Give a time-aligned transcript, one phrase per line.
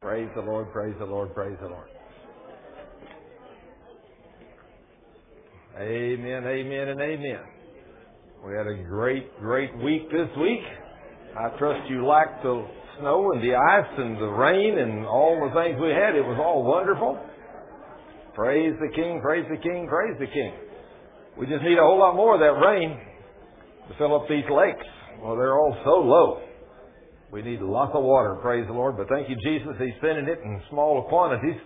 [0.00, 1.88] Praise the Lord, praise the Lord, praise the Lord.
[5.76, 7.40] Amen, amen, and amen.
[8.46, 10.62] We had a great, great week this week.
[11.36, 12.64] I trust you liked the
[13.00, 16.14] snow and the ice and the rain and all the things we had.
[16.14, 17.18] It was all wonderful.
[18.36, 20.52] Praise the King, praise the King, praise the King.
[21.36, 22.96] We just need a whole lot more of that rain
[23.88, 24.86] to fill up these lakes.
[25.20, 26.47] Well, they're all so low.
[27.32, 28.96] We need lots of water, praise the Lord.
[28.96, 29.74] But thank you, Jesus.
[29.78, 31.60] He's sending it in smaller quantities,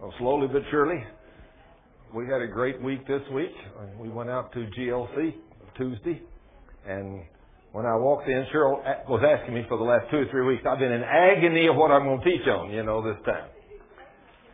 [0.00, 1.02] well, slowly but surely.
[2.14, 3.50] We had a great week this week.
[3.98, 5.34] We went out to GLC
[5.76, 6.22] Tuesday,
[6.86, 7.22] and
[7.72, 10.62] when I walked in, Cheryl was asking me for the last two or three weeks.
[10.66, 13.50] I've been in agony of what I'm going to teach on, you know, this time.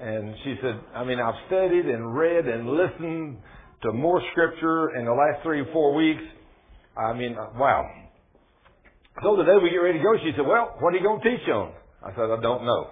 [0.00, 3.38] And she said, I mean, I've studied and read and listened
[3.82, 6.22] to more scripture in the last three or four weeks.
[6.96, 7.88] I mean, uh, wow.
[9.20, 10.16] So today we get ready to go.
[10.24, 11.76] She said, well, what are you going to teach on?
[12.00, 12.88] I said, I don't know.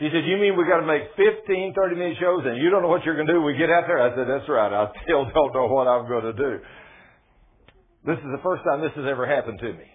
[0.00, 2.82] She said, you mean we got to make 15, 30 minute shows and you don't
[2.82, 4.00] know what you're going to do when we get out there?
[4.00, 4.72] I said, that's right.
[4.72, 6.58] I still don't know what I'm going to do.
[8.06, 9.86] This is the first time this has ever happened to me.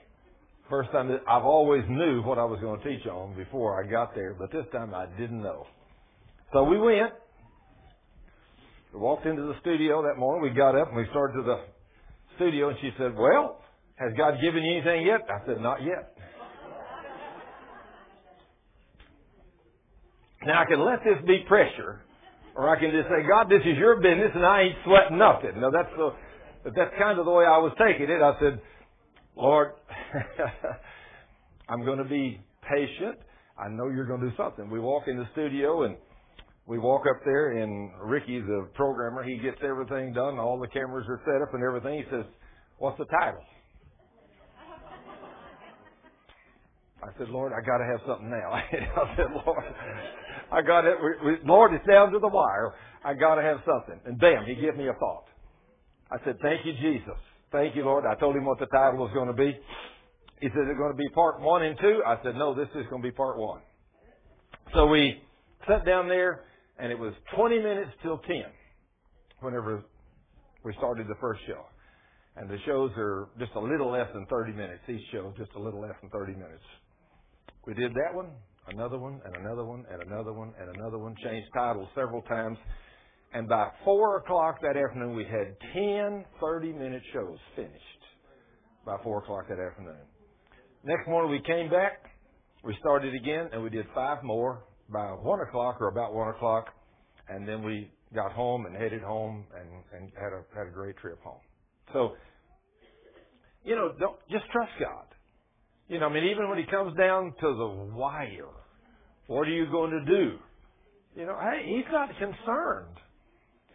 [0.69, 3.89] First time that I've always knew what I was going to teach on before I
[3.89, 5.65] got there, but this time I didn't know.
[6.53, 7.11] So we went.
[8.93, 10.41] We walked into the studio that morning.
[10.41, 11.59] We got up and we started to the
[12.39, 13.59] studio and she said, well,
[13.95, 15.27] has God given you anything yet?
[15.27, 16.15] I said, not yet.
[20.45, 21.99] Now I can let this be pressure,
[22.55, 25.59] or I can just say, God, this is your business and I ain't sweating nothing.
[25.59, 26.15] Now that's the,
[26.63, 28.21] that's kind of the way I was taking it.
[28.21, 28.61] I said,
[29.35, 29.73] Lord,
[31.69, 33.19] I'm going to be patient.
[33.57, 34.69] I know you're going to do something.
[34.69, 35.97] We walk in the studio and
[36.69, 40.37] we walk up there and Ricky, the programmer, he gets everything done.
[40.37, 41.97] All the cameras are set up and everything.
[41.97, 42.25] He says,
[42.77, 43.41] what's the title?
[47.01, 48.51] I said, Lord, I got to have something now.
[48.53, 49.63] I said, Lord,
[50.51, 50.93] I got it.
[51.43, 52.75] Lord, it's down to the wire.
[53.03, 53.99] I got to have something.
[54.05, 55.25] And bam, he gave me a thought.
[56.11, 57.17] I said, thank you, Jesus.
[57.51, 58.03] Thank you, Lord.
[58.05, 59.57] I told him what the title was going to be.
[60.39, 62.03] He said, is it going to be part one and two?
[62.05, 63.61] I said, no, this is going to be part one.
[64.75, 65.23] So we
[65.67, 66.43] sat down there
[66.79, 68.35] and it was 20 minutes till 10
[69.41, 69.83] whenever
[70.63, 71.65] we started the first show.
[72.35, 74.81] And the shows are just a little less than 30 minutes.
[74.87, 76.63] Each show just a little less than 30 minutes.
[77.65, 78.31] We did that one,
[78.67, 81.15] another one, and another one, and another one, and another one.
[81.23, 82.57] Changed titles several times.
[83.33, 88.03] And by 4 o'clock that afternoon, we had 10 30 minute shows finished
[88.85, 90.01] by 4 o'clock that afternoon.
[90.83, 92.05] Next morning, we came back.
[92.63, 96.67] We started again, and we did five more by 1 o'clock or about 1 o'clock.
[97.27, 100.97] And then we got home and headed home and, and had, a, had a great
[100.97, 101.39] trip home.
[101.93, 102.13] So,
[103.63, 105.05] you know, don't, just trust God.
[105.87, 108.53] You know, I mean, even when he comes down to the wire,
[109.27, 110.37] what are you going to do?
[111.15, 112.95] You know, hey, he's not concerned.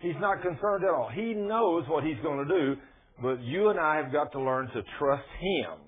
[0.01, 1.11] He's not concerned at all.
[1.13, 2.81] He knows what he's going to do,
[3.23, 5.79] but you and I have got to learn to trust him.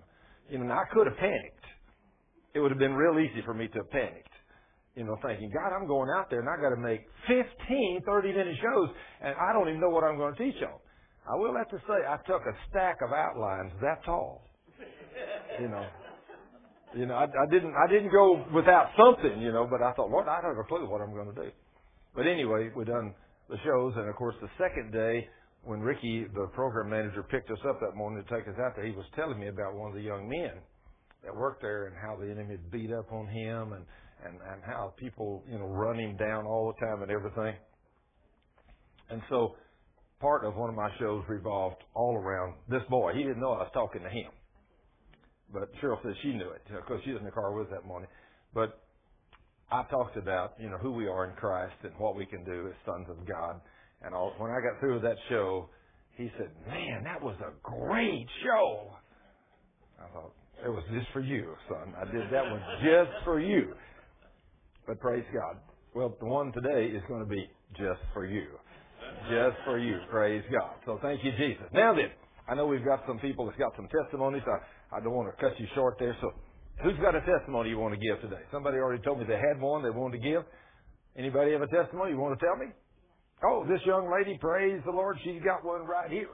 [0.48, 1.64] You know, I could have panicked.
[2.54, 4.35] It would have been real easy for me to have panicked.
[4.96, 8.32] You know, thinking, God, I'm going out there and I got to make 15 30
[8.32, 8.88] minute shows
[9.20, 10.80] and I don't even know what I'm going to teach on.
[11.28, 14.42] I will have to say, I took a stack of outlines that tall.
[15.60, 15.86] You know,
[16.94, 20.10] you know, I, I didn't, I didn't go without something, you know, but I thought,
[20.10, 21.50] Lord, I don't have a clue what I'm going to do.
[22.14, 23.12] But anyway, we done
[23.50, 23.94] the shows.
[23.96, 25.28] And of course, the second day,
[25.64, 28.86] when Ricky, the program manager, picked us up that morning to take us out there,
[28.86, 30.52] he was telling me about one of the young men
[31.24, 33.84] that worked there and how the enemy had beat up on him and,
[34.24, 37.54] and, and how people, you know, run him down all the time and everything.
[39.10, 39.56] And so
[40.20, 43.12] part of one of my shows revolved all around this boy.
[43.14, 44.30] He didn't know I was talking to him.
[45.52, 48.08] But Cheryl says she knew it because she was in the car with that morning.
[48.52, 48.80] But
[49.70, 52.66] I talked about, you know, who we are in Christ and what we can do
[52.68, 53.60] as sons of God.
[54.02, 55.68] And all, when I got through with that show,
[56.16, 58.90] he said, man, that was a great show.
[60.00, 60.32] I thought,
[60.64, 61.94] it was just for you, son.
[61.96, 63.74] I did that one just for you.
[64.86, 65.56] But praise God.
[65.94, 68.46] Well, the one today is going to be just for you.
[69.30, 69.98] Just for you.
[70.10, 70.76] Praise God.
[70.84, 71.66] So thank you, Jesus.
[71.72, 72.10] Now then,
[72.48, 74.42] I know we've got some people that's got some testimonies.
[74.46, 76.16] I, I don't want to cut you short there.
[76.20, 76.30] So
[76.82, 78.42] Who's got a testimony you want to give today?
[78.52, 80.42] Somebody already told me they had one they wanted to give.
[81.16, 82.66] Anybody have a testimony you want to tell me?
[83.44, 86.28] Oh, this young lady, praise the Lord, she's got one right here.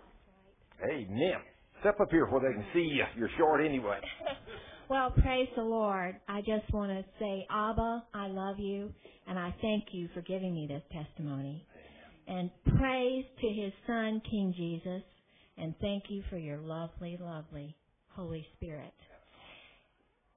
[0.90, 1.38] Amen.
[1.80, 3.04] Step up here where they can see you.
[3.16, 3.98] You're short anyway.
[4.92, 6.16] well, praise the Lord.
[6.28, 8.92] I just want to say, Abba, I love you,
[9.26, 11.64] and I thank you for giving me this testimony.
[12.28, 15.02] And praise to his son, King Jesus,
[15.56, 17.74] and thank you for your lovely, lovely
[18.08, 18.92] Holy Spirit.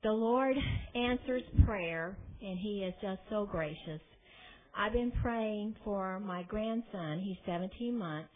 [0.04, 0.56] the Lord
[0.96, 4.00] answers prayer, and He is just so gracious.
[4.74, 7.20] I've been praying for my grandson.
[7.20, 8.30] He's 17 months,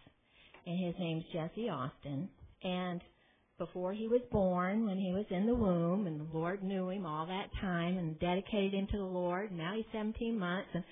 [0.65, 2.27] and his name's Jesse Austin.
[2.61, 2.99] And
[3.59, 7.05] before he was born, when he was in the womb, and the Lord knew him
[7.05, 9.51] all that time and dedicated him to the Lord.
[9.51, 10.83] Now he's 17 months, and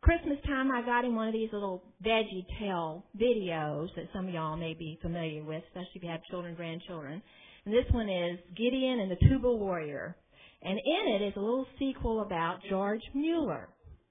[0.00, 4.34] Christmas time I got him one of these little Veggie Tale videos that some of
[4.34, 7.22] y'all may be familiar with, especially if you have children, grandchildren.
[7.64, 10.16] And this one is Gideon and the Tuba Warrior.
[10.62, 13.68] And in it is a little sequel about George Mueller.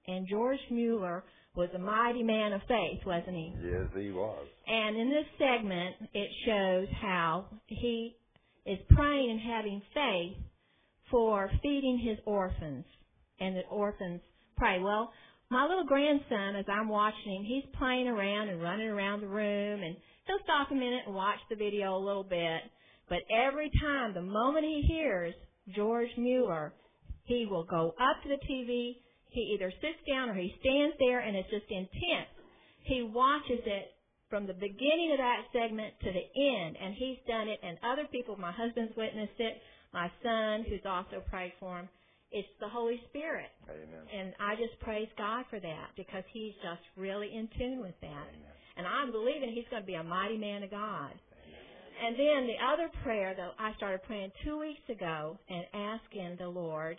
[0.07, 1.23] And George Mueller
[1.55, 3.53] was a mighty man of faith, wasn't he?
[3.61, 4.47] Yes, he was.
[4.67, 8.15] And in this segment, it shows how he
[8.65, 10.37] is praying and having faith
[11.09, 12.85] for feeding his orphans.
[13.39, 14.21] And the orphans
[14.55, 14.79] pray.
[14.79, 15.11] Well,
[15.49, 19.83] my little grandson, as I'm watching him, he's playing around and running around the room,
[19.83, 22.61] and he'll stop a minute and watch the video a little bit.
[23.09, 25.33] But every time, the moment he hears
[25.75, 26.73] George Mueller,
[27.25, 28.95] he will go up to the TV,
[29.31, 32.31] he either sits down or he stands there and it's just intense.
[32.83, 33.95] He watches it
[34.29, 38.07] from the beginning of that segment to the end, and he's done it, and other
[38.11, 39.59] people, my husband's witnessed it,
[39.93, 41.89] my son, who's also prayed for him.
[42.31, 43.51] It's the Holy Spirit.
[43.67, 44.07] Amen.
[44.07, 48.27] And I just praise God for that because he's just really in tune with that.
[48.31, 48.55] Amen.
[48.77, 51.11] And I'm believing he's going to be a mighty man of God.
[52.01, 56.47] And then the other prayer that I started praying two weeks ago and asking the
[56.47, 56.97] Lord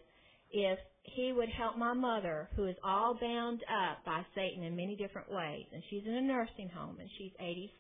[0.52, 4.96] if he would help my mother, who is all bound up by Satan in many
[4.96, 7.70] different ways, and she's in a nursing home and she's 86.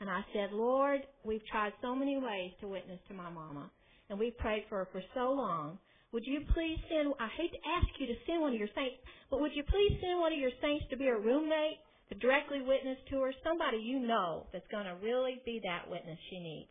[0.00, 3.70] And I said, Lord, we've tried so many ways to witness to my mama,
[4.08, 5.78] and we've prayed for her for so long.
[6.12, 8.96] Would you please send, I hate to ask you to send one of your saints,
[9.30, 11.78] but would you please send one of your saints to be a roommate
[12.08, 13.32] to directly witness to her?
[13.42, 16.70] Somebody you know that's going to really be that witness she needs.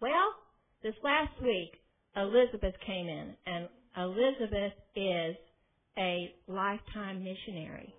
[0.00, 0.32] Well,
[0.82, 1.72] this last week,
[2.16, 5.36] Elizabeth came in, and Elizabeth is
[5.98, 7.94] a lifetime missionary.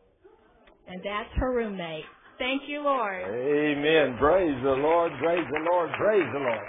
[0.87, 2.05] And that's her roommate.
[2.39, 3.21] Thank you, Lord.
[3.23, 4.17] Amen.
[4.17, 5.11] Praise the Lord.
[5.21, 5.89] Praise the Lord.
[5.97, 6.61] Praise the Lord.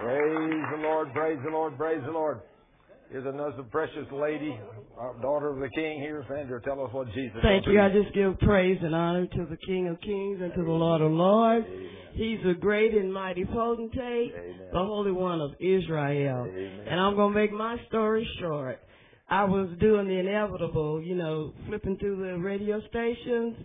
[0.00, 1.12] Praise the Lord.
[1.12, 1.76] Praise the Lord.
[1.76, 2.40] Praise the Lord.
[3.10, 4.56] Here's another precious lady,
[4.96, 6.24] our daughter of the King here.
[6.28, 7.80] Sandra, tell us what Jesus Thank you.
[7.80, 11.02] I just give praise and honor to the King of Kings and to the Lord
[11.02, 11.66] of Lords.
[11.68, 11.99] Amen.
[12.14, 14.68] He's a great and mighty potentate, Amen.
[14.72, 16.46] the Holy One of Israel.
[16.48, 16.86] Amen.
[16.88, 18.80] And I'm going to make my story short.
[19.28, 23.56] I was doing the inevitable, you know, flipping through the radio stations,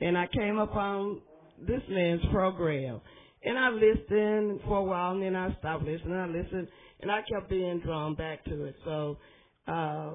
[0.00, 1.20] and I came up on
[1.66, 3.00] this man's program.
[3.42, 6.14] And I listened for a while, and then I stopped listening.
[6.14, 6.68] I listened,
[7.00, 8.74] and I kept being drawn back to it.
[8.84, 9.18] So
[9.68, 10.12] uh,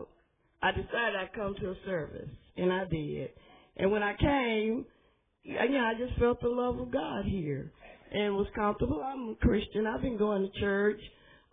[0.61, 3.29] I decided I'd come to a service, and I did.
[3.77, 4.85] And when I came,
[5.45, 7.71] yeah, I just felt the love of God here
[8.11, 9.01] and was comfortable.
[9.03, 9.85] I'm a Christian.
[9.85, 10.99] I've been going to church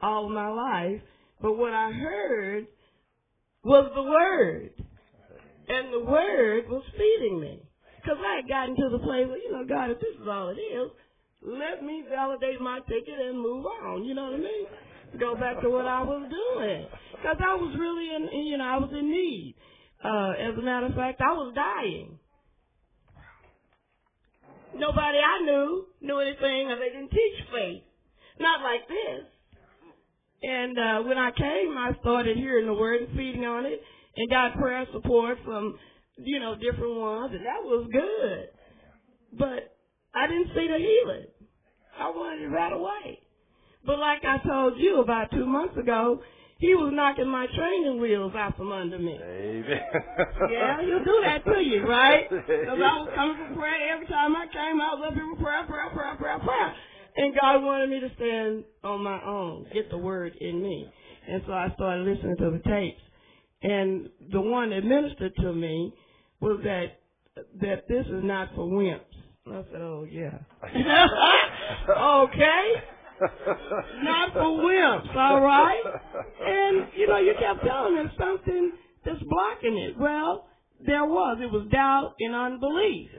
[0.00, 1.00] all my life.
[1.40, 2.66] But what I heard
[3.64, 4.70] was the Word.
[5.68, 7.62] And the Word was feeding me.
[7.96, 10.48] Because I had gotten to the place where, you know, God, if this is all
[10.48, 10.90] it is,
[11.42, 14.04] let me validate my ticket and move on.
[14.04, 14.66] You know what I mean?
[15.20, 16.86] Go back to what I was doing.
[17.12, 19.54] Because I was really in, you know, I was in need.
[20.02, 22.18] Uh, as a matter of fact, I was dying.
[24.76, 27.82] Nobody I knew knew anything, or they didn't teach faith.
[28.40, 29.26] Not like this.
[30.42, 33.80] And uh, when I came, I started hearing the word and feeding on it,
[34.16, 35.78] and got prayer support from,
[36.18, 39.38] you know, different ones, and that was good.
[39.38, 39.76] But
[40.14, 41.26] I didn't see the healing.
[41.98, 43.20] I wanted it right away.
[43.84, 46.20] But like I told you about two months ago,
[46.62, 49.18] he was knocking my training wheels out from under me.
[49.18, 49.66] Amen.
[50.48, 52.30] Yeah, he'll do that to you, right?
[52.30, 54.80] Because I was coming for prayer every time I came.
[54.80, 56.74] I was up here for prayer, prayer, prayer, prayer, prayer.
[57.16, 60.88] And God wanted me to stand on my own, get the word in me.
[61.28, 63.02] And so I started listening to the tapes.
[63.62, 65.92] And the one that ministered to me
[66.40, 67.00] was that
[67.60, 69.00] that this is not for wimps.
[69.46, 70.38] And I said, oh yeah.
[72.22, 72.82] okay.
[74.02, 75.82] Not for wimps, all right?
[76.44, 78.72] And, you know, you kept telling me something
[79.04, 79.98] that's blocking it.
[79.98, 80.46] Well,
[80.84, 81.38] there was.
[81.40, 83.10] It was doubt and unbelief.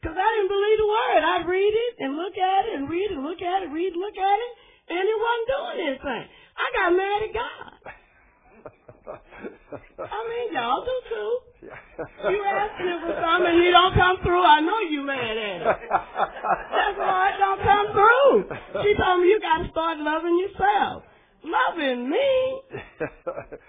[0.00, 1.22] Because I didn't believe the word.
[1.26, 4.00] I'd read it and look at it and read and look at it, read and
[4.00, 4.52] look at it,
[4.94, 6.24] and it wasn't doing anything.
[6.54, 7.72] I got mad at God.
[9.98, 11.32] I mean, y'all do too.
[12.30, 15.60] You asking him for something and he don't come through, I know you mad at
[15.60, 15.66] him.
[15.66, 18.82] That's why it don't come through.
[18.84, 21.02] She told me you got to start loving yourself.
[21.42, 22.62] Loving me?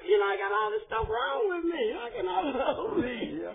[0.05, 1.93] You know, I got all this stuff wrong with me.
[1.93, 3.39] How can I love me?
[3.41, 3.53] Yeah.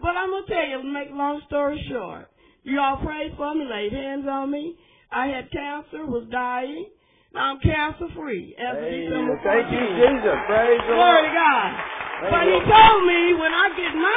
[0.00, 2.28] But I'm gonna tell you, to make a long story short,
[2.64, 4.76] you all prayed for me, laid hands on me.
[5.10, 6.90] I had cancer, was dying.
[7.34, 8.54] I'm cancer free.
[8.58, 9.38] Amen.
[9.44, 10.35] Thank you, Jesus.
[10.46, 11.24] Praise the Glory Lord.
[11.26, 11.68] to God.
[12.16, 14.15] Thank But he told me when I get my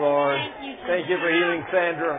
[0.00, 0.40] you, Lord.
[0.88, 2.16] Thank you for healing Sandra.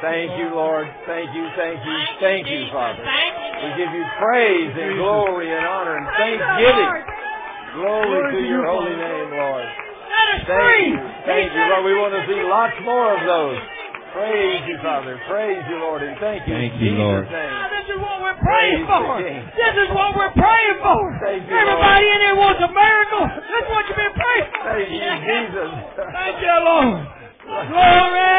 [0.00, 0.88] Thank you, Lord.
[1.06, 3.00] Thank you, thank you, thank you, Father.
[3.04, 6.92] We give you praise and glory and honor and thanksgiving.
[7.76, 9.68] Glory to your holy name, Lord.
[10.48, 11.00] Thank you.
[11.28, 11.84] Thank you, Lord.
[11.84, 13.60] We want to see lots more of those.
[14.12, 15.14] Praise you, Father.
[15.30, 16.54] Praise you, Lord, and thank you.
[16.54, 17.24] Thank in you, Jesus' Lord.
[17.30, 17.70] Now, name.
[17.78, 19.22] this is what we're praying Praise for.
[19.54, 21.00] This is what we're praying for.
[21.22, 23.24] Thank you, Everybody in here wants a miracle.
[23.30, 24.62] That's what you've been praying for.
[24.66, 25.70] Thank you, Jesus.
[25.94, 27.06] Thank you, Lord.
[27.70, 28.38] Glory.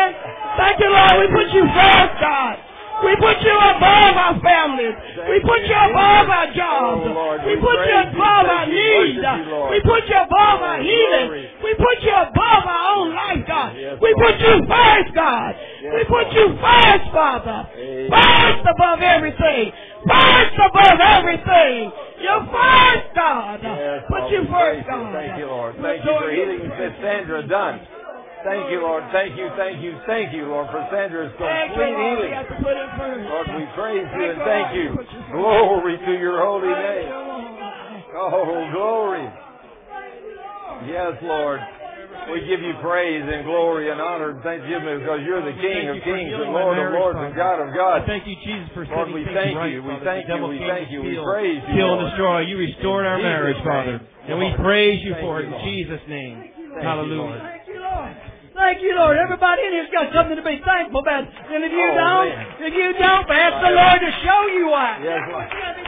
[0.60, 1.16] Thank you, Lord.
[1.24, 2.56] We put you first, God.
[3.02, 4.96] We put you above our families.
[5.30, 7.02] We put you above our jobs.
[7.10, 9.18] Oh, we put you above our needs.
[9.22, 9.72] Worship you, Lord.
[9.72, 11.30] We put you above our healing.
[11.64, 13.74] We put you above our own life, God.
[14.02, 15.56] We put you first, God.
[15.82, 17.70] We put you first, Father.
[17.74, 19.72] First above everything.
[20.06, 21.92] First above everything.
[22.22, 23.60] You're first, God.
[24.10, 24.88] Put you first.
[24.88, 25.14] God.
[25.14, 25.76] Thank you, Lord.
[25.82, 27.82] Thank you for healing Miss Sandra Dunn.
[28.44, 29.04] Thank you, Lord.
[29.14, 32.18] Thank you, thank you, thank you, Lord, for Sandra's Thank you, complete Lord.
[32.18, 32.34] We healing.
[32.34, 33.24] have to put it first.
[33.30, 34.78] Lord, we praise you and Thank you, thank Lord.
[34.82, 34.88] you.
[34.98, 35.38] Put you first.
[35.38, 37.08] Glory to your holy name.
[38.18, 39.26] Oh, glory.
[40.90, 41.62] Yes, Lord.
[42.34, 45.96] We give you praise and glory and honor and thanksgiving because you're the King of
[45.98, 48.06] you for kings and healing my Lord of lords and God of I gods.
[48.06, 50.06] thank you, Jesus, for Lord, setting we things thank right, you, we Father.
[50.06, 52.40] thank The devil you, we came thank you, we praise you, Kill and destroy.
[52.46, 53.66] You restored our In Jesus' marriage, name.
[53.66, 53.96] Father.
[54.30, 56.36] And we praise you for it in Jesus' name.
[56.82, 57.42] Hallelujah.
[57.42, 58.31] Thank you, Hallelujah.
[58.62, 58.70] Lord.
[58.70, 59.18] Thank you, Lord.
[59.18, 59.18] Thank you, Lord.
[59.18, 61.26] Everybody in here's got something to be thankful about.
[61.26, 62.46] And if you Oh, don't, man.
[62.70, 65.02] if you don't, ask the Lord to show you why.
[65.02, 65.48] Yes, That's Lord.
[65.50, 65.86] you gotta be.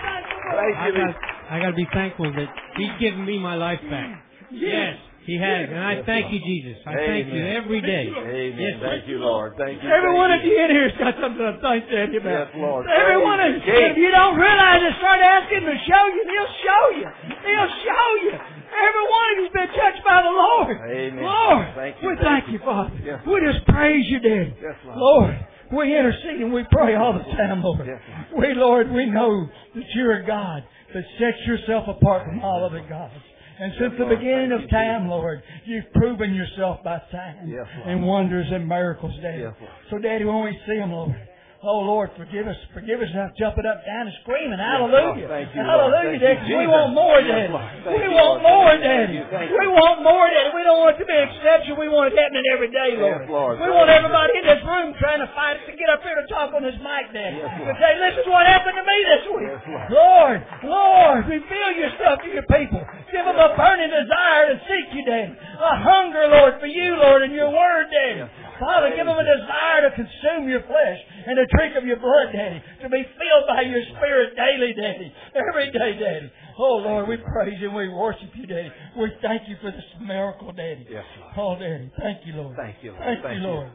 [0.53, 0.93] Thank I you.
[0.97, 1.13] got,
[1.49, 4.21] I got to be thankful that He's given me my life back.
[4.51, 6.33] Yes, He has, and I Yes, thank Lord.
[6.35, 6.77] you, Jesus.
[6.85, 8.05] I thank you every day.
[8.11, 8.53] Amen.
[8.59, 9.55] Yes, Thank you, Lord.
[9.57, 9.89] Thank you.
[9.89, 12.53] Every thank one of you in here's got something to thank Daddy about.
[12.53, 12.85] Yes, Lord.
[12.85, 13.61] Every Praise one of you.
[13.65, 16.21] If you don't realize it, start asking Him to show you.
[16.21, 17.07] and He'll show you.
[17.49, 18.33] He'll show you.
[18.73, 20.75] Every one of you's been touched by the Lord.
[20.89, 21.23] Amen.
[21.23, 22.53] Lord, Thank you, we thank you.
[22.53, 22.95] you, Father.
[23.05, 24.53] Yes, we just praise you, Daddy.
[24.61, 25.37] Yes, Lord.
[25.71, 27.87] We intercede and we pray all the time, Lord.
[27.87, 27.99] Yes,
[28.35, 30.63] We, Lord, we know that you're a God
[30.93, 33.13] that sets yourself apart from all other gods.
[33.59, 38.05] And since the beginning of you, time, Lord, you've proven yourself by signs Yes, and
[38.05, 39.43] wonders and miracles, Daddy.
[39.43, 39.53] Yes,
[39.89, 41.15] So, Daddy, when we see them, Lord,
[41.63, 42.59] oh, Lord, forgive us.
[42.75, 45.27] Forgive us now jumping up, down, and screaming, Hallelujah.
[45.31, 46.51] Thank you, Hallelujah, Daddy.
[46.51, 48.03] We want more, Yes, Daddy.
[48.03, 49.19] We want more, Daddy.
[49.23, 50.51] We want more, Daddy.
[50.51, 51.79] We don't want it to be an exception.
[51.79, 53.23] We want it happening every day, Lord.
[53.23, 53.55] Yes, Lord.
[53.63, 56.51] We want everybody in this room trying to fight to get up here to talk
[56.51, 57.39] on this mic, Daddy.
[57.39, 59.49] Yes, to say, this is what happened to me this week.
[59.49, 59.87] Yes, Lord.
[59.89, 62.83] Lord, Lord, reveal yourself to your people.
[63.09, 65.31] Give them a burning desire to seek you, Daddy.
[65.31, 68.27] A hunger, Lord, for you, Lord, and your word, Daddy.
[68.59, 72.29] Father, give them a desire to consume your flesh and to drink of your blood,
[72.33, 72.61] Daddy.
[72.83, 75.09] To be filled by your Spirit daily, Daddy.
[75.33, 76.31] Every day, Daddy.
[76.57, 78.71] Oh, Lord, we praise you and we worship you, Daddy.
[78.97, 80.85] We thank you for this miracle, Daddy.
[80.89, 81.33] Yes, Lord.
[81.37, 82.55] Oh, Daddy, thank you, Lord.
[82.55, 83.03] Thank you, Lord.
[83.03, 83.47] Thank, Thank you, you.
[83.47, 83.71] Lord.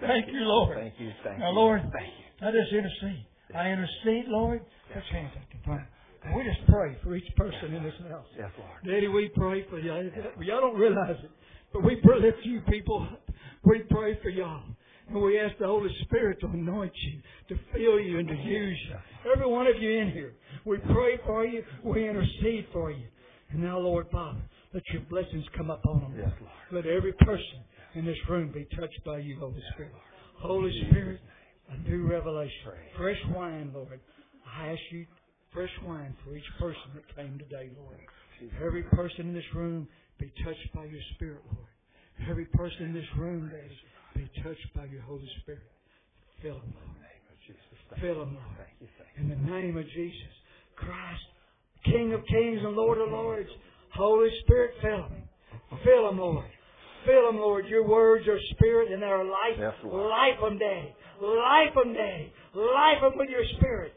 [0.00, 0.76] Thank you, Lord.
[0.78, 1.10] Thank you.
[1.22, 1.50] Thank Now.
[1.50, 2.46] Lord, Thank you.
[2.48, 3.26] I just intercede.
[3.54, 4.60] I intercede, Lord.
[4.88, 5.86] Put your hands up to front.
[6.34, 8.26] We just pray for each person in this house.
[8.38, 8.78] Yes, Lord.
[8.84, 10.02] Daddy, we pray for y'all.
[10.40, 11.30] Y'all don't realize it,
[11.72, 13.06] but we pray- lift you people.
[13.10, 13.20] up.
[13.64, 14.62] We pray for y'all.
[15.08, 18.78] And we ask the Holy Spirit to anoint you, to fill you, and to use
[18.88, 19.32] you.
[19.32, 20.34] Every one of you in here.
[20.64, 21.62] We pray for you.
[21.84, 23.06] We intercede for you.
[23.50, 24.40] And now, Lord Father,
[24.72, 26.14] let your blessings come upon them.
[26.16, 26.84] Yes, Lord.
[26.84, 27.64] Let every person
[27.94, 29.92] in this room be touched by you, Holy Spirit.
[30.38, 31.20] Holy Spirit,
[31.70, 32.72] a new revelation.
[32.96, 34.00] Fresh wine, Lord.
[34.56, 35.06] I ask you
[35.52, 37.98] fresh wine for each person that came today, Lord.
[38.64, 39.86] Every person in this room
[40.18, 41.68] be touched by your Spirit, Lord.
[42.30, 43.50] Every person in this room,
[44.14, 45.62] be touched by your Holy Spirit.
[46.42, 48.00] Fill them, Lord.
[48.00, 48.56] Fill them, Lord.
[48.56, 48.88] Thank you.
[48.98, 50.34] Thank In the name of Jesus
[50.76, 51.22] Christ,
[51.84, 53.48] King of kings and Lord of lords,
[53.94, 55.22] Holy Spirit, fill them.
[55.84, 56.46] Fill them, Lord.
[57.04, 57.66] Fill them, Lord.
[57.66, 59.58] Your words are spirit and they are life.
[59.58, 60.94] Yes, Life them, Daddy.
[61.20, 62.32] Life them, Daddy.
[62.54, 63.92] Life them with your spirit.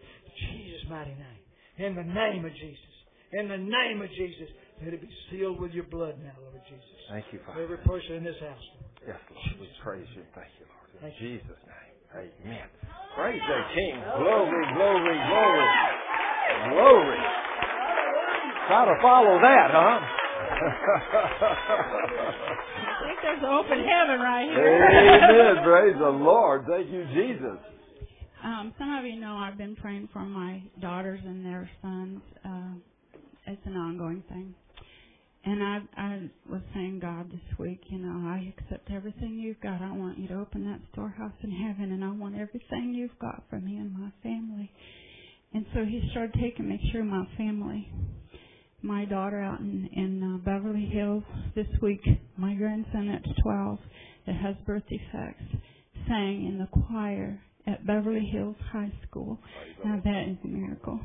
[0.52, 1.42] Jesus' mighty name.
[1.78, 2.94] In the name of Jesus.
[3.34, 4.50] In the name of Jesus.
[4.84, 6.84] Let it be sealed with your blood now, Lord Jesus.
[7.10, 7.64] Thank you, Father.
[7.64, 8.92] Every person in this house, Lord.
[9.08, 9.60] Yes, Lord.
[9.60, 10.24] We praise you.
[10.36, 10.88] Thank you, Lord.
[10.94, 11.40] In Thank you.
[11.40, 11.96] Jesus' name.
[12.16, 12.68] Amen.
[13.16, 14.00] Praise the King.
[14.20, 15.68] Glory, glory, glory.
[16.72, 17.20] Glory.
[18.68, 20.00] Try to follow that, huh?
[22.96, 24.86] I think there's an open heaven right here.
[24.86, 25.64] Amen.
[25.64, 26.66] Praise the Lord.
[26.68, 27.60] Thank you, Jesus.
[28.44, 32.22] Um, some of you know I've been praying for my daughters and their sons.
[32.44, 32.74] Uh,
[33.48, 34.54] it's an ongoing thing.
[35.46, 39.80] And I, I was saying, God, this week, you know, I accept everything you've got.
[39.80, 43.44] I want you to open that storehouse in heaven, and I want everything you've got
[43.50, 44.72] for me and my family.
[45.54, 47.88] And so He started taking me through my family.
[48.82, 51.24] My daughter out in, in uh, Beverly Hills
[51.56, 52.02] this week,
[52.38, 53.80] my grandson that's 12
[54.26, 55.44] that has birth defects,
[56.08, 59.40] sang in the choir at Beverly Hills High School.
[59.84, 61.00] Now that is a miracle.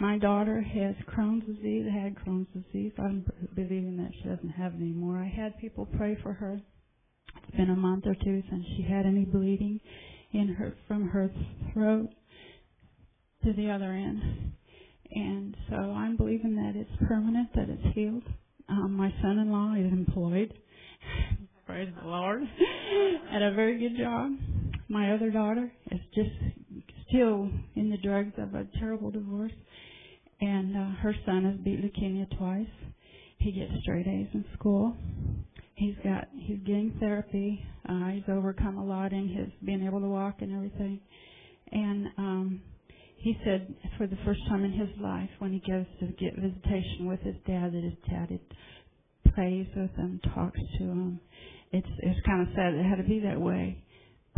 [0.00, 2.92] My daughter has Crohn's disease, had Crohn's disease.
[2.98, 5.18] I'm believing that she doesn't have it anymore.
[5.18, 6.60] I had people pray for her.
[7.36, 9.80] It's been a month or two since she had any bleeding
[10.32, 11.30] in her from her
[11.72, 12.10] throat
[13.44, 14.52] to the other end.
[15.10, 18.24] And so I'm believing that it's permanent, that it's healed.
[18.68, 20.54] Um, my son-in-law is employed.
[21.66, 22.42] Praise the Lord.
[23.32, 24.32] At a very good job.
[24.88, 26.30] My other daughter is just
[27.08, 29.52] still in the drugs of a terrible divorce.
[30.40, 32.66] And uh, her son has beat leukemia twice.
[33.38, 34.96] He gets straight A's in school.
[35.74, 37.64] He's got he's getting therapy.
[37.88, 41.00] Uh, he's overcome a lot in his being able to walk and everything.
[41.70, 42.60] And um
[43.16, 47.06] he said for the first time in his life when he goes to get visitation
[47.06, 48.38] with his dad that his dad
[49.34, 51.20] prays with him, talks to him.
[51.72, 53.84] It's it's kind of sad it had to be that way.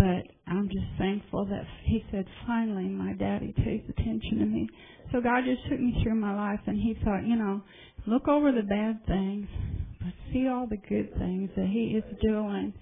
[0.00, 4.66] But I'm just thankful that he said, finally, my daddy pays attention to me.
[5.12, 7.60] So God just took me through my life, and he thought, you know,
[8.06, 9.46] look over the bad things,
[10.00, 12.72] but see all the good things that he is doing.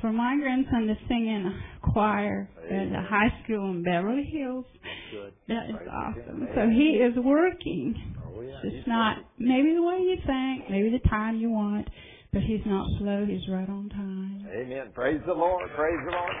[0.00, 4.64] For my grandson to sing in a choir at a high school in Beverly Hills,
[5.12, 5.32] Good.
[5.46, 6.48] that is awesome.
[6.56, 7.94] So he is working.
[8.26, 8.58] Oh, yeah.
[8.64, 9.48] It's He's not working.
[9.48, 11.86] maybe the way you think, maybe the time you want,
[12.32, 13.24] but he's not slow.
[13.24, 14.33] He's right on time.
[14.54, 14.92] Amen.
[14.94, 15.68] Praise the Lord.
[15.74, 16.32] Praise the Lord.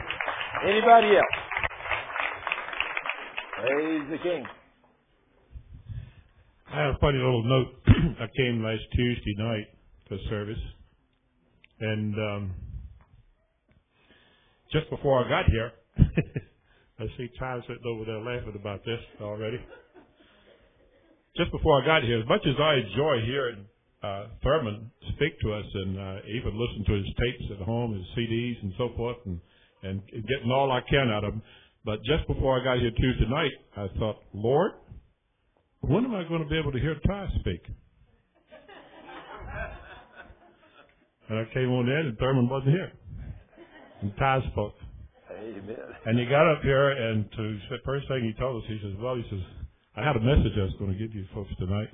[0.62, 1.36] Anybody else?
[3.60, 4.44] Praise the King.
[6.72, 7.66] I have a funny little note.
[8.20, 9.66] I came last Tuesday night
[10.10, 10.58] to service,
[11.80, 12.54] and um,
[14.72, 15.72] just before I got here,
[17.00, 19.58] I see Ty sitting over there laughing about this already.
[21.36, 23.66] Just before I got here, as much as I enjoy hearing
[24.04, 28.06] uh, Thurman speak to us and uh, even listen to his tapes at home, his
[28.16, 29.40] CDs and so forth, and,
[29.82, 31.42] and getting all I can out of him,
[31.84, 34.72] but just before I got here Tuesday night, I thought, Lord,
[35.80, 37.62] when am I going to be able to hear Ty speak?
[41.26, 42.92] And I came on in, and Thurman wasn't here.
[44.02, 44.74] And Ty spoke.
[45.32, 45.76] Amen.
[46.06, 48.92] And he got up here, and to the first thing he told us, he says,
[49.00, 49.40] "Well, he says,
[49.96, 51.88] I had a message I was going to give you folks tonight,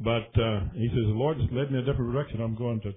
[0.00, 2.40] but uh, he says the Lord has led me in a different direction.
[2.40, 2.92] I'm going to,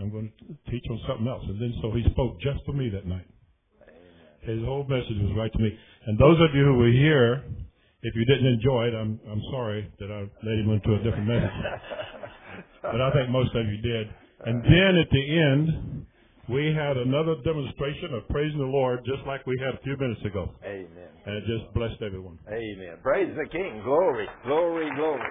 [0.00, 2.88] I'm going to teach on something else." And then so he spoke just for me
[2.90, 3.26] that night.
[4.42, 5.76] His whole message was right to me.
[6.06, 7.42] And those of you who were here,
[8.02, 11.26] if you didn't enjoy it, I'm I'm sorry that I led him into a different
[11.26, 11.58] message.
[12.82, 14.06] but I think most of you did.
[14.46, 16.06] And then at the end,
[16.48, 20.24] we had another demonstration of praising the Lord just like we had a few minutes
[20.24, 20.50] ago.
[20.64, 21.10] Amen.
[21.26, 22.38] And it just blessed everyone.
[22.46, 22.98] Amen.
[23.02, 23.82] Praise the King.
[23.82, 25.26] Glory, glory, glory.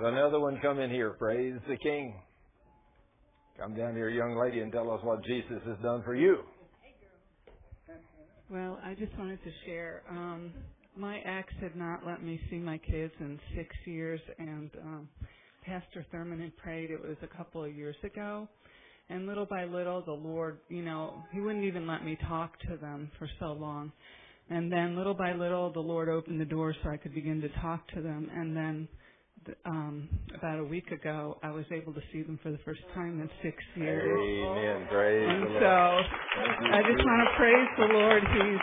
[0.00, 1.10] Got another one coming here.
[1.10, 2.16] Praise the King.
[3.56, 6.38] Come down here, young lady, and tell us what Jesus has done for you.
[8.50, 10.02] Well, I just wanted to share.
[10.10, 10.50] Um,
[10.96, 15.08] my ex had not let me see my kids in six years, and um,
[15.64, 16.90] Pastor Thurman had prayed.
[16.90, 18.48] It was a couple of years ago.
[19.10, 22.76] And little by little, the Lord, you know, He wouldn't even let me talk to
[22.76, 23.92] them for so long.
[24.50, 27.48] And then little by little, the Lord opened the door so I could begin to
[27.60, 28.28] talk to them.
[28.34, 28.88] And then
[29.66, 33.20] um, about a week ago, I was able to see them for the first time
[33.20, 34.18] in six years.
[34.18, 34.86] Amen.
[34.90, 38.22] Praise And so I just want to praise the Lord.
[38.22, 38.60] He's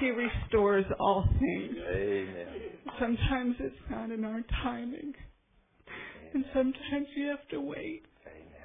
[0.00, 1.76] He restores all things.
[1.90, 2.46] Amen.
[3.00, 5.12] Sometimes it's not in our timing,
[6.34, 8.02] and sometimes you have to wait.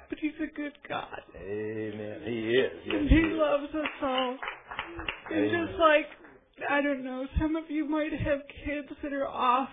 [0.08, 2.20] But He's a good God, Amen.
[2.24, 2.70] He is.
[2.84, 4.36] Yes, and he He loves us all.
[5.30, 5.66] And Amen.
[5.66, 6.06] just like
[6.70, 9.70] I don't know, some of you might have kids that are off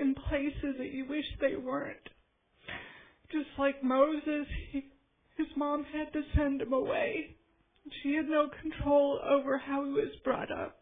[0.00, 2.08] in places that you wish they weren't.
[3.30, 4.84] Just like Moses, he,
[5.36, 7.36] his mom had to send him away.
[8.02, 10.78] She had no control over how he was brought up.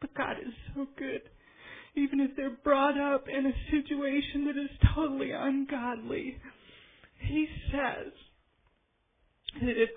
[0.00, 1.22] But God is so good.
[1.94, 6.38] Even if they're brought up in a situation that is totally ungodly,
[7.28, 8.12] He says
[9.60, 9.90] that if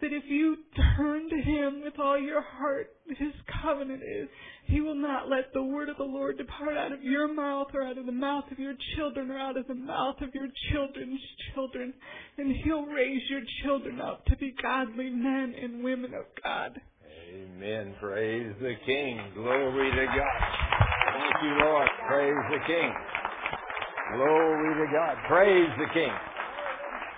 [0.00, 0.56] that if you
[0.96, 3.32] turn to Him with all your heart, His
[3.62, 4.28] covenant is,
[4.66, 7.82] He will not let the word of the Lord depart out of your mouth or
[7.82, 11.20] out of the mouth of your children or out of the mouth of your children's
[11.52, 11.92] children.
[12.36, 16.80] And He'll raise your children up to be godly men and women of God.
[17.34, 17.94] Amen.
[18.00, 19.20] Praise the King.
[19.34, 20.40] Glory to God.
[21.12, 21.88] Thank you, Lord.
[22.06, 22.92] Praise the King.
[24.14, 25.16] Glory to God.
[25.28, 26.37] Praise the King.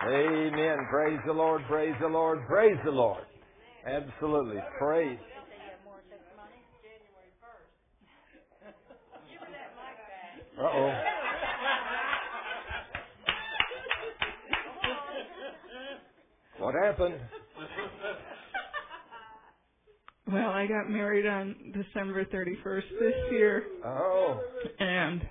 [0.03, 0.79] Amen.
[0.91, 1.63] Praise the Lord.
[1.69, 2.47] Praise the Lord.
[2.47, 3.25] Praise the Lord.
[3.87, 4.61] Absolutely.
[4.79, 5.19] Praise.
[10.59, 10.93] Uh oh.
[16.59, 17.15] What happened?
[20.31, 23.65] Well, I got married on December 31st this year.
[23.85, 24.41] Oh.
[24.79, 25.23] And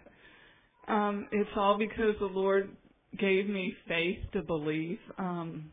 [0.87, 2.75] um it's all because the Lord
[3.17, 4.99] gave me faith to believe.
[5.17, 5.71] Um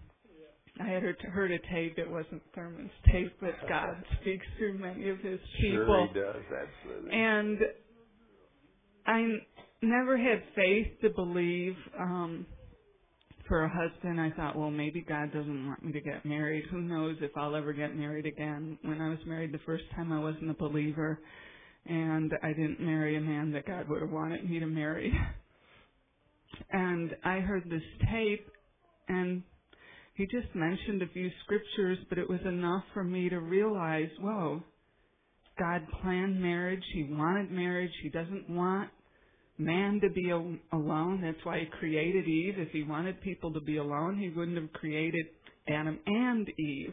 [0.79, 1.99] I had heard, heard a tape.
[1.99, 5.87] It wasn't Thurman's tape, but God speaks through many of His people.
[5.87, 6.43] Sure he does.
[6.85, 7.13] Absolutely.
[7.13, 7.59] And
[9.07, 9.41] I n-
[9.83, 12.47] never had faith to believe um
[13.49, 14.21] for a husband.
[14.21, 16.65] I thought, well, maybe God doesn't want me to get married.
[16.71, 18.79] Who knows if I'll ever get married again.
[18.83, 21.21] When I was married the first time, I wasn't a believer.
[21.87, 25.13] And I didn't marry a man that God would have wanted me to marry.
[26.71, 28.47] And I heard this tape,
[29.09, 29.43] and
[30.15, 34.63] he just mentioned a few scriptures, but it was enough for me to realize, whoa,
[35.59, 36.83] God planned marriage.
[36.95, 37.93] He wanted marriage.
[38.03, 38.91] He doesn't want
[39.59, 41.21] man to be alone.
[41.23, 42.55] That's why he created Eve.
[42.59, 45.27] If he wanted people to be alone, he wouldn't have created
[45.69, 46.93] Adam and Eve.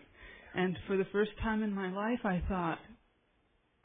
[0.55, 2.79] And for the first time in my life, I thought,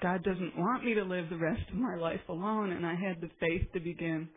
[0.01, 2.73] God doesn't want me to live the rest of my life alone.
[2.73, 4.29] And I had the faith to begin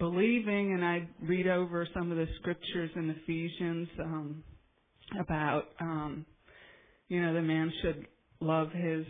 [0.00, 4.42] believing, and I'd read over some of the scriptures in Ephesians um,
[5.20, 6.26] about, um,
[7.08, 8.06] you know, the man should
[8.40, 9.04] love his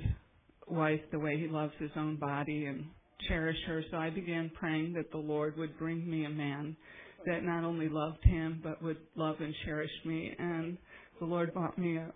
[0.69, 2.85] wife the way he loves his own body and
[3.29, 3.83] cherish her.
[3.91, 6.77] So I began praying that the Lord would bring me a man
[7.25, 10.35] that not only loved him but would love and cherish me.
[10.39, 10.77] And
[11.21, 12.13] the Lord brought me a.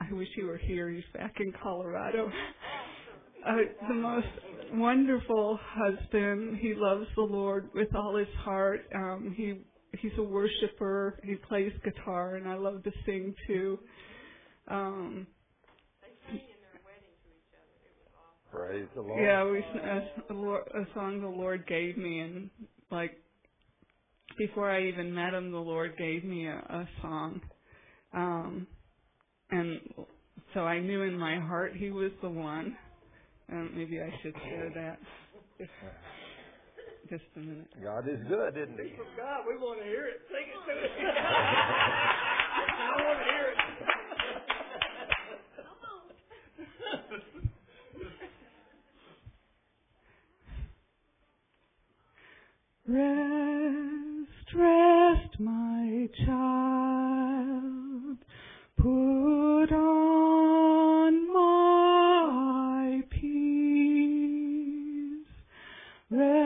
[0.00, 0.88] I wish he were here.
[0.88, 2.30] He's back in Colorado.
[3.40, 3.52] Uh,
[3.88, 4.26] the most
[4.72, 6.58] wonderful husband.
[6.58, 8.82] He loves the Lord with all his heart.
[8.94, 9.60] Um, he
[9.98, 11.20] he's a worshiper.
[11.22, 13.78] He plays guitar, and I love to sing too.
[14.68, 15.26] Um,
[18.50, 19.22] Praise the Lord.
[19.22, 22.50] yeah, we a, a, song the Lord gave me, and
[22.90, 23.12] like
[24.36, 27.40] before I even met him, the Lord gave me a, a song,
[28.12, 28.66] um,
[29.52, 29.80] and
[30.52, 32.76] so I knew in my heart he was the one.
[33.52, 34.98] Um, maybe I should share that.
[37.10, 37.66] just a minute.
[37.82, 38.92] God is good, isn't He?
[39.16, 40.22] God, we want to hear it.
[40.30, 40.90] Sing it to us.
[42.78, 43.58] I want to hear it.
[52.86, 58.18] Rest, rest, my child.
[58.78, 60.39] Put on
[66.10, 66.39] Rest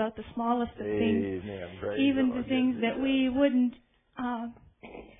[0.00, 1.42] about the smallest of things.
[1.44, 2.00] Amen.
[2.00, 3.74] Even the things that we wouldn't
[4.18, 4.46] uh,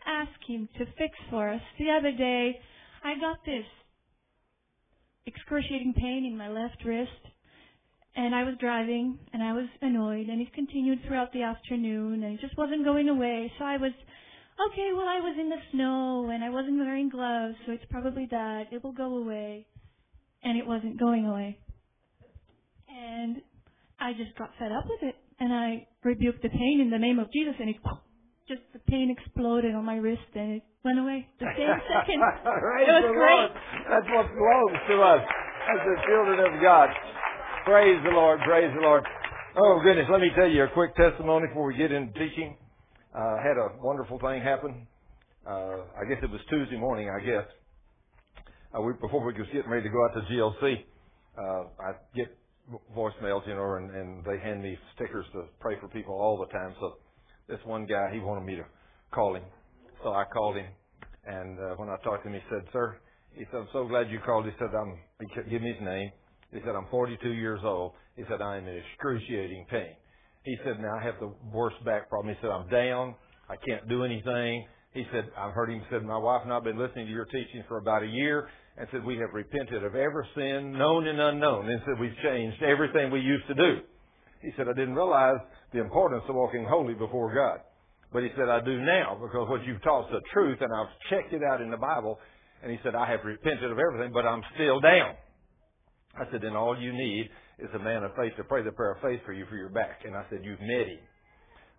[0.07, 1.61] ask Him to fix for us.
[1.79, 2.59] The other day,
[3.05, 3.67] I got this
[5.27, 7.11] excruciating pain in my left wrist.
[8.17, 12.35] And I was driving and I was annoyed and it continued throughout the afternoon and
[12.35, 13.53] it just wasn't going away.
[13.57, 13.93] So I was,
[14.73, 18.27] okay, well I was in the snow and I wasn't wearing gloves so it's probably
[18.33, 18.65] that.
[18.73, 19.65] It will go away.
[20.43, 21.57] And it wasn't going away.
[22.89, 23.41] And
[24.01, 27.19] I just got fed up with it and I rebuked the pain in the name
[27.19, 27.77] of Jesus and it
[28.49, 32.19] just the pain exploded on my wrist and it went away the same second.
[32.19, 33.45] It was great.
[33.45, 33.53] Lord.
[33.93, 35.23] That's what belongs to us
[35.69, 36.89] as the children of God.
[37.65, 38.41] Praise the Lord.
[38.41, 39.05] Praise the Lord.
[39.57, 42.57] Oh goodness, let me tell you a quick testimony before we get into teaching.
[43.15, 44.87] Uh, had a wonderful thing happen.
[45.47, 47.11] Uh, I guess it was Tuesday morning.
[47.11, 47.45] I guess
[48.73, 50.85] uh, we, before we was getting ready to go out to GLC,
[51.37, 52.31] uh, I get
[52.97, 56.53] voicemails, you know, and, and they hand me stickers to pray for people all the
[56.53, 56.75] time.
[56.81, 56.99] So
[57.49, 58.65] this one guy, he wanted me to
[59.13, 59.45] call him,
[60.03, 60.67] so I called him,
[61.25, 62.97] and uh, when I talked to him, he said, "Sir,"
[63.35, 66.11] he said, "I'm so glad you called." He said, "I'm," he gave me his name.
[66.53, 69.95] He said, "I'm 42 years old." He said, "I am in excruciating pain."
[70.45, 73.15] He said, "Now I have the worst back problem." He said, "I'm down.
[73.49, 76.79] I can't do anything." He said, "I've heard him said my wife and I've been
[76.79, 78.49] listening to your teaching for about a year."
[78.81, 81.69] And said, we have repented of every sin, known and unknown.
[81.69, 83.85] And said, we've changed everything we used to do.
[84.41, 85.37] He said, I didn't realize
[85.75, 87.61] the importance of walking holy before God.
[88.11, 90.89] But he said, I do now because what you've taught is the truth and I've
[91.11, 92.19] checked it out in the Bible.
[92.63, 95.13] And he said, I have repented of everything, but I'm still down.
[96.17, 98.93] I said, then all you need is a man of faith to pray the prayer
[98.93, 100.01] of faith for you for your back.
[100.07, 101.05] And I said, you've met him.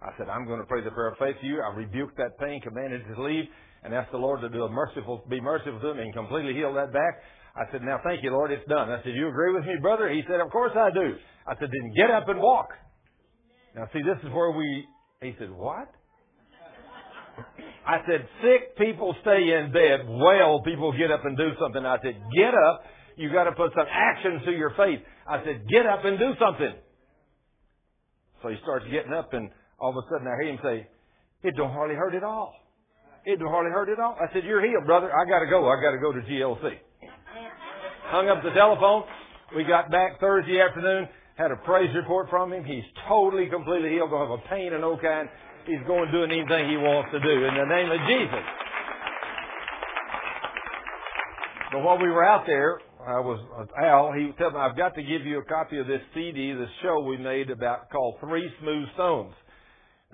[0.03, 1.61] I said, I'm going to pray the prayer of faith for you.
[1.61, 3.45] I rebuked that pain, commanded it to leave,
[3.83, 6.73] and asked the Lord to do a merciful, be merciful to him and completely heal
[6.75, 7.21] that back.
[7.55, 8.89] I said, now thank you, Lord, it's done.
[8.89, 10.09] I said, you agree with me, brother?
[10.09, 11.15] He said, of course I do.
[11.47, 12.69] I said, then get up and walk.
[13.75, 14.85] Now see, this is where we,
[15.21, 15.89] he said, what?
[17.87, 20.07] I said, sick people stay in bed.
[20.07, 21.85] Well people get up and do something.
[21.85, 22.83] I said, get up.
[23.17, 24.99] You got to put some action to your faith.
[25.27, 26.73] I said, get up and do something.
[28.41, 30.87] So he starts getting up and all of a sudden I hear him say,
[31.43, 32.53] it don't hardly hurt at all.
[33.25, 34.17] It hardly hurt at all.
[34.19, 35.11] I said, you're healed, brother.
[35.13, 35.69] I got to go.
[35.69, 36.77] I got to go to GLC.
[38.09, 39.03] Hung up the telephone.
[39.55, 42.63] We got back Thursday afternoon, had a praise report from him.
[42.63, 44.09] He's totally, completely healed.
[44.09, 45.27] Don't have a pain of no kind.
[45.65, 48.45] He's going doing anything he wants to do in the name of Jesus.
[51.71, 53.39] But while we were out there, I was
[53.81, 54.13] Al.
[54.13, 57.17] He me I've got to give you a copy of this CD, this show we
[57.17, 59.33] made about called Three Smooth Stones.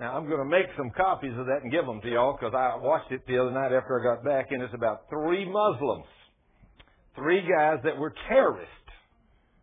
[0.00, 2.54] Now I'm going to make some copies of that and give them to y'all because
[2.54, 6.06] I watched it the other night after I got back, and it's about three Muslims,
[7.16, 8.72] three guys that were terrorists.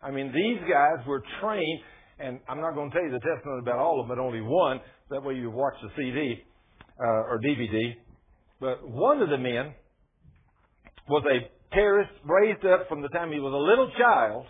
[0.03, 1.79] I mean, these guys were trained,
[2.19, 4.41] and I'm not going to tell you the testimony about all of them, but only
[4.41, 4.81] one.
[5.09, 6.43] That way you watch the CD
[6.99, 7.93] uh, or DVD.
[8.59, 9.73] But one of the men
[11.07, 14.45] was a terrorist raised up from the time he was a little child.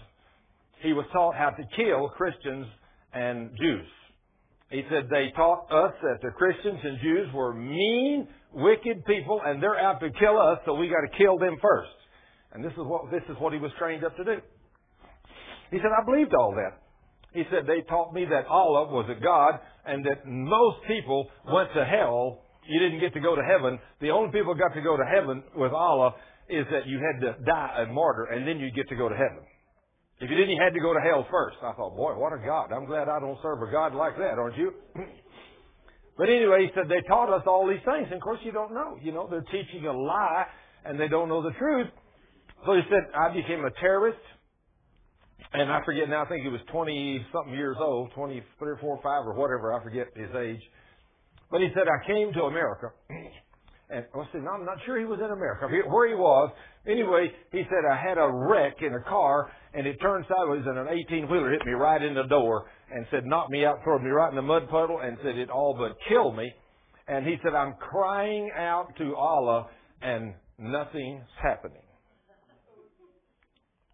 [0.81, 2.65] He was taught how to kill Christians
[3.13, 3.87] and Jews.
[4.75, 9.63] He said they taught us that the Christians and Jews were mean, wicked people, and
[9.63, 11.95] they're out to kill us, so we got to kill them first.
[12.51, 14.35] And this is what this is what he was trained up to do.
[15.71, 16.83] He said, I believed all that.
[17.31, 21.69] He said they taught me that Allah was a God and that most people went
[21.73, 23.79] to hell you didn't get to go to heaven.
[24.01, 26.15] The only people got to go to heaven with Allah
[26.49, 29.15] is that you had to die a martyr and then you get to go to
[29.15, 29.45] heaven.
[30.19, 31.57] If you didn't, you had to go to hell first.
[31.61, 32.71] I thought, boy, what a God.
[32.71, 34.71] I'm glad I don't serve a God like that, aren't you?
[36.17, 38.07] but anyway, he said they taught us all these things.
[38.07, 38.97] And of course, you don't know.
[39.01, 40.45] You know, they're teaching a lie
[40.85, 41.87] and they don't know the truth.
[42.65, 44.19] So he said, I became a terrorist.
[45.51, 48.89] And I forget now, I think he was 20 something years old, 23 or 4
[48.89, 50.61] or 5 or whatever, I forget his age.
[51.51, 52.87] But he said, I came to America.
[53.89, 55.67] And I said, no, I'm not sure he was in America.
[55.87, 56.51] Where he was.
[56.87, 60.77] Anyway, he said, I had a wreck in a car and it turned sideways and
[60.79, 63.99] an 18 wheeler hit me right in the door and said, knocked me out, threw
[63.99, 66.51] me right in the mud puddle and said it all but killed me.
[67.07, 69.67] And he said, I'm crying out to Allah
[70.01, 71.81] and nothing's happening.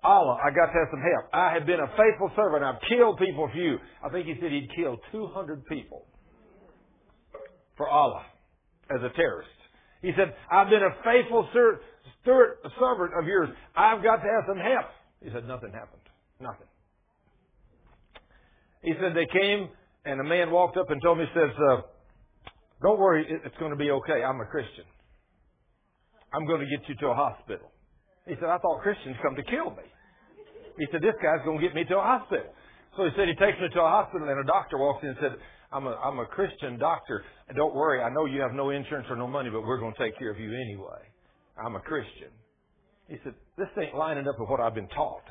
[0.04, 1.30] Allah, I got to have some help.
[1.34, 2.64] I have been a faithful servant.
[2.64, 3.78] I've killed people for you.
[4.04, 6.06] I think he said he'd killed 200 people
[7.78, 8.24] for Allah
[8.90, 9.61] as a terrorist.
[10.02, 11.80] He said, I've been a faithful steward,
[12.26, 13.50] servant of yours.
[13.76, 14.90] I've got to have some help.
[15.24, 16.02] He said, nothing happened.
[16.40, 16.68] Nothing.
[18.82, 19.70] He said, they came
[20.06, 21.82] and a man walked up and told me, says, uh,
[22.82, 24.24] don't worry, it's going to be okay.
[24.24, 24.86] I'm a Christian.
[26.34, 27.70] I'm going to get you to a hospital.
[28.26, 29.86] He said, I thought Christians come to kill me.
[30.80, 32.50] He said, this guy's going to get me to a hospital.
[32.98, 35.18] So he said, he takes me to a hospital and a doctor walks in and
[35.22, 35.36] said,
[35.72, 37.24] I'm a, I'm a Christian doctor.
[37.48, 39.94] And don't worry, I know you have no insurance or no money, but we're going
[39.94, 41.02] to take care of you anyway.
[41.64, 42.30] I'm a Christian.
[43.08, 45.24] He said, this ain't lining up with what I've been taught.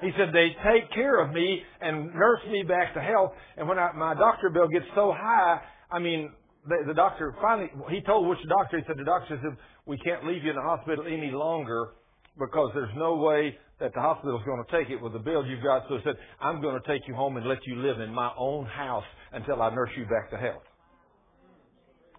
[0.00, 3.32] He said, they take care of me and nurse me back to health.
[3.56, 5.60] And when I, my doctor bill gets so high,
[5.90, 6.32] I mean,
[6.66, 9.56] the, the doctor finally, he told which doctor, he said, the doctor said,
[9.86, 11.92] we can't leave you in the hospital any longer
[12.38, 15.62] because there's no way that the hospital's going to take it with the bill you've
[15.62, 15.84] got.
[15.88, 18.30] So he said, I'm going to take you home and let you live in my
[18.36, 20.62] own house until I nurse you back to health.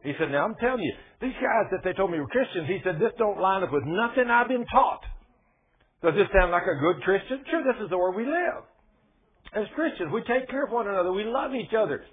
[0.04, 2.80] He said, now I'm telling you, these guys that they told me were Christians, he
[2.84, 5.02] said, this don't line up with nothing I've been taught.
[6.04, 7.42] Does this sound like a good Christian?
[7.50, 8.62] Sure, this is the way we live.
[9.56, 11.12] As Christians, we take care of one another.
[11.12, 12.04] We love each other.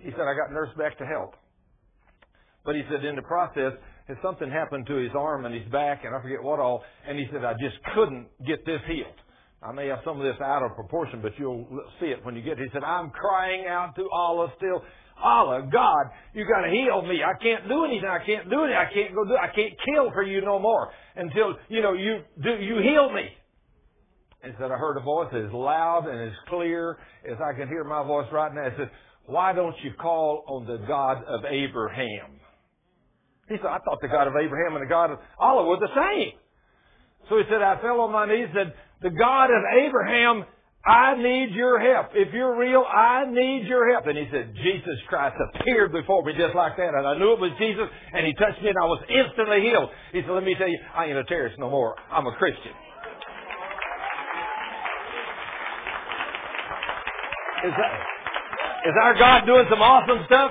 [0.00, 1.34] He said, I got nursed back to health.
[2.64, 3.72] But he said, in the process,
[4.22, 7.26] something happened to his arm and his back, and I forget what all, and he
[7.32, 9.18] said, I just couldn't get this healed.
[9.62, 11.66] I may have some of this out of proportion, but you'll
[12.00, 12.64] see it when you get it.
[12.64, 14.82] He said, I'm crying out to Allah still.
[15.22, 17.20] Allah, God, you gotta heal me.
[17.22, 18.08] I can't do anything.
[18.08, 18.78] I can't do anything.
[18.78, 22.22] I can't go do, I can't kill for you no more until, you know, you
[22.42, 23.28] do, you heal me.
[24.42, 26.98] And said, I heard a voice as loud and as clear
[27.30, 28.66] as I can hear my voice right now.
[28.66, 28.90] It said,
[29.26, 32.41] why don't you call on the God of Abraham?
[33.52, 35.92] He said, I thought the God of Abraham and the God of Allah were the
[35.92, 36.32] same.
[37.28, 40.44] So he said, I fell on my knees and said, the God of Abraham,
[40.84, 42.10] I need your help.
[42.14, 44.06] If you're real, I need your help.
[44.06, 46.94] And he said, Jesus Christ appeared before me just like that.
[46.94, 49.90] And I knew it was Jesus and he touched me and I was instantly healed.
[50.12, 51.94] He said, let me tell you, I ain't a terrorist no more.
[52.10, 52.72] I'm a Christian.
[57.62, 57.92] Is, that,
[58.88, 60.50] is our God doing some awesome stuff?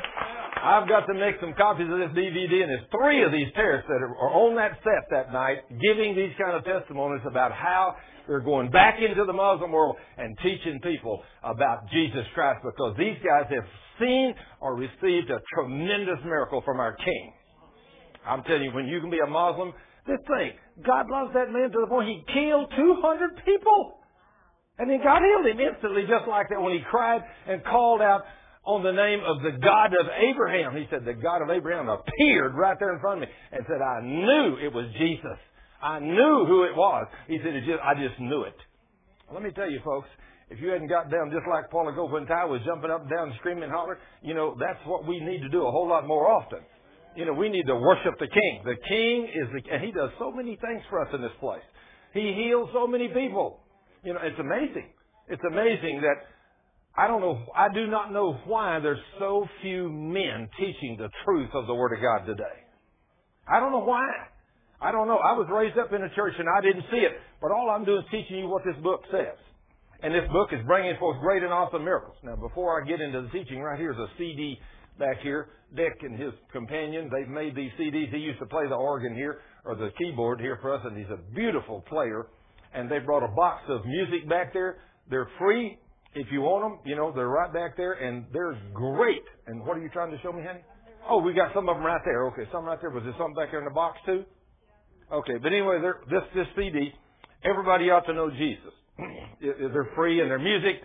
[0.62, 3.90] I've got to make some copies of this DVD, and there's three of these terrorists
[3.90, 7.96] that are on that set that night giving these kind of testimonies about how
[8.28, 13.18] they're going back into the Muslim world and teaching people about Jesus Christ because these
[13.26, 13.66] guys have
[13.98, 17.34] seen or received a tremendous miracle from our King.
[18.26, 19.74] I'm telling you, when you can be a Muslim,
[20.06, 20.54] this thing,
[20.86, 23.98] God loves that man to the point he killed 200 people.
[24.78, 28.22] And then God healed him instantly just like that when he cried and called out
[28.64, 30.76] on the name of the God of Abraham.
[30.76, 33.82] He said, the God of Abraham appeared right there in front of me and said,
[33.82, 35.40] I knew it was Jesus.
[35.82, 37.08] I knew who it was.
[37.28, 38.56] He said, just, I just knew it.
[39.34, 40.08] Let me tell you, folks,
[40.52, 43.10] if you hadn't got down just like Paul ago when Ty was jumping up and
[43.10, 46.06] down, screaming and hollering, you know, that's what we need to do a whole lot
[46.06, 46.60] more often.
[47.16, 48.62] You know, we need to worship the King.
[48.64, 51.64] The King is the, and He does so many things for us in this place.
[52.14, 53.60] He heals so many people.
[54.04, 54.92] You know, it's amazing.
[55.28, 56.28] It's amazing that
[56.96, 61.50] I don't know, I do not know why there's so few men teaching the truth
[61.54, 62.58] of the Word of God today.
[63.48, 64.04] I don't know why.
[64.82, 65.18] I don't know.
[65.18, 67.86] I was raised up in a church and I didn't see it, but all I'm
[67.86, 69.38] doing is teaching you what this book says.
[70.04, 72.18] And this book is bringing forth great and awesome miracles.
[72.24, 74.58] Now, before I get into the teaching, right here's a CD
[74.98, 75.50] back here.
[75.76, 78.12] Dick and his companion, they've made these CDs.
[78.12, 81.12] He used to play the organ here, or the keyboard here for us, and he's
[81.14, 82.28] a beautiful player.
[82.74, 84.78] And they brought a box of music back there.
[85.10, 85.78] They're free
[86.14, 89.24] if you want them, you know, they're right back there and they're great.
[89.48, 90.62] And what are you trying to show me, honey?
[91.10, 92.28] Oh, we got some of them right there.
[92.28, 92.90] Okay, some right there.
[92.90, 94.24] Was there something back there in the box too?
[95.12, 96.94] Okay, but anyway, this this CD,
[97.44, 98.74] everybody ought to know Jesus.
[99.42, 100.82] they're free and their music.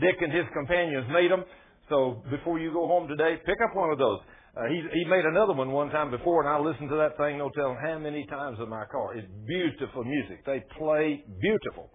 [0.00, 1.44] Dick and his companions made them.
[1.88, 4.20] So before you go home today, pick up one of those.
[4.56, 7.38] Uh, he he made another one one time before, and I listened to that thing
[7.38, 9.14] no telling how many times in my car.
[9.16, 10.44] It's beautiful music.
[10.44, 11.90] They play beautiful.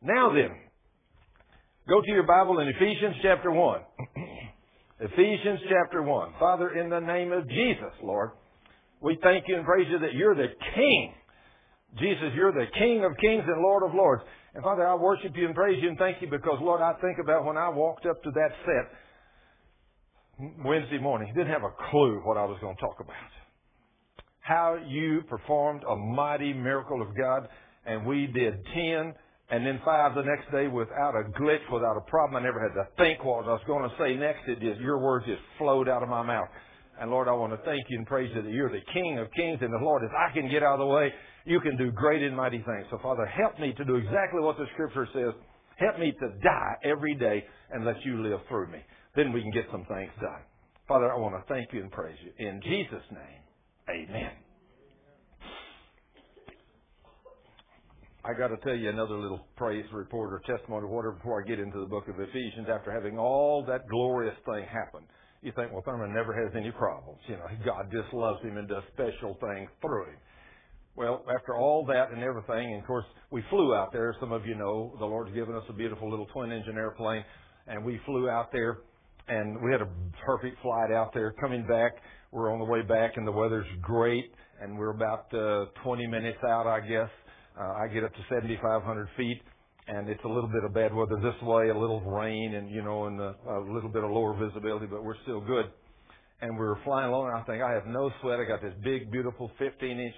[0.00, 0.50] Now then,
[1.88, 3.80] go to your Bible in Ephesians chapter one.
[5.00, 6.32] Ephesians chapter one.
[6.38, 8.30] Father, in the name of Jesus, Lord,
[9.00, 11.14] we thank you and praise you that you're the King.
[11.98, 14.22] Jesus, you're the King of kings and Lord of lords.
[14.54, 17.18] And Father, I worship you and praise you and thank you because, Lord, I think
[17.18, 18.90] about when I walked up to that set
[20.64, 23.14] Wednesday morning, didn't have a clue what I was going to talk about.
[24.40, 27.48] How you performed a mighty miracle of God,
[27.86, 29.14] and we did ten,
[29.54, 32.42] and then five the next day without a glitch, without a problem.
[32.42, 34.48] I never had to think what I was going to say next.
[34.48, 36.48] It just your words just flowed out of my mouth.
[37.00, 39.30] And Lord, I want to thank you and praise you that you're the King of
[39.32, 41.12] Kings, and the Lord, if I can get out of the way,
[41.44, 42.86] you can do great and mighty things.
[42.90, 45.34] So Father, help me to do exactly what the Scripture says.
[45.76, 48.78] Help me to die every day and let you live through me.
[49.14, 50.42] Then we can get some things done.
[50.88, 52.46] Father, I want to thank you and praise you.
[52.46, 54.43] In Jesus' name, amen.
[58.24, 61.46] I got to tell you another little praise report or testimony or whatever before I
[61.46, 65.06] get into the book of Ephesians after having all that glorious thing happen.
[65.42, 67.20] You think, well, Thurman never has any problems.
[67.28, 70.16] You know, God just loves him and does special things through him.
[70.96, 74.16] Well, after all that and everything, and of course, we flew out there.
[74.20, 77.24] Some of you know the Lord's given us a beautiful little twin engine airplane,
[77.66, 78.78] and we flew out there
[79.28, 79.88] and we had a
[80.24, 81.32] perfect flight out there.
[81.40, 81.92] Coming back,
[82.30, 86.38] we're on the way back, and the weather's great, and we're about uh, 20 minutes
[86.46, 87.08] out, I guess.
[87.58, 89.40] Uh, I get up to 7,500 feet,
[89.86, 92.82] and it's a little bit of bad weather this way, a little rain, and you
[92.82, 95.66] know, and a, a little bit of lower visibility, but we're still good.
[96.40, 98.40] And we were flying along, and I think I have no sweat.
[98.40, 100.14] I got this big, beautiful 15-inch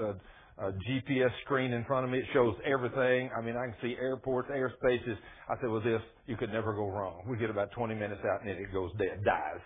[0.00, 0.12] uh,
[0.58, 2.18] a GPS screen in front of me.
[2.18, 3.28] It shows everything.
[3.36, 5.16] I mean, I can see airports, airspaces.
[5.48, 7.22] I said, well, this, you could never go wrong.
[7.28, 9.60] We get about 20 minutes out and then it goes dead, dies.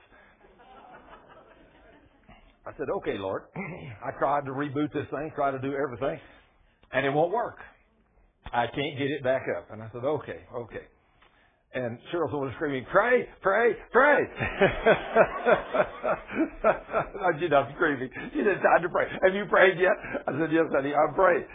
[2.67, 3.43] I said, okay, Lord.
[4.05, 6.19] I tried to reboot this thing, tried to do everything,
[6.93, 7.59] and it won't work.
[8.53, 9.71] I can't get it back up.
[9.71, 10.87] And I said, okay, okay.
[11.73, 14.23] And Cheryl's always screaming, pray, pray, pray.
[17.39, 18.11] She's not screaming.
[18.33, 19.07] She said, time to pray.
[19.23, 19.93] Have you prayed yet?
[20.27, 21.47] I said, yes, honey, I've prayed.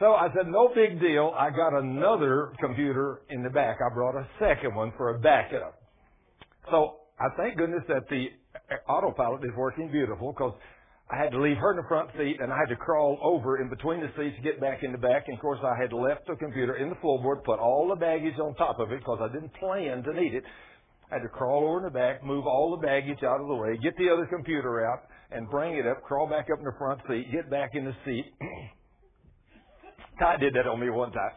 [0.00, 1.32] So I said, no big deal.
[1.34, 3.78] I got another computer in the back.
[3.80, 5.80] I brought a second one for a backup.
[6.70, 8.28] So I thank goodness that the
[8.86, 10.52] autopilot is working beautiful because
[11.08, 13.62] I had to leave her in the front seat and I had to crawl over
[13.62, 15.28] in between the seats to get back in the back.
[15.28, 18.38] And of course, I had left the computer in the floorboard, put all the baggage
[18.42, 20.42] on top of it because I didn't plan to need it.
[21.10, 23.54] I had to crawl over in the back, move all the baggage out of the
[23.54, 26.74] way, get the other computer out, and bring it up, crawl back up in the
[26.76, 28.26] front seat, get back in the seat.
[30.18, 31.30] Ty did that on me one time.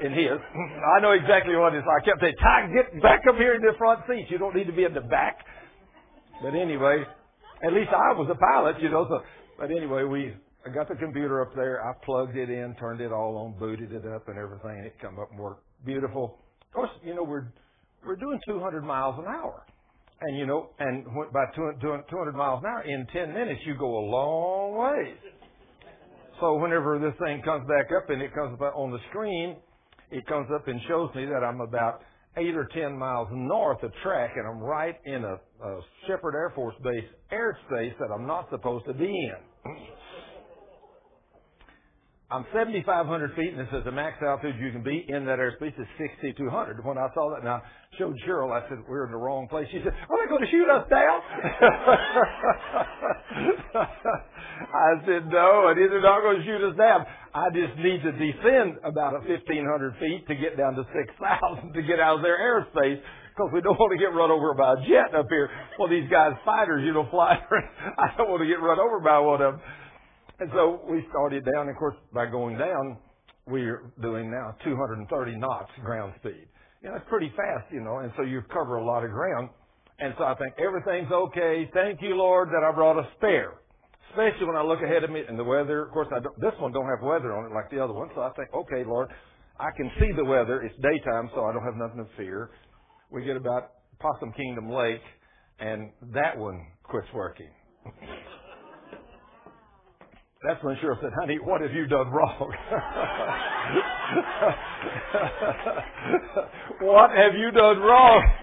[0.00, 0.38] In his.
[0.38, 2.02] I know exactly what it's like.
[2.02, 4.26] I kept saying, Ty, get back up here in the front seat.
[4.30, 5.38] You don't need to be in the back.
[6.42, 7.04] But anyway,
[7.62, 9.06] at least I was a pilot, you know.
[9.08, 9.20] So,
[9.58, 10.34] but anyway, we
[10.66, 11.82] I got the computer up there.
[11.84, 14.84] I plugged it in, turned it all on, booted it up, and everything.
[14.84, 16.38] It come up and worked beautiful.
[16.68, 17.46] Of course, you know we're
[18.06, 19.64] we're doing 200 miles an hour,
[20.20, 24.04] and you know, and by 200 miles an hour in 10 minutes, you go a
[24.10, 25.14] long way.
[26.40, 29.56] So whenever this thing comes back up and it comes up on the screen,
[30.10, 32.02] it comes up and shows me that I'm about
[32.38, 36.52] eight or ten miles north of track, and I'm right in a, a Sheppard Air
[36.54, 39.72] Force Base airspace that I'm not supposed to be in.
[42.32, 45.76] I'm 7,500 feet, and it says the max altitude you can be in that airspace
[45.76, 46.80] is 6,200.
[46.80, 47.60] When I saw that, and I
[48.00, 49.68] showed Cheryl, I said, we're in the wrong place.
[49.68, 51.20] She said, are they going to shoot us down?
[54.72, 57.04] I said, no, they're not going to shoot us down.
[57.36, 59.44] I just need to descend about 1,500
[60.00, 62.96] feet to get down to 6,000 to get out of their airspace
[63.36, 65.52] because we don't want to get run over by a jet up here.
[65.78, 67.36] Well, these guys, fighters, you know, fly.
[68.00, 69.62] I don't want to get run over by one of them.
[70.40, 71.68] And so we started down.
[71.68, 72.98] Of course, by going down,
[73.46, 76.46] we're doing now 230 knots ground speed.
[76.82, 79.50] You know, it's pretty fast, you know, and so you cover a lot of ground.
[79.98, 81.70] And so I think everything's okay.
[81.72, 83.54] Thank you, Lord, that I brought a spare.
[84.10, 85.86] Especially when I look ahead of me and the weather.
[85.86, 88.08] Of course, I don't, this one don't have weather on it like the other one.
[88.14, 89.08] So I think, okay, Lord,
[89.58, 90.62] I can see the weather.
[90.62, 92.50] It's daytime, so I don't have nothing to fear.
[93.10, 93.70] We get about
[94.00, 95.02] Possum Kingdom Lake,
[95.60, 97.50] and that one quits working.
[100.42, 102.50] That's when Cheryl said, honey, what have you done wrong?
[106.80, 108.24] what have you done wrong?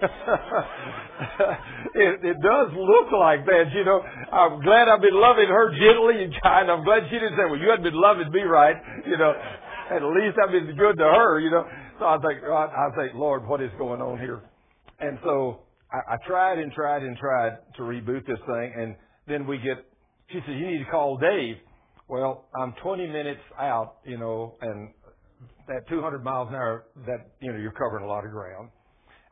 [1.94, 4.00] it, it does look like that, you know.
[4.00, 6.70] I'm glad I've been loving her gently and kind.
[6.70, 8.76] I'm glad she didn't say, well, you hadn't been loving me right,
[9.06, 9.34] you know.
[9.90, 11.66] At least I've been good to her, you know.
[11.98, 14.40] So I think, I think, Lord, what is going on here?
[15.00, 15.60] And so
[15.92, 18.96] I, I tried and tried and tried to reboot this thing, and
[19.28, 19.84] then we get.
[20.30, 21.56] She says, "You need to call Dave."
[22.10, 24.90] Well, I'm 20 minutes out, you know, and
[25.68, 28.70] that 200 miles an hour, that you know, you're covering a lot of ground.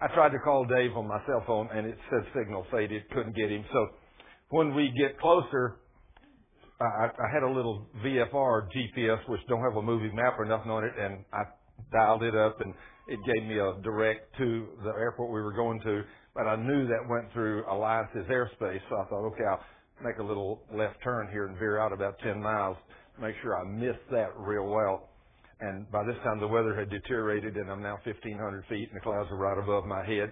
[0.00, 3.34] I tried to call Dave on my cell phone, and it said signal faded, couldn't
[3.34, 3.64] get him.
[3.72, 3.88] So
[4.50, 5.80] when we get closer,
[6.80, 10.70] I, I had a little VFR GPS, which don't have a movie map or nothing
[10.70, 11.42] on it, and I
[11.90, 12.72] dialed it up, and
[13.08, 16.02] it gave me a direct to the airport we were going to.
[16.32, 19.60] But I knew that went through Alliance's airspace, so I thought, okay, I'll
[20.04, 22.76] make a little left turn here and veer out about 10 miles,
[23.20, 25.08] make sure I miss that real well.
[25.60, 29.00] And by this time, the weather had deteriorated, and I'm now 1,500 feet, and the
[29.00, 30.30] clouds are right above my head,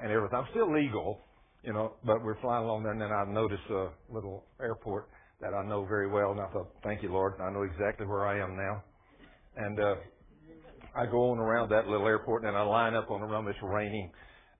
[0.00, 0.36] and everything.
[0.36, 1.20] I'm still legal,
[1.62, 5.08] you know, but we're flying along there, and then I noticed a little airport
[5.40, 8.26] that I know very well, and I thought, thank you, Lord, I know exactly where
[8.26, 8.82] I am now.
[9.56, 9.94] And uh,
[10.96, 13.52] I go on around that little airport, and I line up on the runway.
[13.52, 14.10] It's raining,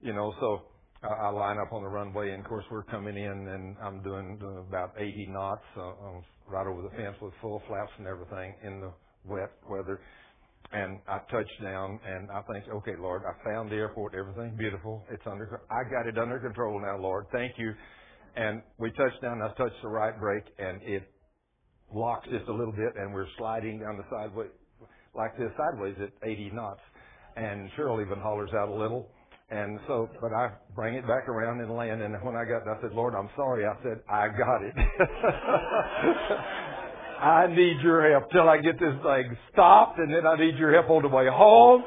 [0.01, 0.61] you know, so
[1.03, 4.39] I, line up on the runway, and of course we're coming in, and I'm doing,
[4.67, 5.91] about 80 knots uh,
[6.47, 8.91] right over the fence with full flaps and everything in the
[9.25, 9.99] wet weather.
[10.71, 14.15] And I touched down, and I think, okay, Lord, I found the airport.
[14.15, 15.03] Everything beautiful.
[15.11, 15.61] It's under.
[15.69, 17.25] I got it under control now, Lord.
[17.31, 17.73] Thank you.
[18.35, 19.41] And we touched down.
[19.41, 21.03] I touched the right brake, and it
[21.93, 24.47] locks just a little bit, and we're sliding down the sideway
[25.15, 26.81] like this sideways at 80 knots.
[27.35, 29.09] And Cheryl even hollers out a little.
[29.49, 32.01] And so, but I bring it back around and land.
[32.01, 33.65] And when I got, I said, Lord, I'm sorry.
[33.65, 34.73] I said, I got it.
[37.21, 40.73] I need your help till I get this thing stopped, and then I need your
[40.73, 41.83] help on the way home.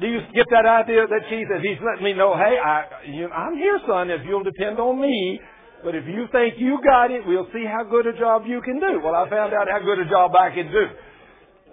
[0.00, 3.54] Do you get that idea that says he's letting me know, hey, I, you, I'm
[3.54, 5.40] here, son, if you'll depend on me.
[5.84, 8.80] But if you think you got it, we'll see how good a job you can
[8.80, 9.00] do.
[9.02, 10.86] Well, I found out how good a job I can do.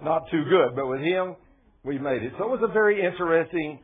[0.02, 1.36] Not too good, but with him,
[1.82, 2.32] we made it.
[2.38, 3.80] So it was a very interesting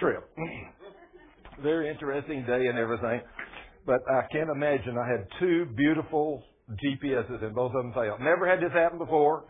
[0.00, 0.28] trip.
[1.62, 3.20] very interesting day and everything.
[3.86, 8.20] But I can't imagine I had two beautiful GPSs and both of them failed.
[8.20, 9.44] Never had this happen before.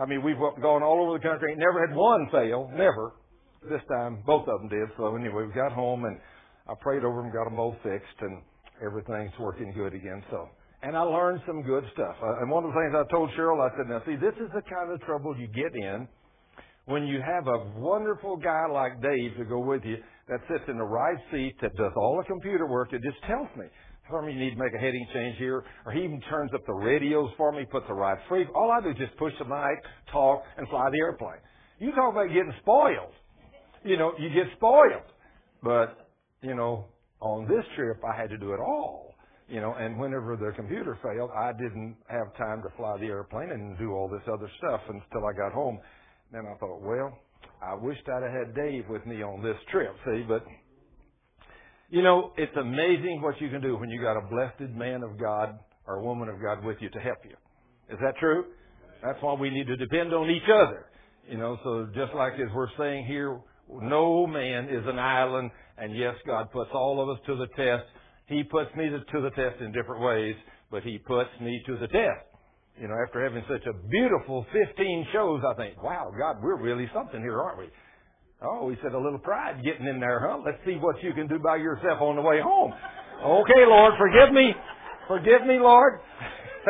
[0.00, 1.54] I mean, we've gone all over the country.
[1.56, 2.70] Never had one fail.
[2.72, 3.14] Never.
[3.68, 4.88] This time, both of them did.
[4.96, 6.18] So anyway, we got home and
[6.68, 8.42] I prayed over them, got them both fixed, and
[8.84, 10.22] everything's working good again.
[10.30, 10.48] So,
[10.82, 12.14] and I learned some good stuff.
[12.22, 14.52] Uh, and one of the things I told Cheryl, I said, now see, this is
[14.54, 16.06] the kind of trouble you get in
[16.88, 19.96] when you have a wonderful guy like Dave to go with you
[20.28, 23.48] that sits in the right seat that does all the computer work that just tells
[23.56, 23.66] me
[24.08, 25.64] for me, you need to make a heading change here.
[25.84, 28.52] Or he even turns up the radios for me, puts the right frequency.
[28.54, 29.78] All I do is just push the mic,
[30.10, 31.40] talk, and fly the airplane.
[31.78, 33.12] You talk about getting spoiled.
[33.84, 35.12] You know, you get spoiled.
[35.62, 36.08] But,
[36.42, 36.86] you know,
[37.20, 39.14] on this trip, I had to do it all.
[39.48, 43.50] You know, and whenever the computer failed, I didn't have time to fly the airplane
[43.50, 45.78] and do all this other stuff until I got home.
[46.32, 47.18] Then I thought, well,
[47.62, 50.44] I wished I'd have had Dave with me on this trip, see, but
[51.90, 55.18] you know, it's amazing what you can do when you got a blessed man of
[55.18, 57.34] God or woman of God with you to help you.
[57.90, 58.44] Is that true?
[59.02, 60.86] That's why we need to depend on each other.
[61.30, 65.96] You know, so just like as we're saying here, no man is an island, and
[65.96, 67.88] yes, God puts all of us to the test.
[68.26, 70.34] He puts me to the test in different ways,
[70.70, 72.27] but He puts me to the test.
[72.80, 76.88] You know, after having such a beautiful 15 shows, I think, wow, God, we're really
[76.94, 77.66] something here, aren't we?
[78.40, 80.38] Oh, he said, a little pride getting in there, huh?
[80.46, 82.72] Let's see what you can do by yourself on the way home.
[83.18, 84.54] Okay, Lord, forgive me.
[85.08, 85.98] Forgive me, Lord.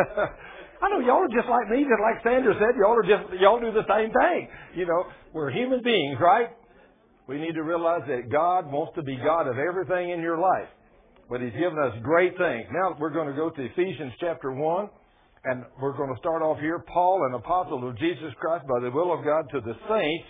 [0.81, 3.61] I know y'all are just like me, just like Sandra said, y'all are just, y'all
[3.61, 4.49] do the same thing.
[4.77, 5.05] You know,
[5.35, 6.49] we're human beings, right?
[7.29, 10.73] We need to realize that God wants to be God of everything in your life.
[11.29, 12.65] But He's given us great things.
[12.73, 14.89] Now we're going to go to Ephesians chapter 1,
[15.49, 16.85] and we're going to start off here.
[16.93, 20.29] Paul, an apostle of Jesus Christ by the will of God to the saints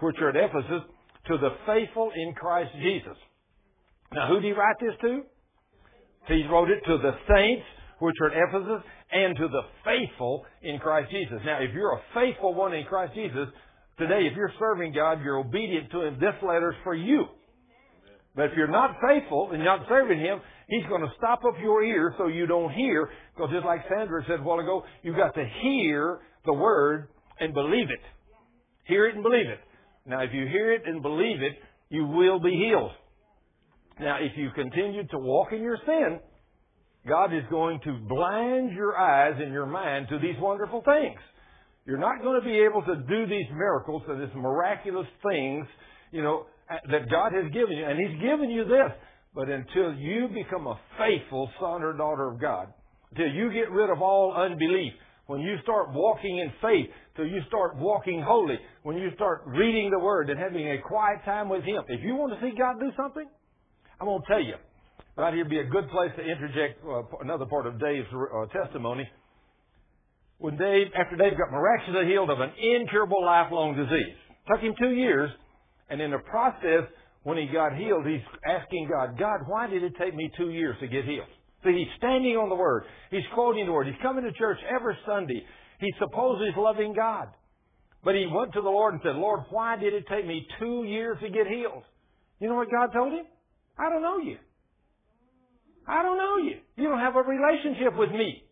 [0.00, 0.82] which are at Ephesus,
[1.28, 3.16] to the faithful in Christ Jesus.
[4.12, 5.22] Now, who did he write this to?
[6.28, 7.62] He wrote it to the saints
[8.00, 11.38] which are at Ephesus and to the faithful in Christ Jesus.
[11.44, 13.46] Now, if you're a faithful one in Christ Jesus,
[13.98, 17.26] today, if you're serving God, you're obedient to Him, this letter's for you.
[18.34, 21.84] But if you're not faithful and not serving Him, He's going to stop up your
[21.84, 23.08] ear so you don't hear.
[23.34, 27.08] Because just like Sandra said a while ago, you've got to hear the Word
[27.38, 28.00] and believe it.
[28.84, 29.60] Hear it and believe it.
[30.06, 31.52] Now, if you hear it and believe it,
[31.88, 32.90] you will be healed.
[34.00, 36.20] Now, if you continue to walk in your sin,
[37.08, 41.18] God is going to blind your eyes and your mind to these wonderful things.
[41.86, 45.66] You're not going to be able to do these miracles and these miraculous things,
[46.10, 47.86] you know, that God has given you.
[47.86, 48.90] And He's given you this.
[49.36, 52.72] But until you become a faithful son or daughter of God,
[53.10, 54.94] until you get rid of all unbelief,
[55.26, 59.90] when you start walking in faith, till you start walking holy, when you start reading
[59.90, 62.80] the Word and having a quiet time with Him, if you want to see God
[62.80, 63.28] do something,
[64.00, 64.54] I'm going to tell you.
[65.18, 68.46] Right here would be a good place to interject uh, another part of Dave's uh,
[68.52, 69.06] testimony.
[70.38, 74.16] When Dave, after Dave got miraculously healed of an incurable lifelong disease,
[74.48, 75.30] took him two years,
[75.90, 76.88] and in the process,
[77.26, 80.76] when he got healed, he's asking God, God, why did it take me two years
[80.78, 81.26] to get healed?
[81.64, 82.84] See, he's standing on the Word.
[83.10, 83.88] He's quoting the Word.
[83.88, 85.42] He's coming to church every Sunday.
[85.80, 87.26] He supposes he's loving God.
[88.04, 90.84] But he went to the Lord and said, Lord, why did it take me two
[90.86, 91.82] years to get healed?
[92.38, 93.26] You know what God told him?
[93.76, 94.36] I don't know you.
[95.88, 96.60] I don't know you.
[96.76, 98.44] You don't have a relationship with me.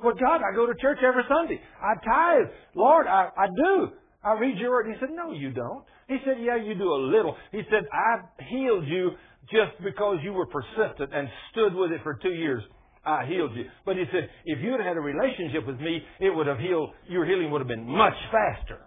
[0.00, 1.60] Well, God, I go to church every Sunday.
[1.82, 2.54] I tithe.
[2.76, 3.88] Lord, I, I do.
[4.22, 4.86] I read your word.
[4.86, 5.84] He said, No, you don't.
[6.12, 7.34] He said, Yeah, you do a little.
[7.52, 9.12] He said, I healed you
[9.50, 12.62] just because you were persistent and stood with it for two years.
[13.04, 13.64] I healed you.
[13.86, 16.90] But he said, if you had had a relationship with me, it would have healed,
[17.08, 18.78] your healing would have been much faster.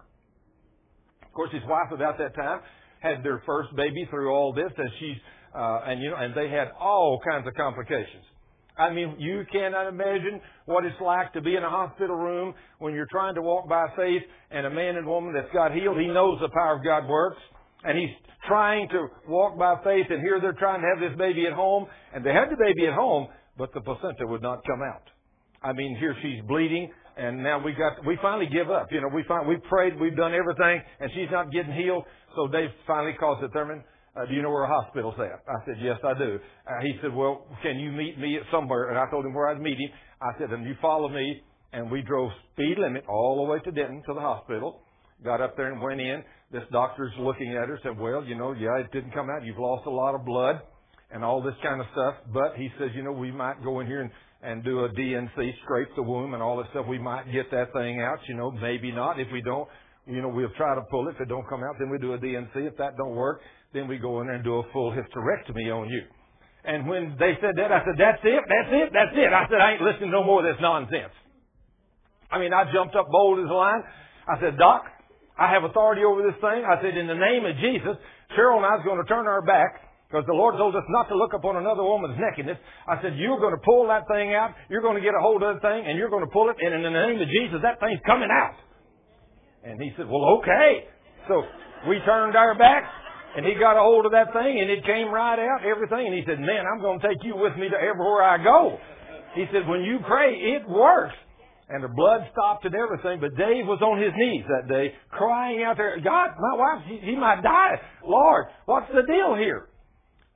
[1.24, 2.62] Of course, his wife about that time
[3.02, 5.18] had their first baby through all this, and she's,
[5.54, 8.24] uh, and you know, and they had all kinds of complications.
[8.78, 12.94] I mean, you cannot imagine what it's like to be in a hospital room when
[12.94, 14.22] you're trying to walk by faith
[14.52, 17.42] and a man and woman that's got healed, he knows the power of God works,
[17.84, 18.10] and he's
[18.48, 21.88] trying to walk by faith, and here they're trying to have this baby at home,
[22.14, 25.04] and they had the baby at home, but the placenta would not come out.
[25.64, 28.92] I mean, here she's bleeding, and now we got we finally give up.
[28.92, 32.04] You know, we find we prayed, we've done everything, and she's not getting healed.
[32.36, 33.84] So Dave finally calls it Thurman.
[34.16, 35.43] Uh, do you know where a hospital's at?
[35.47, 36.39] I said, yes, I do.
[36.66, 38.89] Uh, he said, well, can you meet me at somewhere?
[38.89, 39.89] And I told him where I'd meet him.
[40.22, 41.41] I said, and you follow me.
[41.74, 44.80] And we drove speed limit all the way to Denton to the hospital.
[45.26, 46.24] Got up there and went in.
[46.51, 49.43] This doctor's looking at her, said, well, you know, yeah, it didn't come out.
[49.43, 50.61] You've lost a lot of blood
[51.11, 52.16] and all this kind of stuff.
[52.34, 54.11] But he says, you know, we might go in here and,
[54.41, 56.86] and do a D&C, scrape the womb and all this stuff.
[56.88, 59.20] We might get that thing out, you know, maybe not.
[59.20, 59.68] If we don't,
[60.07, 61.16] you know, we'll try to pull it.
[61.16, 62.59] If it don't come out, then we do a D&C.
[62.59, 63.41] If that don't work,
[63.76, 66.04] then we go in there and do a full hysterectomy on you.
[66.64, 69.30] And when they said that, I said, that's it, that's it, that's it.
[69.30, 71.14] I said, I ain't listening no more of this nonsense.
[72.32, 73.84] I mean, I jumped up bold as a lion.
[74.26, 74.86] I said, Doc,
[75.38, 76.66] I have authority over this thing.
[76.66, 77.94] I said, in the name of Jesus,
[78.34, 81.06] Cheryl and I is going to turn our back because the Lord told us not
[81.10, 82.58] to look upon another woman's nakedness.
[82.88, 84.58] I said, you're going to pull that thing out.
[84.70, 86.58] You're going to get a hold of that thing and you're going to pull it.
[86.58, 88.58] And in the name of Jesus, that thing's coming out.
[89.62, 90.90] And he said, well, okay.
[91.28, 91.44] So
[91.90, 92.90] we turned our backs
[93.36, 96.08] and he got a hold of that thing and it came right out, everything.
[96.08, 98.80] And he said, man, I'm going to take you with me to everywhere I go.
[99.36, 101.16] He said, when you pray, it works.
[101.68, 105.64] And the blood stopped and everything, but Dave was on his knees that day, crying
[105.64, 107.82] out there, God, my wife, he, he might die.
[108.06, 109.68] Lord, what's the deal here?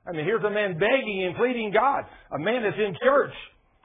[0.06, 2.02] I mean, here's a man begging and pleading God.
[2.34, 3.32] A man that's in church.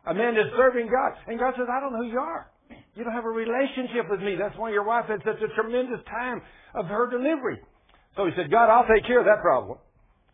[0.08, 1.14] A man that's serving God.
[1.28, 2.50] And God says, I don't know who you are.
[2.96, 4.36] You don't have a relationship with me.
[4.40, 6.42] That's why your wife had such a tremendous time
[6.74, 7.62] of her delivery.
[8.16, 9.78] So he said, God, I'll take care of that problem.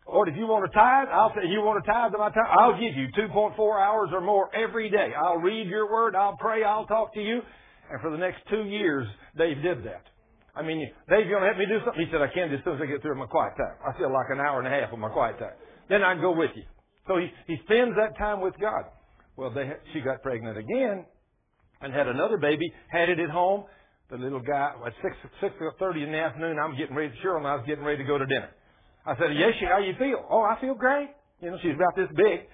[0.06, 2.50] Lord, if you want to tithe, I'll say, you want to tithe to my time,
[2.58, 5.10] I'll give you 2.4 hours or more every day.
[5.16, 7.40] I'll read your word, I'll pray, I'll talk to you.
[7.90, 9.06] And for the next two years,
[9.38, 10.02] Dave did that.
[10.54, 12.04] I mean, Dave, you want to help me do something?
[12.04, 13.76] He said, I can as soon as I get through my quiet time.
[13.80, 15.56] I feel like an hour and a half of my quiet time.
[15.88, 16.64] Then I can go with you.
[17.08, 18.84] So he, he spends that time with God.
[19.36, 21.06] Well, they, she got pregnant again
[21.80, 23.64] and had another baby, had it at home.
[24.12, 27.56] The little guy, at 6, 6.30 in the afternoon, I'm getting ready, Cheryl and I
[27.56, 28.52] was getting ready to go to dinner.
[29.08, 30.20] I said, yes, how you feel?
[30.28, 31.08] Oh, I feel great.
[31.40, 32.44] You know, she's about this big.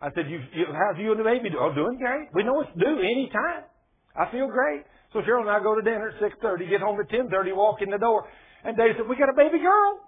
[0.00, 1.60] I said, you, you, how's you and the baby doing?
[1.60, 2.32] Oh, doing great.
[2.32, 3.68] We know it's due any time.
[4.16, 4.88] I feel great.
[5.12, 7.90] So Cheryl and I go to dinner at 6.30, get home at 10.30, walk in
[7.90, 8.24] the door.
[8.64, 10.00] And Dave said, we got a baby girl.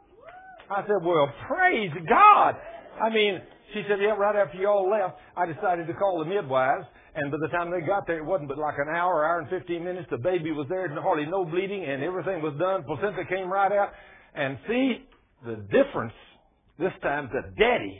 [0.73, 2.57] I said, well, praise God.
[3.05, 3.43] I mean,
[3.75, 6.89] she said, yeah, right after you all left, I decided to call the midwives.
[7.17, 9.49] And by the time they got there, it wasn't but like an hour, hour and
[9.49, 10.07] 15 minutes.
[10.11, 12.85] The baby was there, and hardly no bleeding, and everything was done.
[12.85, 13.89] Placenta came right out.
[14.37, 15.01] And see,
[15.45, 16.13] the difference
[16.79, 17.97] this time that daddy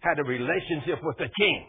[0.00, 1.66] had a relationship with the king.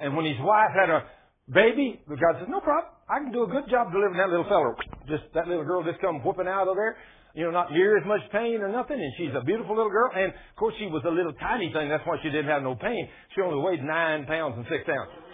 [0.00, 1.04] And when his wife had a
[1.52, 2.88] baby, God says, no problem.
[3.08, 4.72] I can do a good job delivering that little fellow.
[5.08, 6.96] Just, that little girl just come whooping out of there.
[7.36, 8.96] You know, not near as much pain or nothing.
[8.96, 10.08] And she's a beautiful little girl.
[10.12, 11.88] And of course she was a little tiny thing.
[11.88, 13.08] That's why she didn't have no pain.
[13.36, 15.27] She only weighed nine pounds and six ounces.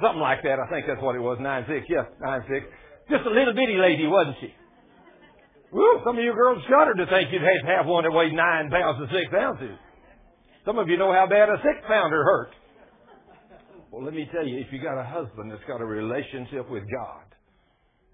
[0.00, 0.58] Something like that.
[0.58, 1.38] I think that's what it was.
[1.40, 1.86] Nine six.
[1.88, 2.66] Yes, nine six.
[3.10, 4.54] Just a little bitty lady, wasn't she?
[5.72, 8.32] Woo, some of you girls shudder to think you'd have to have one that weighed
[8.32, 9.76] nine pounds and six ounces.
[10.64, 12.52] Some of you know how bad a six pounder hurt.
[13.90, 16.84] Well, let me tell you, if you got a husband that's got a relationship with
[16.90, 17.24] God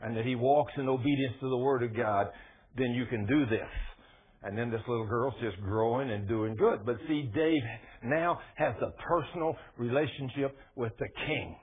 [0.01, 2.29] and that he walks in obedience to the Word of God,
[2.77, 3.69] then you can do this.
[4.43, 6.87] And then this little girl's just growing and doing good.
[6.87, 7.63] But see, Dave
[8.05, 11.57] now has a personal relationship with the king.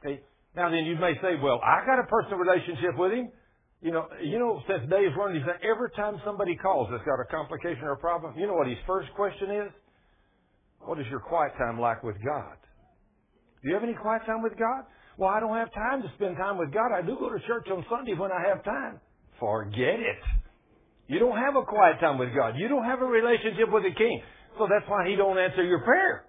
[0.00, 0.20] Okay?
[0.56, 3.30] Now then, you may say, well, I got a personal relationship with him.
[3.80, 7.22] You know, you know, since Dave's learned, he said every time somebody calls that's got
[7.22, 9.70] a complication or a problem, you know what his first question is?
[10.80, 12.58] What is your quiet time like with God?
[13.62, 14.82] Do you have any quiet time with God?
[15.16, 16.90] Well, I don't have time to spend time with God.
[16.94, 19.00] I do go to church on Sunday when I have time.
[19.38, 20.22] Forget it.
[21.06, 22.54] You don't have a quiet time with God.
[22.56, 24.22] You don't have a relationship with the King.
[24.58, 26.24] So that's why He don't answer your prayer.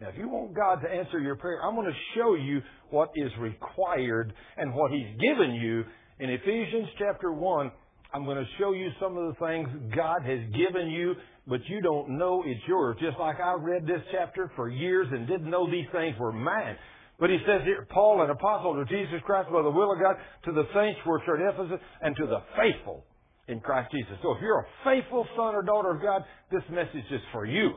[0.00, 3.10] Now, if you want God to answer your prayer, I'm going to show you what
[3.16, 5.84] is required and what He's given you.
[6.20, 7.70] In Ephesians chapter 1,
[8.12, 11.14] I'm going to show you some of the things God has given you,
[11.46, 12.96] but you don't know it's yours.
[13.00, 16.76] Just like I read this chapter for years and didn't know these things were mine.
[17.18, 20.16] But he says here, Paul, an apostle of Jesus Christ by the will of God,
[20.44, 23.04] to the saints which are at Ephesus, and to the faithful
[23.48, 24.18] in Christ Jesus.
[24.22, 27.70] So if you're a faithful son or daughter of God, this message is for you.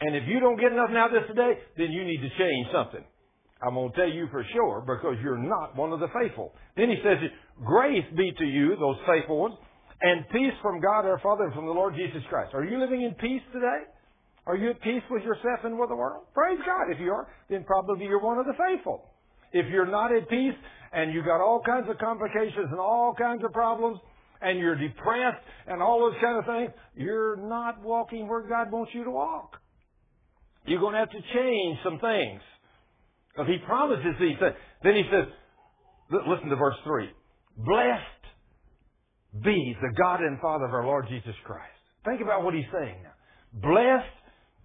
[0.00, 2.66] And if you don't get enough out of this today, then you need to change
[2.72, 3.04] something.
[3.62, 6.52] I'm going to tell you for sure because you're not one of the faithful.
[6.76, 7.16] Then he says,
[7.64, 9.54] Grace be to you, those faithful ones,
[10.02, 12.52] and peace from God our Father and from the Lord Jesus Christ.
[12.52, 13.88] Are you living in peace today?
[14.46, 16.24] Are you at peace with yourself and with the world?
[16.34, 16.92] Praise God.
[16.92, 19.08] If you are, then probably you're one of the faithful.
[19.52, 20.54] If you're not at peace
[20.92, 23.98] and you got all kinds of complications and all kinds of problems
[24.42, 28.92] and you're depressed and all those kind of things, you're not walking where God wants
[28.94, 29.56] you to walk.
[30.66, 32.40] You're going to have to change some things.
[33.32, 34.54] Because he promises these things.
[34.82, 35.26] Then he says,
[36.10, 37.10] listen to verse 3.
[37.58, 38.24] Blessed
[39.44, 41.76] be the God and Father of our Lord Jesus Christ.
[42.04, 43.14] Think about what he's saying now.
[43.52, 44.16] Blessed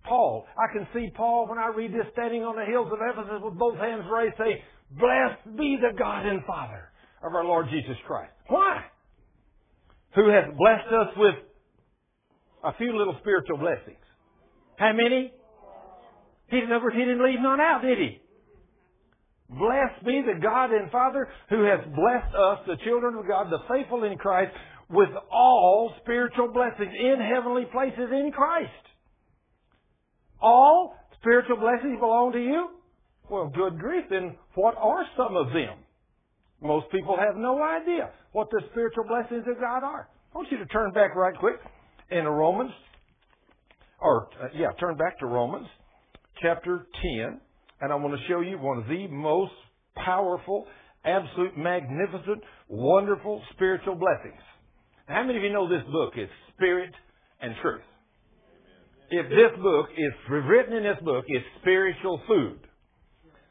[0.06, 0.46] Paul.
[0.58, 3.58] I can see Paul when I read this standing on the hills of Ephesus with
[3.58, 4.60] both hands raised saying,
[4.92, 6.90] Blessed be the God and Father
[7.24, 8.34] of our Lord Jesus Christ.
[8.48, 8.84] Why?
[10.16, 11.36] Who has blessed us with
[12.64, 14.02] a few little spiritual blessings.
[14.78, 15.34] How many?
[16.52, 18.22] He didn't, he didn't leave none out, did he?
[19.50, 23.64] Blessed be the God and Father who has blessed us, the children of God, the
[23.70, 24.52] faithful in Christ,
[24.90, 28.70] with all spiritual blessings in heavenly places in Christ.
[30.42, 32.70] All spiritual blessings belong to you?
[33.30, 35.78] Well, good grief, then what are some of them?
[36.62, 40.10] Most people have no idea what the spiritual blessings of God are.
[40.34, 41.60] I want you to turn back right quick
[42.10, 42.72] in Romans,
[44.02, 45.68] or, uh, yeah, turn back to Romans
[46.42, 46.88] chapter
[47.20, 47.40] 10,
[47.82, 49.54] and I want to show you one of the most
[49.96, 50.66] powerful,
[51.06, 54.42] absolute, magnificent, wonderful spiritual blessings.
[55.06, 56.92] How many of you know this book is Spirit
[57.42, 57.82] and Truth?
[59.10, 62.60] If this book is written in this book is spiritual food.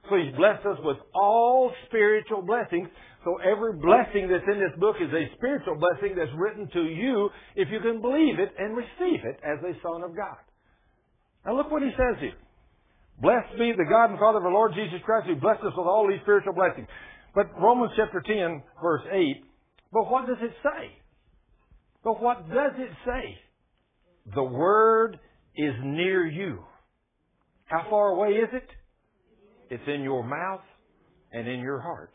[0.08, 2.88] So He's blessed us with all spiritual blessings.
[3.24, 7.28] So every blessing that's in this book is a spiritual blessing that's written to you
[7.54, 10.40] if you can believe it and receive it as a son of God.
[11.44, 12.40] Now look what he says here.
[13.20, 15.86] Blessed be the God and Father of our Lord Jesus Christ who blessed us with
[15.86, 16.88] all these spiritual blessings.
[17.34, 19.44] But Romans chapter 10 verse 8,
[19.92, 20.96] but what does it say?
[22.02, 23.36] But what does it say?
[24.34, 25.18] The Word
[25.56, 26.64] is near you.
[27.66, 28.68] How far away is it?
[29.70, 30.62] It's in your mouth
[31.32, 32.14] and in your heart.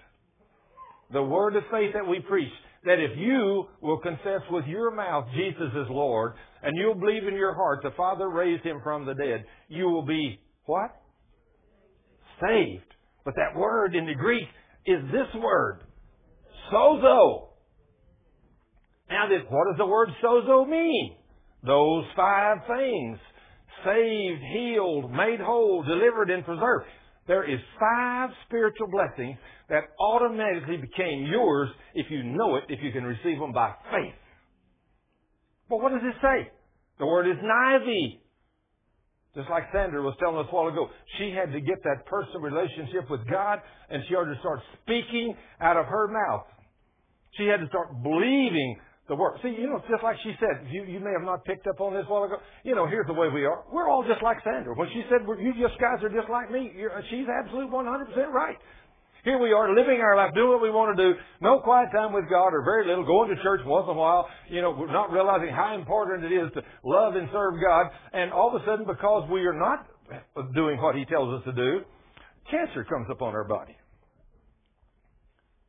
[1.14, 2.52] The word of faith that we preach,
[2.84, 7.36] that if you will confess with your mouth Jesus is Lord, and you'll believe in
[7.36, 10.92] your heart the Father raised him from the dead, you will be what?
[12.42, 12.84] Saved.
[13.24, 14.48] But that word in the Greek
[14.86, 15.80] is this word,
[16.72, 17.48] sozo.
[19.10, 21.16] Now, what does the word sozo mean?
[21.64, 23.18] Those five things
[23.84, 26.86] saved, healed, made whole, delivered, and preserved.
[27.28, 29.38] There is five spiritual blessings
[29.70, 34.14] that automatically became yours if you know it, if you can receive them by faith.
[35.70, 36.52] But what does it say?
[37.00, 37.38] The word is
[37.86, 38.22] thee.
[39.36, 42.40] Just like Sandra was telling us a while ago, she had to get that personal
[42.40, 43.60] relationship with God
[43.90, 46.48] and she had to start speaking out of her mouth.
[47.38, 49.38] She had to start believing the word.
[49.44, 51.94] See, you know, just like she said, you, you may have not picked up on
[51.94, 52.38] this a while ago.
[52.64, 53.64] You know, here's the way we are.
[53.72, 54.74] We're all just like Sandra.
[54.74, 56.72] When she said, you just guys are just like me,
[57.12, 58.58] she's absolutely 100% right.
[59.26, 62.14] Here we are living our life, doing what we want to do, no quiet time
[62.14, 65.12] with God or very little, going to church once in a while, you know, not
[65.12, 67.90] realizing how important it is to love and serve God.
[68.14, 69.90] And all of a sudden, because we are not
[70.54, 71.82] doing what He tells us to do,
[72.52, 73.76] cancer comes upon our body.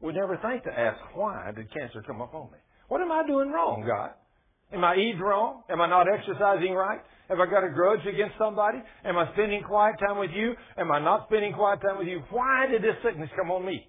[0.01, 2.59] We never think to ask, why did cancer come upon me?
[2.89, 4.11] What am I doing wrong, God?
[4.71, 5.63] Am I eating wrong?
[5.71, 7.01] Am I not exercising right?
[7.29, 8.79] Have I got a grudge against somebody?
[9.05, 10.55] Am I spending quiet time with you?
[10.79, 12.23] Am I not spending quiet time with you?
[12.31, 13.87] Why did this sickness come on me?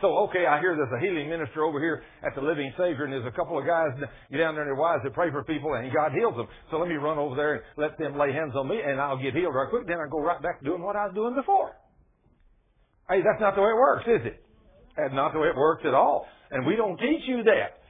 [0.00, 3.12] So, okay, I hear there's a healing minister over here at the Living Savior, and
[3.12, 3.92] there's a couple of guys
[4.32, 6.48] down there and their wives that pray for people, and God heals them.
[6.70, 9.20] So let me run over there and let them lay hands on me, and I'll
[9.20, 9.86] get healed right quick.
[9.86, 11.76] Then I go right back to doing what I was doing before.
[13.10, 14.40] Hey, that's not the way it works, is it?
[14.96, 16.24] That's not the way it works at all.
[16.50, 17.84] And we don't teach you that.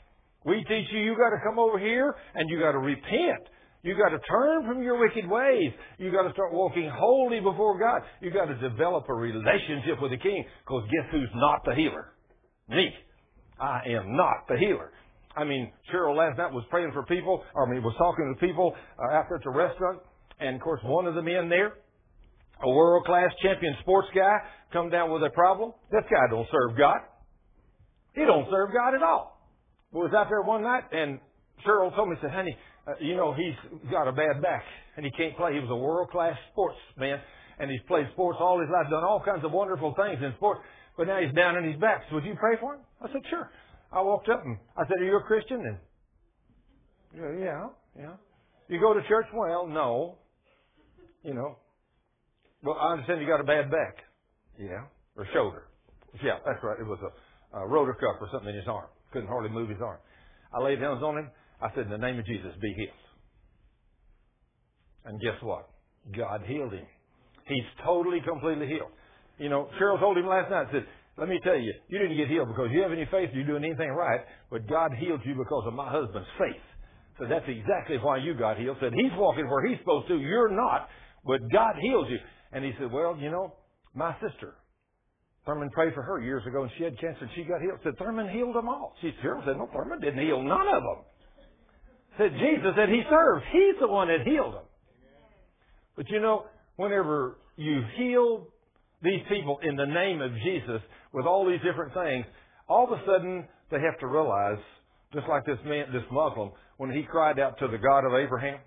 [0.45, 3.47] We teach you you got to come over here and you got to repent.
[3.83, 5.73] You got to turn from your wicked ways.
[5.99, 8.03] You got to start walking holy before God.
[8.21, 10.45] You got to develop a relationship with the King.
[10.65, 12.13] Because guess who's not the healer?
[12.69, 12.91] Me.
[13.59, 14.93] I am not the healer.
[15.37, 18.75] I mean, Cheryl last night was praying for people, I mean, was talking to people
[18.99, 20.01] uh, after at the restaurant,
[20.41, 21.75] and of course, one of the men there,
[22.63, 24.37] a world class champion sports guy,
[24.73, 25.73] come down with a problem.
[25.93, 26.99] This guy don't serve God.
[28.15, 29.41] He don't serve God at all.
[29.93, 31.21] But was out there one night, and
[31.67, 32.57] Cheryl told me, said, "Honey,
[32.91, 33.55] uh, you know he's
[33.91, 34.65] got a bad back,
[34.97, 35.55] and he can't play.
[35.55, 37.21] He was a world class sportsman,
[37.59, 40.61] and he's played sports all his life, done all kinds of wonderful things in sports,
[40.97, 42.03] but now he's down on his back.
[42.09, 43.51] So would you pray for him?" I said, "Sure."
[43.93, 45.79] I walked up and I said, "Are you a Christian?"
[47.15, 47.69] And yeah,
[47.99, 48.13] yeah.
[48.69, 49.27] You go to church?
[49.35, 50.17] Well, no.
[51.25, 51.57] You know.
[52.63, 53.97] Well, I understand you got a bad back.
[54.59, 54.85] Yeah,
[55.17, 55.65] or shoulder.
[56.23, 56.79] Yeah, that's right.
[56.79, 58.87] It was a, a rotor cuff or something in his arm.
[59.13, 59.99] Couldn't hardly move his arm.
[60.53, 61.31] I laid hands on him.
[61.63, 62.95] I said, "In the name of Jesus, be healed."
[65.05, 65.69] And guess what?
[66.17, 66.87] God healed him.
[67.47, 68.91] He's totally, completely healed.
[69.39, 70.87] You know, Cheryl told him last night, said,
[71.21, 73.65] let me tell you, you didn't get healed because you have any faith, you're doing
[73.65, 76.65] anything right, but God healed you because of my husband's faith.
[77.19, 78.79] So that's exactly why you got healed.
[78.81, 80.89] Said he's walking where he's supposed to, you're not,
[81.27, 82.19] but God heals you.
[82.53, 83.53] And he said, well, you know,
[83.95, 84.55] my sister,
[85.45, 87.81] Thurman prayed for her years ago and she had cancer and she got healed.
[87.85, 88.95] Said Thurman healed them all.
[89.03, 91.05] She Cheryl said, no, Thurman didn't heal none of them.
[92.21, 93.45] Said Jesus said he served.
[93.51, 94.69] He's the one that healed them.
[95.97, 96.45] But you know,
[96.77, 98.47] whenever you heal
[99.03, 100.83] these people in the name of Jesus
[101.15, 102.27] with all these different things,
[102.69, 104.59] all of a sudden they have to realize,
[105.15, 108.61] just like this man, this Muslim, when he cried out to the God of Abraham,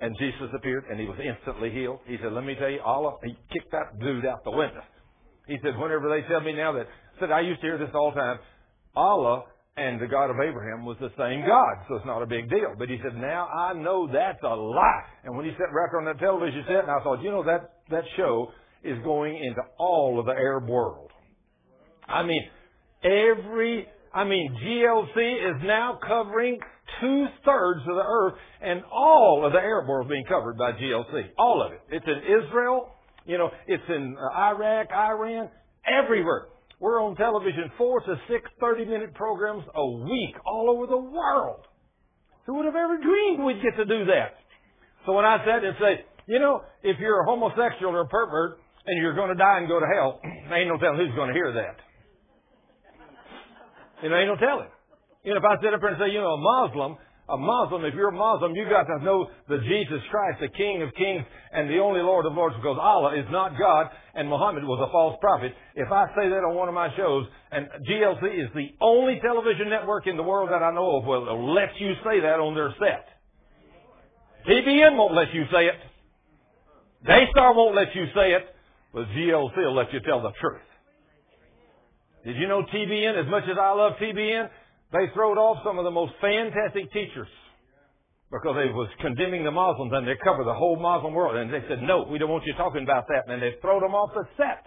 [0.00, 1.98] and Jesus appeared, and he was instantly healed.
[2.06, 4.82] He said, "Let me tell you, Allah." He kicked that dude out the window.
[5.48, 6.86] He said, "Whenever they tell me now that,"
[7.18, 8.38] said I used to hear this all the time,
[8.94, 9.46] Allah
[9.80, 12.74] and the God of Abraham was the same God, so it's not a big deal.
[12.78, 16.04] But he said, "Now I know that's a lie." And when he sat right on
[16.04, 18.52] that television set, and I thought, you know, that that show
[18.84, 21.10] is going into all of the Arab world.
[22.06, 22.42] I mean,
[23.02, 26.58] every, I mean, GLC is now covering
[27.00, 30.72] two thirds of the earth, and all of the Arab world is being covered by
[30.72, 31.30] GLC.
[31.38, 31.80] All of it.
[31.90, 32.90] It's in Israel,
[33.26, 35.48] you know, it's in uh, Iraq, Iran,
[35.86, 36.46] everywhere.
[36.80, 41.60] We're on television four to six 30 minute programs a week all over the world.
[42.46, 44.40] Who would have ever dreamed we'd get to do that?
[45.04, 48.58] So when I said and say, you know, if you're a homosexual or a pervert
[48.86, 51.34] and you're going to die and go to hell, ain't no telling who's going to
[51.34, 51.76] hear that.
[54.02, 54.68] You know, ain't no telling.
[55.22, 56.96] You know, if I sit up here and say, you know, a Muslim,
[57.30, 60.82] a Muslim, if you're a Muslim, you've got to know that Jesus Christ, the King
[60.82, 64.64] of Kings and the only Lord of Lords, because Allah is not God and Muhammad
[64.64, 65.52] was a false prophet.
[65.74, 69.70] If I say that on one of my shows, and GLC is the only television
[69.70, 72.74] network in the world that I know of will let you say that on their
[72.78, 73.06] set.
[74.48, 75.78] TBN won't let you say it.
[77.06, 78.44] Daystar won't let you say it,
[78.92, 80.60] but GLC will let you tell the truth.
[82.24, 84.48] Did you know TBN, as much as I love TBN,
[84.92, 87.28] they throwed off some of the most fantastic teachers
[88.30, 91.36] because they was condemning the Muslims and they covered the whole Muslim world.
[91.36, 93.26] And they said, no, we don't want you talking about that.
[93.26, 94.66] And they throw them off the set.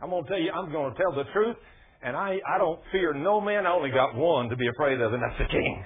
[0.00, 1.56] I'm going to tell you, I'm going to tell the truth.
[2.02, 3.66] And I, I don't fear no man.
[3.66, 5.84] I only got one to be afraid of, and that's the king.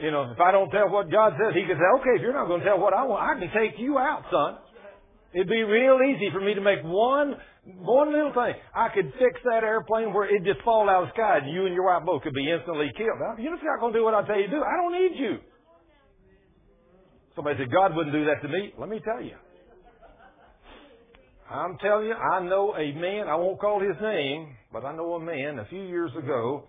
[0.00, 2.34] You know, if I don't tell what God says, he could say, okay, if you're
[2.34, 4.58] not going to tell what I want, I can take you out, son.
[5.34, 7.34] It'd be real easy for me to make one
[7.76, 8.54] one little thing.
[8.74, 11.66] I could fix that airplane where it just fall out of the sky and you
[11.66, 13.20] and your wife both could be instantly killed.
[13.38, 14.62] You're not going to do what I tell you to do.
[14.62, 15.38] I don't need you.
[17.36, 18.72] Somebody said, God wouldn't do that to me.
[18.78, 19.36] Let me tell you.
[21.50, 25.14] I'm telling you, I know a man, I won't call his name, but I know
[25.14, 26.64] a man a few years ago.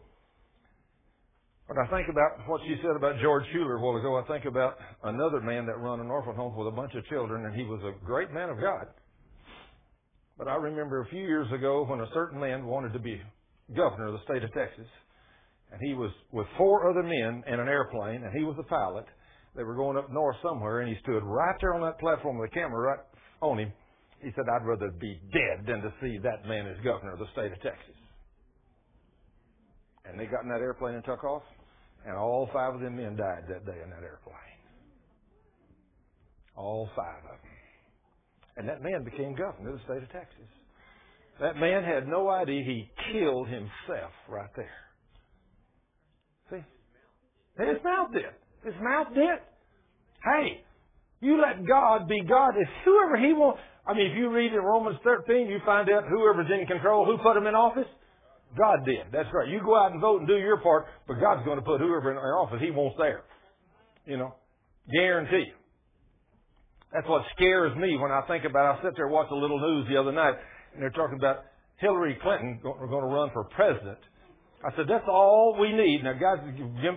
[1.68, 4.46] When I think about what she said about George Schuler a while ago, I think
[4.46, 7.64] about another man that run an orphan home with a bunch of children, and he
[7.64, 8.88] was a great man of God.
[10.40, 13.22] But I remember a few years ago when a certain man wanted to be
[13.76, 14.88] governor of the state of Texas,
[15.70, 19.04] and he was with four other men in an airplane, and he was the pilot.
[19.58, 22.50] They were going up north somewhere, and he stood right there on that platform with
[22.52, 23.00] the camera right
[23.42, 23.74] on him.
[24.22, 27.28] He said, I'd rather be dead than to see that man as governor of the
[27.34, 28.00] state of Texas.
[30.06, 31.44] And they got in that airplane and took off,
[32.06, 34.56] and all five of them men died that day in that airplane.
[36.56, 37.49] All five of them.
[38.60, 40.52] And that man became governor of the state of Texas.
[41.40, 44.84] That man had no idea he killed himself right there.
[46.52, 47.64] See?
[47.64, 48.36] His mouth did.
[48.66, 49.40] His mouth did.
[50.26, 50.60] Hey,
[51.22, 52.60] you let God be God.
[52.60, 56.04] If whoever He wants, I mean, if you read in Romans 13, you find out
[56.10, 57.88] whoever's in control, who put him in office?
[58.58, 59.08] God did.
[59.14, 59.48] That's right.
[59.48, 62.12] You go out and vote and do your part, but God's going to put whoever
[62.12, 63.24] in office He wants there.
[64.06, 64.36] You know,
[64.92, 65.54] guarantee.
[66.94, 68.76] That's what scares me when I think about.
[68.76, 68.80] it.
[68.80, 70.34] I sit there and watch a little news the other night,
[70.74, 71.46] and they're talking about
[71.78, 74.00] Hillary Clinton going to run for president.
[74.60, 76.04] I said, that's all we need.
[76.04, 76.44] Now, guys,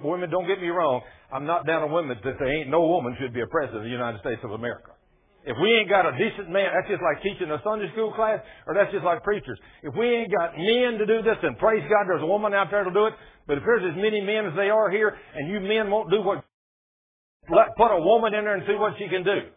[0.03, 1.03] women, don't get me wrong.
[1.31, 3.87] I'm not down on women that say ain't no woman should be a president of
[3.87, 4.99] the United States of America.
[5.45, 8.39] If we ain't got a decent man, that's just like teaching a Sunday school class,
[8.67, 9.59] or that's just like preachers.
[9.83, 12.71] If we ain't got men to do this, then praise God, there's a woman out
[12.71, 13.15] there to do it.
[13.47, 16.23] But if there's as many men as they are here, and you men won't do
[16.23, 16.43] what,
[17.51, 19.51] let, put a woman in there and see what she can do.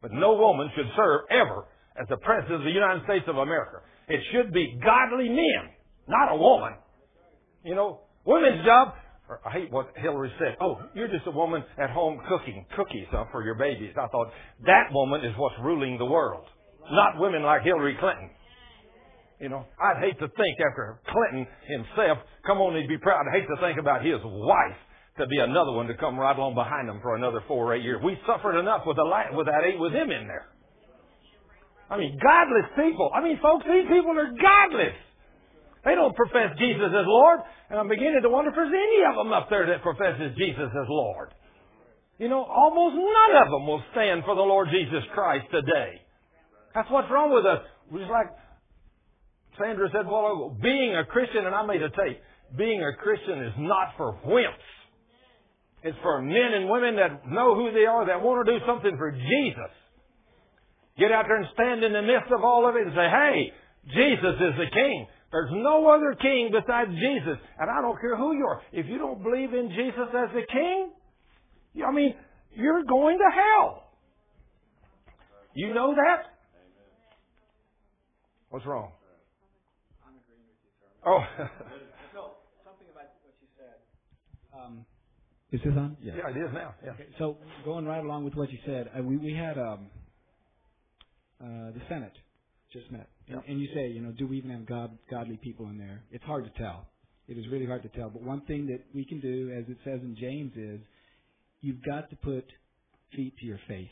[0.00, 1.66] But no woman should serve ever
[2.00, 3.82] as the President of the United States of America.
[4.08, 5.74] It should be godly men,
[6.06, 6.74] not a woman.
[7.64, 8.94] You know, women's job,
[9.44, 10.56] I hate what Hillary said.
[10.60, 13.92] Oh, you're just a woman at home cooking cookies uh, for your babies.
[14.00, 14.30] I thought
[14.64, 16.46] that woman is what's ruling the world,
[16.90, 18.30] not women like Hillary Clinton.
[19.40, 23.26] You know, I'd hate to think after Clinton himself, come on, he'd be proud.
[23.26, 24.78] I'd hate to think about his wife
[25.18, 27.84] to be another one to come right along behind him for another four or eight
[27.84, 28.00] years.
[28.02, 30.46] We suffered enough with, the, with that eight with him in there.
[31.90, 33.10] I mean, godless people.
[33.14, 34.96] I mean, folks, these people are godless.
[35.84, 37.40] They don't profess Jesus as Lord.
[37.70, 40.68] And I'm beginning to wonder if there's any of them up there that professes Jesus
[40.68, 41.32] as Lord.
[42.18, 46.02] You know, almost none of them will stand for the Lord Jesus Christ today.
[46.74, 47.64] That's what's wrong with us.
[47.90, 48.28] We're Just like
[49.58, 52.20] Sandra said a while ago, being a Christian, and I made a tape,
[52.56, 54.77] being a Christian is not for wimps.
[55.82, 58.96] It's for men and women that know who they are, that want to do something
[58.96, 59.72] for Jesus.
[60.98, 63.52] Get out there and stand in the midst of all of it and say, hey,
[63.94, 65.06] Jesus is the King.
[65.30, 67.38] There's no other King besides Jesus.
[67.58, 68.60] And I don't care who you are.
[68.72, 70.90] If you don't believe in Jesus as the King,
[71.86, 72.14] I mean,
[72.50, 73.92] you're going to hell.
[75.54, 76.24] You know that?
[78.50, 78.92] What's wrong?
[81.06, 81.20] Oh.
[82.14, 83.78] no, something about what you said.
[84.52, 84.84] Um,
[85.50, 85.96] is this on?
[86.02, 86.12] Yeah.
[86.16, 86.74] yeah, it is now.
[86.84, 86.90] Yeah.
[86.92, 89.86] Okay, so going right along with what you said, uh, we we had um,
[91.40, 92.12] uh, the Senate
[92.72, 95.66] just met, and, and you say, you know, do we even have God godly people
[95.68, 96.02] in there?
[96.10, 96.88] It's hard to tell.
[97.28, 98.10] It is really hard to tell.
[98.10, 100.80] But one thing that we can do, as it says in James, is
[101.62, 102.44] you've got to put
[103.16, 103.88] feet to your faith.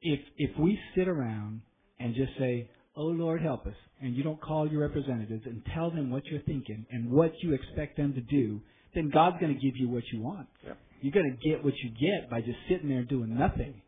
[0.00, 1.62] If if we sit around
[1.98, 5.90] and just say, "Oh Lord, help us," and you don't call your representatives and tell
[5.90, 8.60] them what you're thinking and what you expect them to do,
[8.94, 10.48] then God's going to give you what you want.
[10.64, 10.78] Yep.
[11.00, 13.82] You're going to get what you get by just sitting there doing nothing.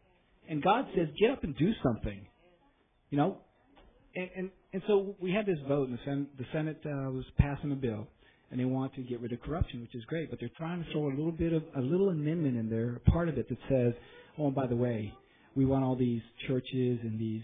[0.49, 2.27] And God says, get up and do something.
[3.11, 3.39] You know,
[4.17, 7.25] and and, and so we had this vote, and the Senate, the Senate uh, was
[7.39, 8.09] passing a bill,
[8.51, 10.31] and they want to get rid of corruption, which is great.
[10.31, 13.11] But they're trying to throw a little bit of a little amendment in there, a
[13.11, 13.93] part of it that says,
[14.39, 15.13] oh, and by the way,
[15.55, 17.43] we want all these churches and these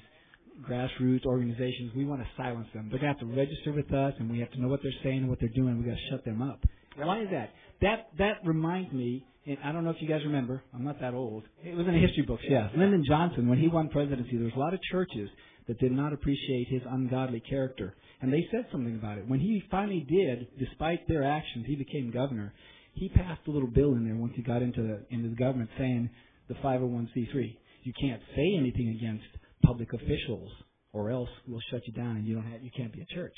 [0.69, 2.89] grassroots organizations, we want to silence them.
[2.91, 4.93] They're going to have to register with us, and we have to know what they're
[5.03, 5.79] saying and what they're doing.
[5.79, 6.61] We've got to shut them up.
[6.97, 7.51] Why is that?
[7.80, 10.62] That that reminds me, and I don't know if you guys remember.
[10.74, 11.45] I'm not that old.
[11.64, 12.43] It was in the history books.
[12.49, 15.28] Yes, Lyndon Johnson, when he won presidency, there was a lot of churches
[15.68, 19.28] that did not appreciate his ungodly character, and they said something about it.
[19.28, 22.53] When he finally did, despite their actions, he became governor.
[22.95, 25.70] He passed a little bill in there once he got into the into the government
[25.78, 26.11] saying
[26.49, 27.57] the 501c3.
[27.82, 29.24] You can't say anything against
[29.62, 30.51] public officials,
[30.93, 33.34] or else we'll shut you down and you don't have you can't be a church.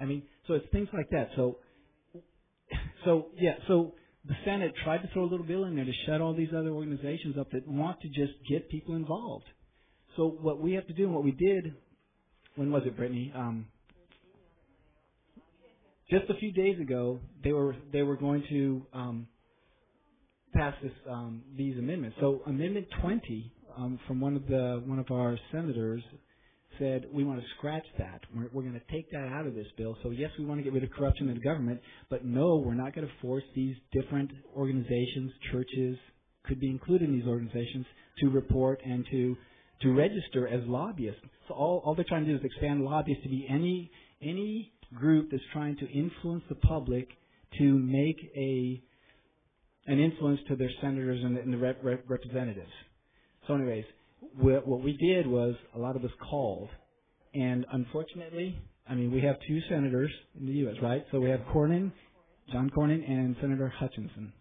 [0.00, 1.30] I mean, so it's things like that.
[1.36, 1.58] So
[3.04, 3.94] so yeah, so
[4.26, 6.70] the Senate tried to throw a little bill in there to shut all these other
[6.70, 9.44] organizations up that want to just get people involved.
[10.16, 11.74] So what we have to do and what we did,
[12.56, 13.32] when was it, Brittany?
[13.34, 13.66] Um,
[16.10, 19.26] just a few days ago, they were they were going to um,
[20.54, 22.16] pass this um, these amendments.
[22.20, 26.02] So Amendment 20 um, from one of the one of our senators
[26.78, 28.20] said we want to scratch that.
[28.34, 29.96] We're, we're going to take that out of this bill.
[30.02, 32.74] So yes, we want to get rid of corruption in the government, but no, we're
[32.74, 35.96] not going to force these different organizations, churches,
[36.44, 37.86] could be included in these organizations
[38.18, 39.36] to report and to
[39.82, 41.20] to register as lobbyists.
[41.48, 43.90] So all, all they're trying to do is expand lobbyists to be any
[44.22, 47.08] any group that's trying to influence the public
[47.58, 48.82] to make a
[49.86, 52.70] an influence to their senators and the, and the rep, rep, representatives.
[53.46, 53.84] So, anyways,
[54.34, 56.68] what we did was a lot of us called,
[57.34, 58.58] and unfortunately,
[58.88, 61.04] I mean, we have two senators in the U.S., right?
[61.10, 61.92] So we have Cornyn,
[62.52, 64.32] John Cornyn, and Senator Hutchinson.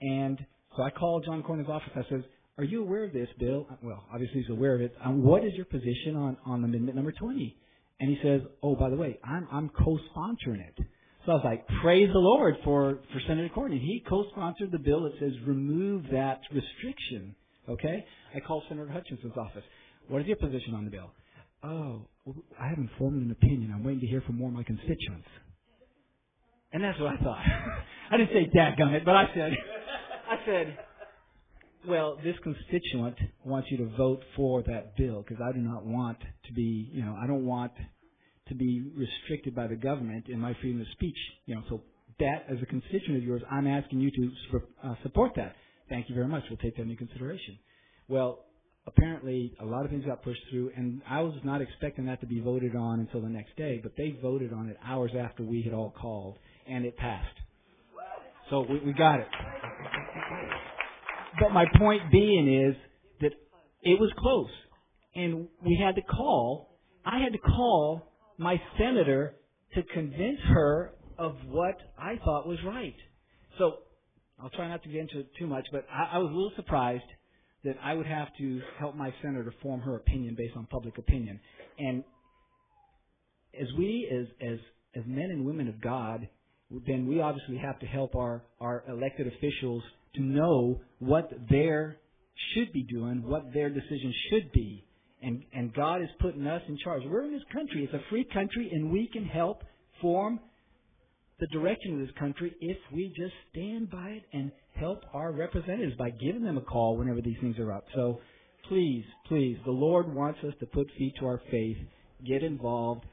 [0.00, 0.38] And
[0.76, 1.90] so I called John Cornyn's office.
[1.94, 2.22] I says,
[2.58, 4.94] "Are you aware of this bill?" Well, obviously he's aware of it.
[5.04, 7.56] Um, what is your position on on amendment number 20?
[8.00, 10.78] And he says, "Oh, by the way, I'm I'm co-sponsoring it."
[11.24, 13.80] So I was like, "Praise the Lord for for Senator Cornyn.
[13.80, 17.36] He co-sponsored the bill that says remove that restriction."
[17.68, 18.04] Okay?
[18.34, 19.64] I called Senator Hutchinson's office.
[20.08, 21.10] What is your position on the bill?
[21.62, 22.06] Oh,
[22.60, 23.72] I haven't formed an opinion.
[23.74, 25.28] I'm waiting to hear from more of my constituents.
[26.72, 27.38] And that's what I thought.
[28.10, 29.52] I didn't say dadgummit, but I said,
[30.30, 30.78] I said,
[31.88, 36.18] well, this constituent wants you to vote for that bill because I do not want
[36.46, 37.72] to be, you know, I don't want
[38.48, 41.16] to be restricted by the government in my freedom of speech.
[41.46, 41.82] You know, so
[42.20, 45.54] that as a constituent of yours, I'm asking you to uh, support that.
[45.88, 46.44] Thank you very much.
[46.48, 47.58] We'll take that into consideration.
[48.08, 48.44] Well,
[48.86, 52.26] apparently a lot of things got pushed through, and I was not expecting that to
[52.26, 55.62] be voted on until the next day, but they voted on it hours after we
[55.62, 57.36] had all called, and it passed.
[58.50, 59.28] So we, we got it.
[61.40, 62.76] But my point being is
[63.20, 63.32] that
[63.82, 64.50] it was close,
[65.14, 66.78] and we had to call.
[67.04, 69.34] I had to call my senator
[69.74, 72.94] to convince her of what I thought was right.
[73.58, 73.78] So
[74.44, 76.52] I'll try not to get into it too much, but I, I was a little
[76.54, 77.02] surprised
[77.64, 81.40] that I would have to help my senator form her opinion based on public opinion.
[81.78, 82.04] And
[83.58, 84.58] as we, as as
[84.94, 86.28] as men and women of God,
[86.86, 89.82] then we obviously have to help our our elected officials
[90.16, 91.96] to know what their
[92.52, 94.84] should be doing, what their decisions should be.
[95.22, 97.02] And and God is putting us in charge.
[97.06, 97.84] We're in this country.
[97.84, 99.62] It's a free country and we can help
[100.02, 100.38] form
[101.40, 105.96] the direction of this country if we just stand by it and help our representatives
[105.96, 107.84] by giving them a call whenever these things are up.
[107.94, 108.20] So
[108.68, 111.76] please, please, the Lord wants us to put feet to our faith,
[112.26, 113.04] get involved,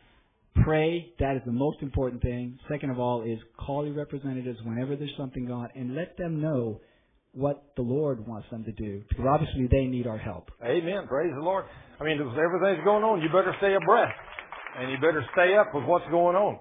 [0.64, 1.14] pray.
[1.20, 2.60] That is the most important thing.
[2.70, 6.42] Second of all is call your representatives whenever there's something going on and let them
[6.42, 6.82] know
[7.34, 9.04] what the Lord wants them to do.
[9.08, 10.52] Because obviously they need our help.
[10.64, 11.08] Amen.
[11.08, 11.66] Praise the Lord.
[12.00, 14.14] I mean, everything's going on, you better stay abreast.
[14.78, 16.60] And you better stay up with what's going on.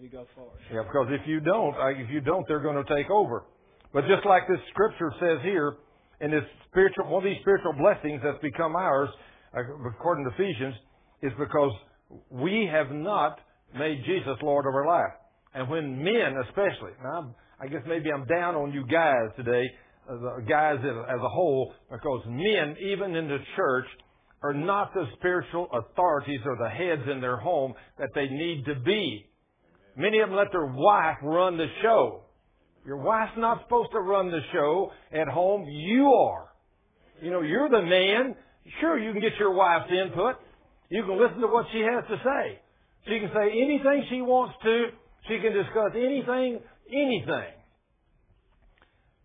[0.00, 0.58] We go forward.
[0.72, 3.44] Yeah, because if you don't, if you don't, they're going to take over.
[3.92, 5.76] But just like this scripture says here,
[6.20, 9.08] and this spiritual, one of these spiritual blessings that's become ours,
[9.56, 10.74] uh, according to Ephesians,
[11.22, 11.72] is because
[12.30, 13.40] we have not
[13.74, 15.12] made Jesus Lord of our life.
[15.54, 19.64] And when men, especially, now I guess maybe I'm down on you guys today,
[20.08, 23.86] uh, guys as a whole, because men, even in the church,
[24.42, 28.74] are not the spiritual authorities or the heads in their home that they need to
[28.80, 29.26] be.
[29.96, 32.22] Many of them let their wife run the show.
[32.86, 35.66] Your wife's not supposed to run the show at home.
[35.68, 36.48] You are.
[37.22, 38.34] You know, you're the man.
[38.80, 40.36] Sure, you can get your wife's input.
[40.88, 42.58] You can listen to what she has to say.
[43.06, 44.86] She can say anything she wants to.
[45.28, 47.52] She can discuss anything, anything.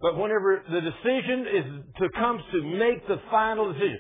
[0.01, 1.66] But whenever the decision is
[1.99, 3.99] to comes to make the final decision,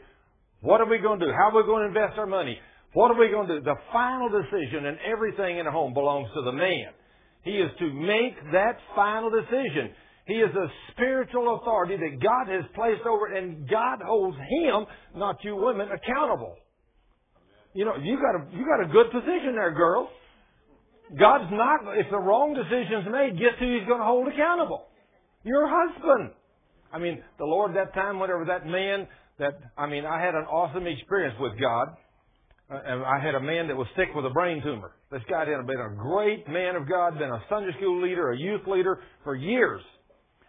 [0.61, 1.31] what are we going to do?
[1.31, 2.59] How are we going to invest our money?
[2.95, 3.63] What are we going to do?
[3.63, 6.95] The final decision and everything in a home belongs to the man.
[7.43, 9.91] He is to make that final decision.
[10.25, 14.85] He is a spiritual authority that God has placed over it, and God holds him,
[15.13, 16.55] not you women, accountable.
[17.73, 20.09] You know, you got a you got a good position there, girl.
[21.19, 21.99] God's not.
[21.99, 24.87] If the wrong decision's made, guess who He's going to hold accountable?
[25.43, 26.31] Your husband.
[26.93, 29.05] I mean, the Lord that time, whatever that man
[29.37, 31.89] that I mean, I had an awesome experience with God.
[32.69, 34.91] Uh, I had a man that was sick with a brain tumor.
[35.11, 38.37] This guy had been a great man of God, been a Sunday school leader, a
[38.37, 39.81] youth leader for years.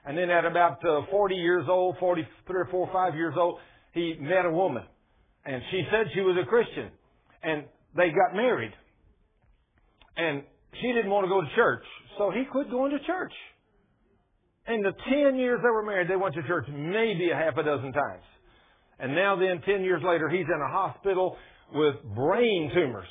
[0.06, 3.58] And then at about uh, 40 years old, 43 or 4 or 5 years old,
[3.92, 4.84] he met a woman.
[5.44, 6.90] And she said she was a Christian.
[7.42, 7.64] And
[7.94, 8.72] they got married.
[10.16, 10.42] And
[10.80, 11.84] she didn't want to go to church.
[12.16, 13.32] So he quit going to church.
[14.68, 17.62] In the 10 years they were married, they went to church maybe a half a
[17.62, 18.24] dozen times.
[18.98, 21.36] And now then, 10 years later, he's in a hospital
[21.74, 23.08] with brain tumors.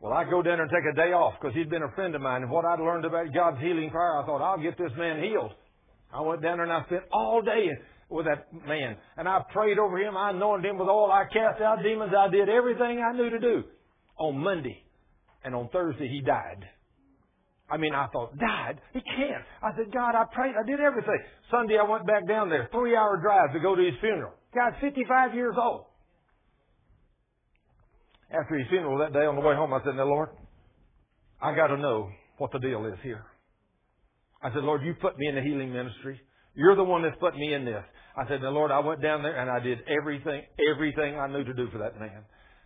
[0.00, 2.14] Well, I go down there and take a day off because he'd been a friend
[2.14, 2.42] of mine.
[2.42, 5.52] And what I'd learned about God's healing power, I thought, I'll get this man healed.
[6.12, 7.68] I went down there and I spent all day
[8.08, 8.96] with that man.
[9.16, 10.16] And I prayed over him.
[10.16, 11.10] I anointed him with oil.
[11.10, 12.12] I cast out demons.
[12.16, 13.64] I did everything I knew to do
[14.18, 14.82] on Monday.
[15.44, 16.64] And on Thursday, he died.
[17.68, 18.80] I mean, I thought, died?
[18.92, 19.42] He can't.
[19.62, 20.54] I said, God, I prayed.
[20.54, 21.18] I did everything.
[21.50, 22.68] Sunday, I went back down there.
[22.70, 24.32] Three hour drive to go to his funeral.
[24.54, 25.85] Guy's 55 years old.
[28.30, 30.30] After his funeral that day on the way home, I said, Now, Lord,
[31.40, 33.24] I got to know what the deal is here.
[34.42, 36.20] I said, Lord, you put me in the healing ministry.
[36.54, 37.84] You're the one that's put me in this.
[38.16, 40.42] I said, Now, Lord, I went down there and I did everything,
[40.74, 42.24] everything I knew to do for that man.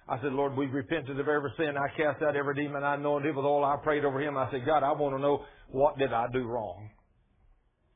[0.09, 1.74] I said, Lord, we've repented of every sin.
[1.77, 2.82] I cast out every demon.
[2.82, 3.65] I anointed him with all.
[3.65, 4.37] I prayed over him.
[4.37, 6.91] I said, God, I want to know what did I do wrong?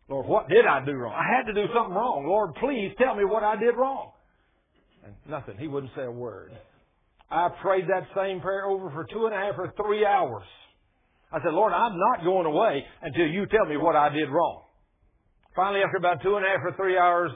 [0.08, 1.12] Lord, what did I do wrong?
[1.12, 2.26] I had to do something wrong.
[2.26, 4.12] Lord, please tell me what I did wrong.
[5.04, 5.56] And nothing.
[5.58, 6.52] He wouldn't say a word.
[7.30, 10.44] I prayed that same prayer over for two and a half or three hours.
[11.32, 14.62] I said, Lord, I'm not going away until you tell me what I did wrong.
[15.56, 17.30] Finally, after about two and a half or three hours,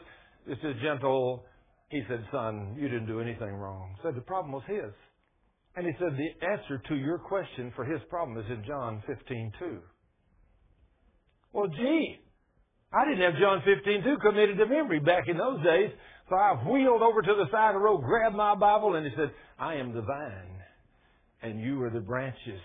[0.47, 1.45] this is gentle
[1.91, 3.97] He said, Son, you didn't do anything wrong.
[4.03, 4.93] Said the problem was his.
[5.77, 9.53] And he said, The answer to your question for his problem is in John 15
[9.59, 9.79] 2.
[11.53, 12.21] Well, gee,
[12.93, 15.91] I didn't have John 15 2 committed to memory back in those days.
[16.29, 19.13] So I wheeled over to the side of the road, grabbed my Bible, and he
[19.17, 20.61] said, I am the vine,
[21.43, 22.61] and you are the branches.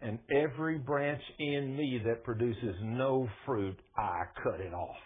[0.00, 4.96] And every branch in me that produces no fruit, I cut it off.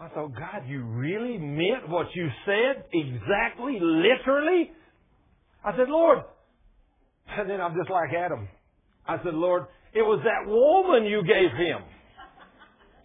[0.00, 2.84] I thought, God, you really meant what you said?
[2.92, 4.70] Exactly, literally?
[5.64, 6.20] I said, Lord,
[7.28, 8.48] and then I'm just like Adam.
[9.06, 11.82] I said, Lord, it was that woman you gave him.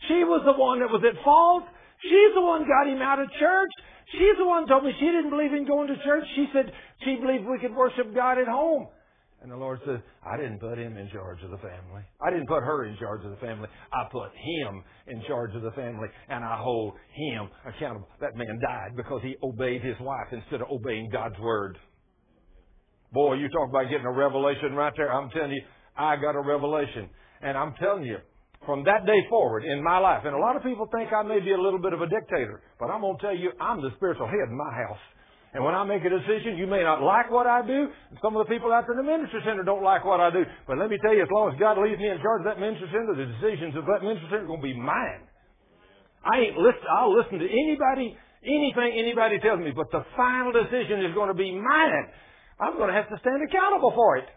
[0.07, 1.63] She was the one that was at fault.
[2.09, 3.73] She's the one got him out of church.
[4.11, 6.23] She's the one told me she didn't believe in going to church.
[6.35, 6.71] She said
[7.03, 8.87] she believed we could worship God at home.
[9.41, 12.01] And the Lord said, I didn't put him in charge of the family.
[12.19, 13.67] I didn't put her in charge of the family.
[13.93, 18.07] I put him in charge of the family, and I hold him accountable.
[18.21, 21.77] That man died because he obeyed his wife instead of obeying God's word.
[23.11, 25.13] Boy, you talk about getting a revelation right there.
[25.13, 25.61] I'm telling you,
[25.95, 27.09] I got a revelation.
[27.41, 28.17] And I'm telling you,
[28.65, 31.39] from that day forward in my life, and a lot of people think I may
[31.39, 33.91] be a little bit of a dictator, but I'm going to tell you, I'm the
[33.97, 35.03] spiritual head in my house.
[35.55, 37.87] And when I make a decision, you may not like what I do.
[38.19, 40.43] Some of the people out there in the ministry center don't like what I do.
[40.67, 42.59] But let me tell you, as long as God leaves me in charge of that
[42.59, 45.23] ministry center, the decisions of that ministry center are going to be mine.
[46.27, 46.83] I ain't listen.
[46.91, 51.39] I'll listen to anybody, anything anybody tells me, but the final decision is going to
[51.39, 52.11] be mine.
[52.59, 54.27] I'm going to have to stand accountable for it.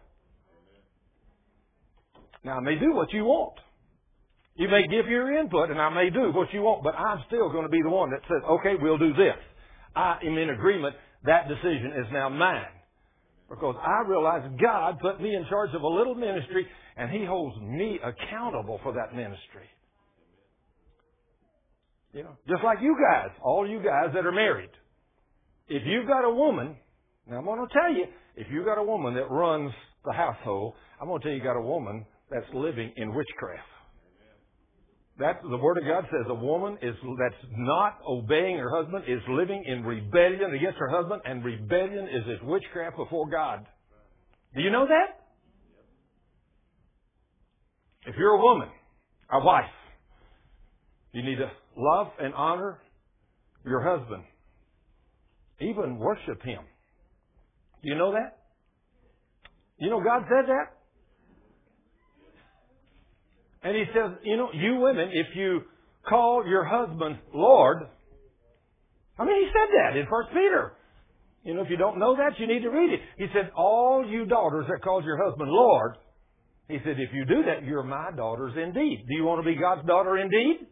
[2.46, 3.59] Now, I may do what you want.
[4.59, 7.48] You may give your input, and I may do what you want, but I'm still
[7.48, 9.39] going to be the one that says, okay, we'll do this.
[9.94, 10.97] I am in agreement.
[11.24, 12.66] That decision is now mine.
[13.48, 16.66] Because I realize God put me in charge of a little ministry,
[16.97, 19.70] and He holds me accountable for that ministry.
[22.12, 24.70] You know, just like you guys, all you guys that are married.
[25.68, 26.74] If you've got a woman,
[27.30, 29.70] now I'm going to tell you, if you've got a woman that runs
[30.05, 33.77] the household, I'm going to tell you you got a woman that's living in witchcraft.
[35.19, 39.20] That the Word of God says a woman is that's not obeying her husband is
[39.28, 43.66] living in rebellion against her husband, and rebellion is as witchcraft before God.
[44.55, 45.24] Do you know that?
[48.07, 48.69] If you're a woman,
[49.31, 49.65] a wife,
[51.12, 52.78] you need to love and honor
[53.66, 54.23] your husband.
[55.61, 56.61] Even worship him.
[57.82, 58.39] Do you know that?
[59.78, 60.77] You know God said that?
[63.69, 65.61] And he says, you know, you women, if you
[66.09, 67.85] call your husband Lord,
[69.19, 70.73] I mean, he said that in First Peter.
[71.45, 73.01] You know, if you don't know that, you need to read it.
[73.19, 75.97] He said, all you daughters that call your husband Lord,
[76.69, 79.05] he said, if you do that, you're my daughters indeed.
[79.07, 80.66] Do you want to be God's daughter indeed?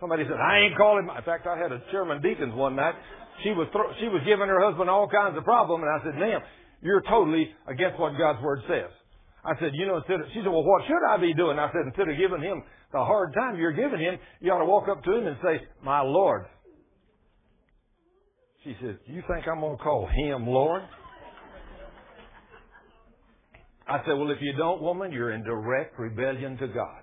[0.00, 2.94] Somebody said, I ain't calling my, in fact, I had a chairman deacons one night.
[3.42, 6.18] She was, thro- she was giving her husband all kinds of problems, and I said,
[6.18, 6.40] ma'am,
[6.80, 8.88] you're totally against what God's word says.
[9.44, 11.58] I said, you know, instead of, she said, well, what should I be doing?
[11.58, 12.62] I said, instead of giving him
[12.92, 15.60] the hard time you're giving him, you ought to walk up to him and say,
[15.82, 16.46] my Lord.
[18.64, 20.82] She says, you think I'm going to call him Lord?
[23.86, 27.02] I said, well, if you don't, woman, you're in direct rebellion to God.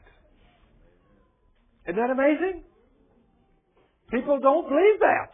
[1.85, 2.63] Isn't that amazing?
[4.09, 5.31] People don't believe that.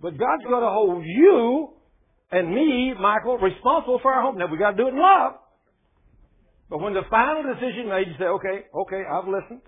[0.00, 1.74] But God's going to hold you
[2.30, 4.38] and me, Michael, responsible for our home.
[4.38, 5.32] Now, we got to do it in love.
[6.70, 9.62] But when the final decision made, you say, okay, okay, I've listened.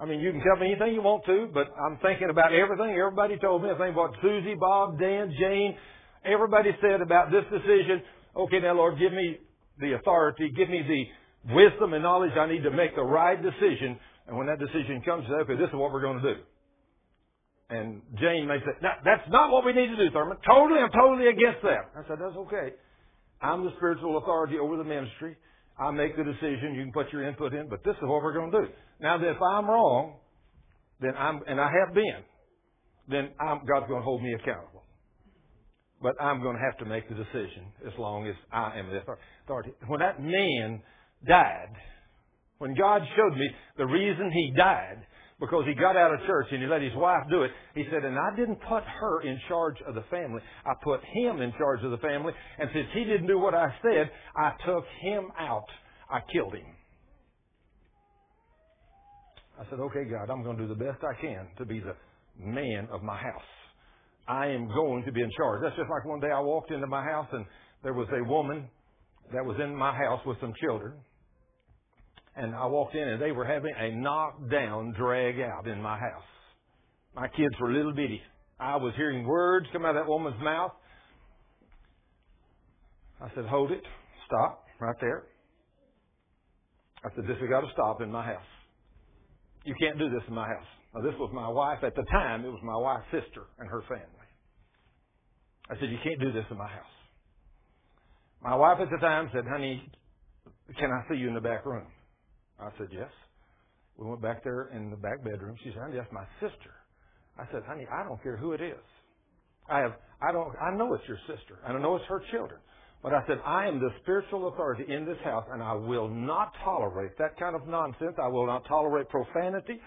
[0.00, 2.90] I mean, you can tell me anything you want to, but I'm thinking about everything
[2.90, 3.70] everybody told me.
[3.70, 5.76] I think what Susie, Bob, Dan, Jane,
[6.24, 8.02] everybody said about this decision.
[8.34, 9.38] Okay, now Lord, give me
[9.78, 13.98] the authority, give me the wisdom and knowledge I need to make the right decision.
[14.26, 16.40] And when that decision comes, you say, okay, this is what we're going to do.
[17.70, 20.36] And Jane may say, that's not what we need to do, Thurman.
[20.44, 21.94] Totally, I'm totally against that.
[21.96, 22.74] I said, that's okay.
[23.40, 25.36] I'm the spiritual authority over the ministry.
[25.78, 26.74] I make the decision.
[26.74, 28.66] You can put your input in, but this is what we're going to do.
[29.00, 30.16] Now, if I'm wrong,
[31.00, 32.22] then I'm, and I have been,
[33.08, 34.84] then I'm, God's going to hold me accountable.
[36.00, 39.02] But I'm going to have to make the decision as long as I am the
[39.44, 39.72] authority.
[39.86, 40.82] When that man
[41.26, 41.74] died,
[42.58, 45.04] when God showed me the reason he died,
[45.42, 47.50] because he got out of church and he let his wife do it.
[47.74, 50.40] He said, and I didn't put her in charge of the family.
[50.64, 52.32] I put him in charge of the family.
[52.60, 55.66] And since he didn't do what I said, I took him out.
[56.08, 56.64] I killed him.
[59.58, 61.96] I said, okay, God, I'm going to do the best I can to be the
[62.38, 63.50] man of my house.
[64.28, 65.60] I am going to be in charge.
[65.64, 67.44] That's just like one day I walked into my house and
[67.82, 68.68] there was a woman
[69.34, 70.94] that was in my house with some children
[72.36, 76.22] and I walked in and they were having a knockdown drag out in my house.
[77.14, 78.22] My kids were little bitty.
[78.58, 80.72] I was hearing words come out of that woman's mouth.
[83.20, 83.82] I said, hold it.
[84.26, 84.64] Stop.
[84.80, 85.24] Right there.
[87.04, 88.42] I said, this has got to stop in my house.
[89.64, 90.66] You can't do this in my house.
[90.94, 91.78] Now, this was my wife.
[91.84, 94.06] At the time, it was my wife's sister and her family.
[95.70, 96.84] I said, you can't do this in my house.
[98.42, 99.82] My wife at the time said, honey,
[100.78, 101.86] can I see you in the back room?
[102.60, 103.10] I said, yes.
[103.96, 105.56] We went back there in the back bedroom.
[105.62, 106.72] She said, honey, that's my sister.
[107.38, 108.84] I said, honey, I don't care who it is.
[109.68, 112.60] I have, I don't, I know it's your sister, and I know it's her children.
[113.02, 116.52] But I said, I am the spiritual authority in this house, and I will not
[116.64, 118.14] tolerate that kind of nonsense.
[118.22, 119.80] I will not tolerate profanity.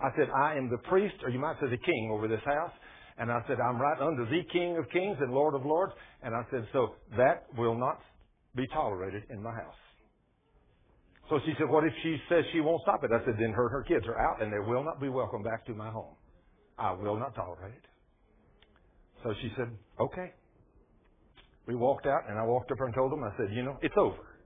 [0.00, 2.72] I said, I am the priest, or you might say the king over this house.
[3.18, 5.92] And I said, I'm right under the King of Kings and Lord of Lords.
[6.22, 7.98] And I said, so that will not
[8.54, 9.74] be tolerated in my house.
[11.28, 13.10] So she said, what if she says she won't stop it?
[13.12, 15.42] I said, then her and her kids are out and they will not be welcome
[15.42, 16.14] back to my home.
[16.78, 17.86] I will not tolerate it.
[19.24, 19.70] So she said,
[20.00, 20.32] okay.
[21.66, 23.94] We walked out and I walked up and told them, I said, you know, it's
[23.98, 24.36] over.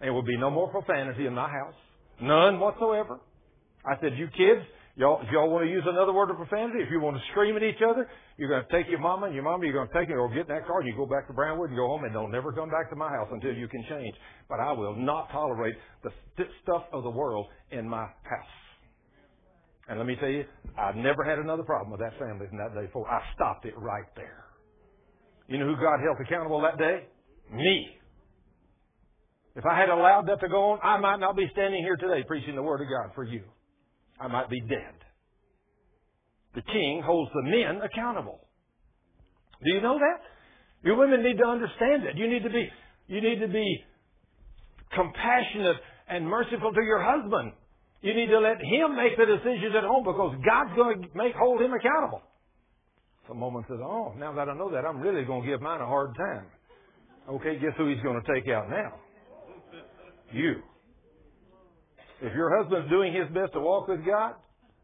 [0.00, 1.74] There will be no more profanity in my house.
[2.22, 3.20] None whatsoever.
[3.84, 4.62] I said, you kids,
[5.00, 7.62] Y'all, y'all want to use another word of profanity, if you want to scream at
[7.62, 8.04] each other,
[8.36, 10.28] you're going to take your mama and your mama, you're going to take them, or
[10.28, 12.28] get in that car, and you go back to Brownwood and go home, and they'll
[12.28, 14.14] never come back to my house until you can change.
[14.46, 15.72] But I will not tolerate
[16.04, 16.10] the
[16.62, 18.54] stuff of the world in my house.
[19.88, 20.44] And let me tell you,
[20.76, 23.08] I've never had another problem with that family from that day forward.
[23.08, 24.44] I stopped it right there.
[25.48, 27.08] You know who God held accountable that day?
[27.50, 27.88] Me.
[29.56, 32.22] If I had allowed that to go on, I might not be standing here today
[32.28, 33.44] preaching the Word of God for you.
[34.20, 34.94] I might be dead.
[36.54, 38.40] The king holds the men accountable.
[39.64, 40.20] Do you know that?
[40.82, 42.16] You women need to understand that.
[42.16, 42.68] You need to be,
[43.08, 43.84] you need to be
[44.94, 45.76] compassionate
[46.08, 47.52] and merciful to your husband.
[48.02, 51.34] You need to let him make the decisions at home because God's going to make
[51.34, 52.22] hold him accountable.
[53.28, 55.80] Some woman says, "Oh, now that I know that, I'm really going to give mine
[55.80, 56.46] a hard time."
[57.28, 58.94] Okay, guess who he's going to take out now?
[60.32, 60.62] You.
[62.20, 64.34] If your husband's doing his best to walk with God,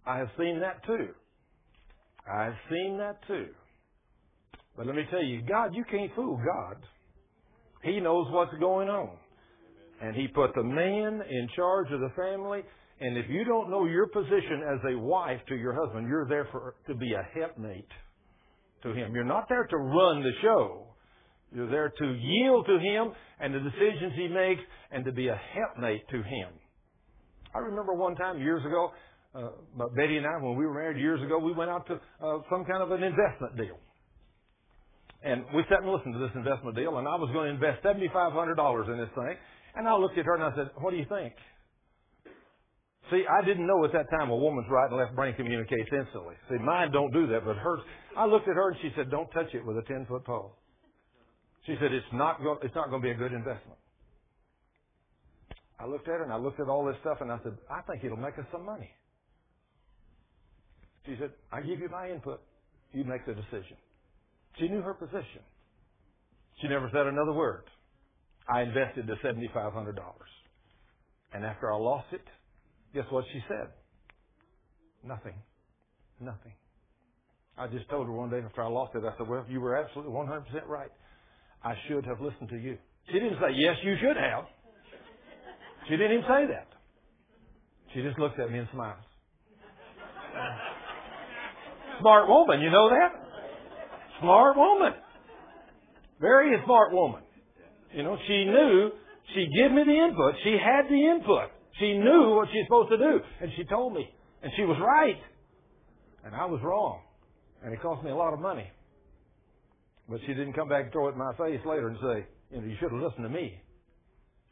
[0.06, 1.08] I have seen that too.
[2.30, 3.48] I've seen that too.
[4.76, 6.76] But let me tell you, God, you can't fool God.
[7.82, 9.16] He knows what's going on.
[10.02, 12.62] And He put the man in charge of the family.
[13.00, 16.48] And if you don't know your position as a wife to your husband, you're there
[16.50, 17.88] for, to be a helpmate
[18.82, 19.14] to him.
[19.14, 20.86] You're not there to run the show.
[21.52, 25.40] You're there to yield to him and the decisions he makes and to be a
[25.54, 26.48] helpmate to him.
[27.56, 28.92] I remember one time years ago,
[29.34, 29.48] uh,
[29.96, 32.64] Betty and I, when we were married years ago, we went out to uh, some
[32.68, 33.80] kind of an investment deal.
[35.24, 37.80] And we sat and listened to this investment deal, and I was going to invest
[37.80, 39.36] $7,500 in this thing.
[39.74, 41.32] And I looked at her and I said, What do you think?
[43.10, 46.34] See, I didn't know at that time a woman's right and left brain communicates instantly.
[46.50, 47.80] See, mine don't do that, but hers.
[48.16, 50.56] I looked at her and she said, "Don't touch it with a ten foot pole."
[51.66, 52.58] She said, "It's not going.
[52.62, 53.78] It's not going to be a good investment."
[55.78, 57.82] I looked at her and I looked at all this stuff and I said, I
[57.82, 58.90] think it'll make us some money.
[61.04, 62.40] She said, I give you my input.
[62.92, 63.76] You make the decision.
[64.58, 65.42] She knew her position.
[66.60, 67.64] She never said another word.
[68.48, 69.94] I invested the $7,500.
[71.34, 72.22] And after I lost it,
[72.94, 73.68] guess what she said?
[75.04, 75.34] Nothing.
[76.20, 76.52] Nothing.
[77.58, 79.76] I just told her one day after I lost it, I said, well, you were
[79.76, 80.90] absolutely 100% right.
[81.62, 82.78] I should have listened to you.
[83.06, 84.44] She didn't say, yes, you should have.
[85.88, 86.68] She didn't even say that.
[87.94, 88.98] She just looked at me and smiled.
[92.00, 93.10] smart woman, you know that?
[94.20, 94.92] Smart woman.
[96.20, 97.22] Very smart woman.
[97.94, 98.90] You know, she knew,
[99.34, 100.34] she gave me the input.
[100.44, 101.50] She had the input.
[101.78, 103.20] She knew what she's supposed to do.
[103.40, 104.08] And she told me.
[104.42, 105.20] And she was right.
[106.24, 107.00] And I was wrong.
[107.62, 108.70] And it cost me a lot of money.
[110.08, 112.60] But she didn't come back and throw it in my face later and say, you
[112.60, 113.60] know, you should have listened to me.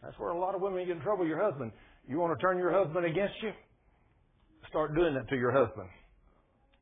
[0.05, 1.73] That's where a lot of women get in trouble your husband.
[2.07, 3.51] You want to turn your husband against you?
[4.69, 5.89] Start doing that to your husband.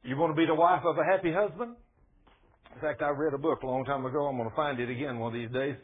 [0.03, 1.77] You want to be the wife of a happy husband?
[2.74, 4.27] In fact, I read a book a long time ago.
[4.27, 5.77] I'm going to find it again one of these days.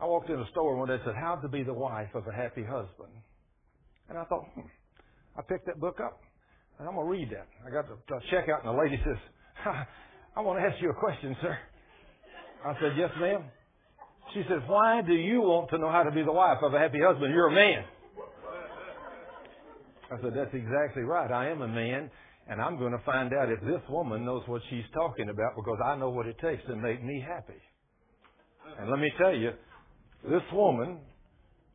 [0.00, 2.26] I walked in a store one day and said, How to be the wife of
[2.26, 3.12] a happy husband.
[4.08, 4.68] And I thought, hmm.
[5.36, 6.20] I picked that book up
[6.78, 7.48] and I'm going to read that.
[7.66, 9.16] I got to, to check out and the lady says,
[10.36, 11.58] I want to ask you a question, sir.
[12.64, 13.44] I said, Yes, ma'am.
[14.34, 16.78] She said, Why do you want to know how to be the wife of a
[16.78, 17.32] happy husband?
[17.32, 17.84] You're a man.
[20.10, 21.30] I said, That's exactly right.
[21.30, 22.10] I am a man,
[22.48, 25.78] and I'm going to find out if this woman knows what she's talking about because
[25.84, 27.60] I know what it takes to make me happy.
[28.80, 29.50] And let me tell you,
[30.28, 30.98] this woman,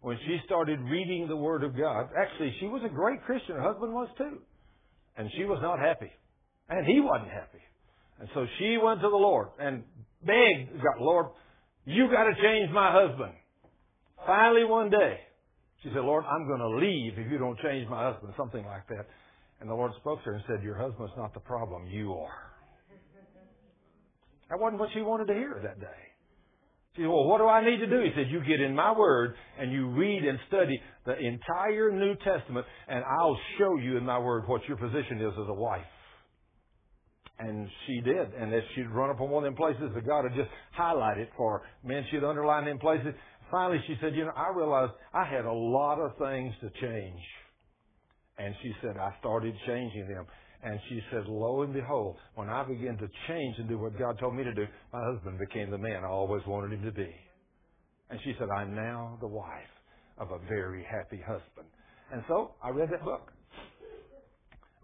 [0.01, 3.55] when she started reading the Word of God, actually, she was a great Christian.
[3.55, 4.39] Her husband was too.
[5.17, 6.11] And she was not happy.
[6.69, 7.59] And he wasn't happy.
[8.19, 9.83] And so she went to the Lord and
[10.25, 11.27] begged God, Lord,
[11.85, 13.33] you got to change my husband.
[14.25, 15.19] Finally, one day,
[15.83, 18.87] she said, Lord, I'm going to leave if you don't change my husband, something like
[18.89, 19.07] that.
[19.61, 22.51] And the Lord spoke to her and said, Your husband's not the problem, you are.
[24.49, 26.01] That wasn't what she wanted to hear that day.
[26.95, 28.01] She said, Well, what do I need to do?
[28.01, 32.15] He said, You get in my word and you read and study the entire New
[32.15, 35.85] Testament, and I'll show you in my word what your position is as a wife.
[37.39, 38.33] And she did.
[38.33, 41.27] And as she'd run up on one of them places that God had just highlighted
[41.37, 43.13] for her, man, she'd underline them places.
[43.49, 47.21] Finally, she said, You know, I realized I had a lot of things to change.
[48.37, 50.25] And she said, I started changing them.
[50.61, 54.19] And she said, Lo and behold, when I began to change and do what God
[54.19, 57.13] told me to do, my husband became the man I always wanted him to be.
[58.09, 59.71] And she said, I'm now the wife
[60.17, 61.67] of a very happy husband.
[62.11, 63.31] And so I read that book.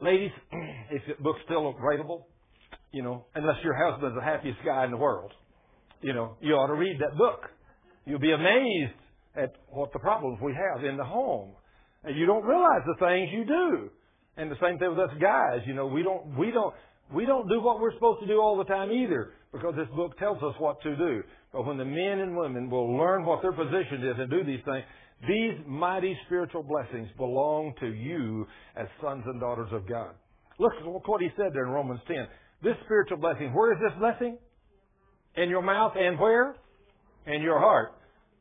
[0.02, 0.32] Ladies,
[0.91, 2.27] if the book's still available,
[2.91, 5.32] you know, unless your husband's the happiest guy in the world,
[6.02, 7.41] you know, you ought to read that book.
[8.06, 8.94] You'll be amazed
[9.36, 11.52] at what the problems we have in the home.
[12.03, 13.90] And you don't realize the things you do.
[14.38, 16.74] And the same thing with us guys, you know, we don't, we don't,
[17.14, 20.18] we don't do what we're supposed to do all the time either because this book
[20.18, 21.24] tells us what to do.
[21.53, 24.60] But when the men and women will learn what their position is and do these
[24.66, 24.84] things,
[25.28, 28.45] these mighty spiritual blessings belong to you
[28.76, 30.12] as sons and daughters of God.
[30.60, 32.16] Look, look what he said there in Romans 10.
[32.64, 34.38] This spiritual blessing, where is this blessing?
[35.36, 36.56] In your mouth and where?
[37.27, 37.91] In your heart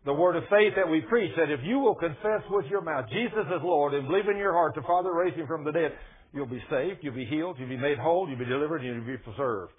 [0.04, 3.06] the word of faith that we preach, that if you will confess with your mouth
[3.10, 5.92] Jesus is Lord and believe in your heart the Father raised him from the dead,
[6.32, 9.16] you'll be saved, you'll be healed, you'll be made whole, you'll be delivered, and you'll
[9.16, 9.72] be preserved.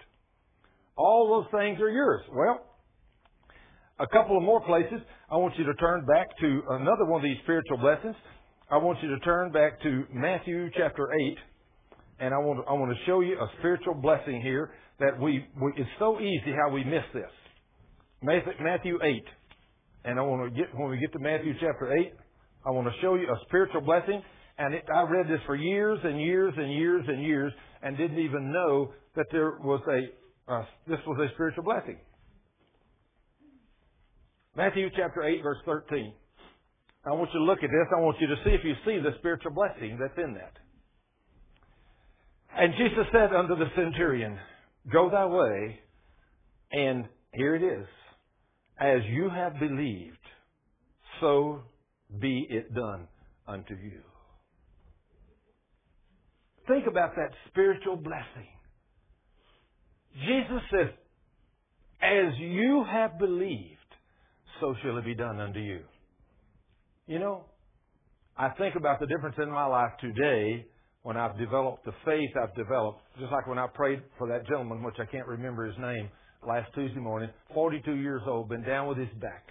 [0.96, 2.22] All those things are yours.
[2.32, 2.64] Well,
[4.00, 5.00] a couple of more places.
[5.30, 8.16] I want you to turn back to another one of these spiritual blessings.
[8.70, 11.38] I want you to turn back to Matthew chapter 8,
[12.18, 14.70] and I want to, I want to show you a spiritual blessing here
[15.00, 17.30] that we, we it's so easy how we miss this.
[18.22, 19.24] Matthew 8.
[20.04, 22.12] And I want to get, when we get to Matthew chapter 8,
[22.64, 24.22] I want to show you a spiritual blessing.
[24.58, 27.52] And it, I read this for years and years and years and years
[27.82, 31.98] and didn't even know that there was a, uh, this was a spiritual blessing.
[34.56, 36.14] Matthew chapter 8 verse 13.
[37.04, 37.86] I want you to look at this.
[37.94, 40.54] I want you to see if you see the spiritual blessing that's in that.
[42.58, 44.38] And Jesus said unto the centurion,
[44.90, 45.78] Go thy way,
[46.72, 47.86] and here it is.
[48.78, 50.16] As you have believed,
[51.20, 51.60] so
[52.18, 53.08] be it done
[53.46, 54.00] unto you.
[56.66, 58.48] Think about that spiritual blessing.
[60.26, 60.90] Jesus says,
[62.00, 63.76] As you have believed,
[64.60, 65.80] so shall it be done unto you.
[67.06, 67.44] You know,
[68.36, 70.66] I think about the difference in my life today
[71.06, 74.82] when I've developed the faith I've developed, just like when I prayed for that gentleman,
[74.82, 76.08] which I can't remember his name,
[76.44, 79.44] last Tuesday morning, 42 years old, been down with his back.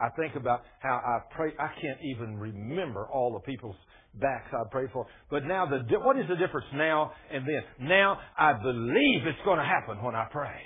[0.00, 1.52] I think about how I pray.
[1.60, 3.76] I can't even remember all the people's
[4.14, 5.06] backs I prayed for.
[5.30, 7.88] But now, the what is the difference now and then?
[7.88, 10.58] Now I believe it's going to happen when I pray.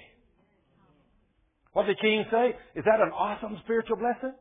[1.74, 2.56] What did King say?
[2.76, 4.32] Is that an awesome spiritual blessing?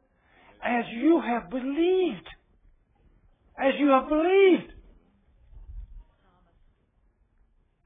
[0.64, 2.28] As you have believed.
[3.60, 4.76] As you have believed.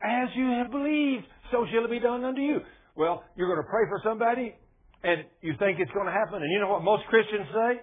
[0.06, 2.60] As you have believed, so shall it be done unto you.
[2.96, 4.56] Well, you're going to pray for somebody
[5.04, 6.42] and you think it's going to happen.
[6.42, 7.82] And you know what most Christians say?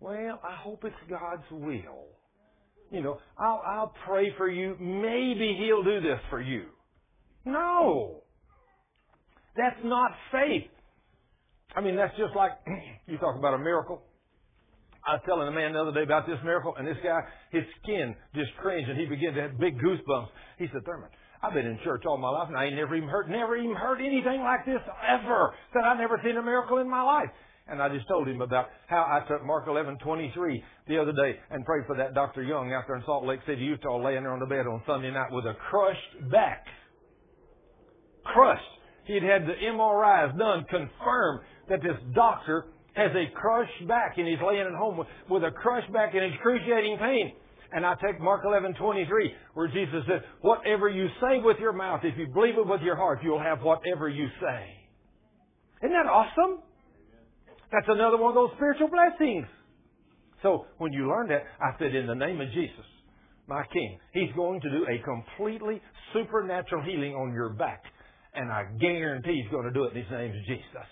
[0.00, 2.06] Well, I hope it's God's will.
[2.90, 4.76] You know, I'll, I'll pray for you.
[4.80, 6.66] Maybe He'll do this for you.
[7.44, 8.22] No.
[9.56, 10.70] That's not faith.
[11.74, 12.52] I mean, that's just like
[13.06, 14.02] you talk about a miracle.
[15.06, 17.20] I was telling a man the other day about this miracle, and this guy,
[17.50, 20.28] his skin just cringed, and he began to have big goosebumps.
[20.58, 21.08] He said, Thurman,
[21.42, 23.76] I've been in church all my life, and I ain't never even heard, never even
[23.76, 25.54] heard anything like this ever.
[25.72, 27.30] Said I've never seen a miracle in my life.
[27.68, 31.64] And I just told him about how I took Mark 11:23 the other day and
[31.64, 32.42] prayed for that Dr.
[32.42, 35.10] Young out there in Salt Lake City, Utah, laying there on the bed on Sunday
[35.10, 36.64] night with a crushed back.
[38.24, 38.62] Crushed.
[39.04, 44.40] He'd had the MRIs done, confirmed that this doctor has a crushed back, and he's
[44.44, 47.32] laying at home with, with a crushed back and excruciating pain.
[47.72, 52.16] And I take Mark 11:23 where Jesus said, "Whatever you say with your mouth, if
[52.16, 54.88] you believe it with your heart, you'll have whatever you say."
[55.82, 56.62] Isn't that awesome?
[57.70, 59.46] That's another one of those spiritual blessings.
[60.42, 62.86] So when you learn that, I said, in the name of Jesus,
[63.46, 65.82] my King, He's going to do a completely
[66.12, 67.82] supernatural healing on your back.
[68.34, 70.88] And I guarantee He's going to do it in His name of Jesus.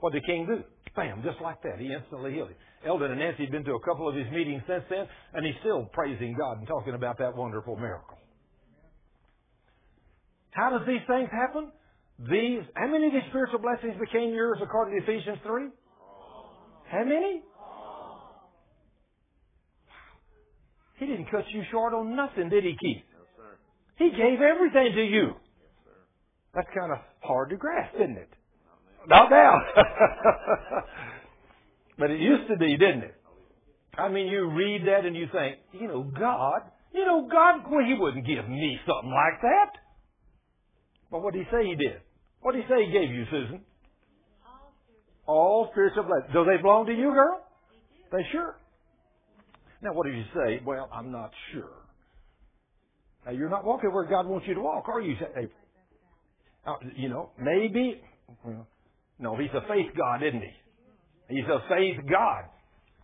[0.00, 0.64] What did the King do?
[0.96, 1.78] Bam, just like that.
[1.78, 2.56] He instantly healed him.
[2.86, 5.54] Eldon and Nancy had been to a couple of his meetings since then, and he's
[5.60, 8.16] still praising God and talking about that wonderful miracle.
[10.50, 11.70] How does these things happen?
[12.18, 15.68] These, how many of these spiritual blessings became yours according to Ephesians 3?
[16.90, 17.42] How many?
[20.98, 23.04] He didn't cut you short on nothing, did he, Keith?
[23.14, 23.44] No,
[23.96, 25.26] He gave everything to you.
[25.28, 25.94] Yes,
[26.54, 28.28] That's kind of hard to grasp, isn't it?
[29.08, 29.54] Not now.
[32.00, 33.14] but it used to be, didn't it?
[33.96, 36.62] I mean, you read that and you think, you know, God,
[36.94, 39.72] you know, God, well, He wouldn't give me something like that.
[41.10, 42.00] But what did He say He did?
[42.40, 43.60] What did He say He gave you, Susan?
[45.26, 46.32] All spiritual blessings.
[46.32, 47.42] Do they belong to you, girl?
[48.10, 48.56] They sure.
[49.82, 50.62] Now, what did you say?
[50.64, 51.84] Well, I'm not sure.
[53.26, 55.14] Now, you're not walking where God wants you to walk, are you?
[55.16, 55.48] Hey,
[56.66, 58.00] uh, you know, maybe.
[59.18, 60.50] No, He's a faith God, isn't He?
[61.30, 62.50] He's a faith God.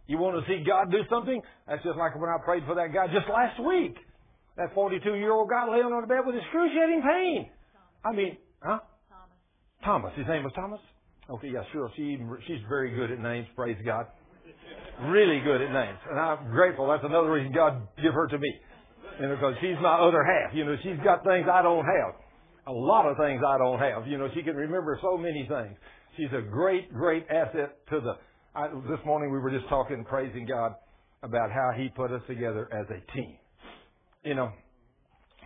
[0.07, 1.41] You want to see God do something?
[1.67, 3.97] That's just like when I prayed for that guy just last week.
[4.57, 7.51] That 42 year old guy laying on the bed with excruciating pain.
[8.05, 8.79] I mean, huh?
[9.11, 9.37] Thomas.
[9.85, 10.13] Thomas.
[10.17, 10.81] His name was Thomas?
[11.29, 11.91] Okay, yeah, sure.
[11.97, 14.07] She, she's very good at names, praise God.
[15.11, 15.99] Really good at names.
[16.09, 16.87] And I'm grateful.
[16.89, 18.49] That's another reason God give her to me.
[19.21, 20.55] You know, because she's my other half.
[20.55, 22.15] You know, she's got things I don't have.
[22.67, 24.07] A lot of things I don't have.
[24.07, 25.77] You know, she can remember so many things.
[26.17, 28.15] She's a great, great asset to the
[28.57, 30.73] I, this morning we were just talking, praising God
[31.23, 33.37] about how He put us together as a team.
[34.25, 34.51] You know,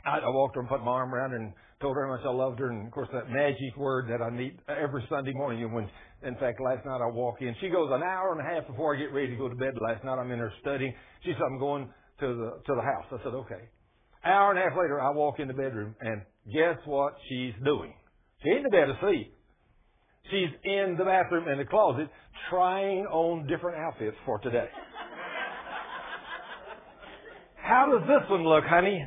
[0.06, 2.24] I, I walked her and put my arm around her and told her how much
[2.24, 5.64] I loved her, and of course that magic word that I need every Sunday morning.
[5.64, 5.90] And when,
[6.22, 8.94] in fact, last night I walk in, she goes an hour and a half before
[8.94, 9.74] I get ready to go to bed.
[9.80, 10.94] Last night I'm in her studying.
[11.24, 11.88] She said I'm going
[12.20, 13.06] to the to the house.
[13.10, 13.66] I said okay.
[14.24, 16.22] Hour and a half later, I walk in the bedroom, and
[16.52, 17.94] guess what she's doing?
[18.42, 19.34] She ain't in the bed asleep.
[20.30, 22.08] She's in the bathroom in the closet
[22.50, 24.68] trying on different outfits for today.
[27.56, 29.04] How does this one look, honey?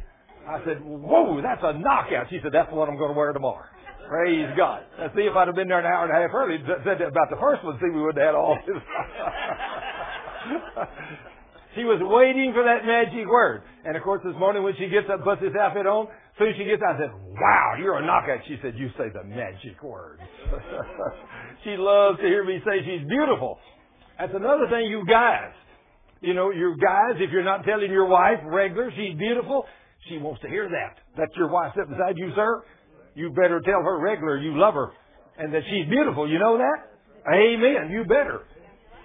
[0.47, 2.27] I said, whoa, that's a knockout.
[2.29, 3.65] She said, that's the one I'm going to wear tomorrow.
[4.09, 4.83] Praise God.
[4.99, 7.07] Now, see, if I'd have been there an hour and a half early, said that
[7.07, 8.75] about the first one, see, we would have had all this.
[11.75, 13.63] she was waiting for that magic word.
[13.85, 16.55] And of course, this morning when she gets up, puts this outfit on, soon as
[16.57, 18.45] she gets out, I said, wow, you're a knockout.
[18.47, 20.19] She said, you say the magic word.
[21.63, 23.57] she loves to hear me say she's beautiful.
[24.19, 25.53] That's another thing, you guys.
[26.21, 29.65] You know, you guys, if you're not telling your wife regular she's beautiful,
[30.07, 31.01] she wants to hear that.
[31.17, 32.63] That's your wife sitting beside you, sir.
[33.15, 34.91] You better tell her regular you love her
[35.37, 36.29] and that she's beautiful.
[36.29, 36.93] You know that?
[37.27, 37.91] Amen.
[37.91, 38.41] You better.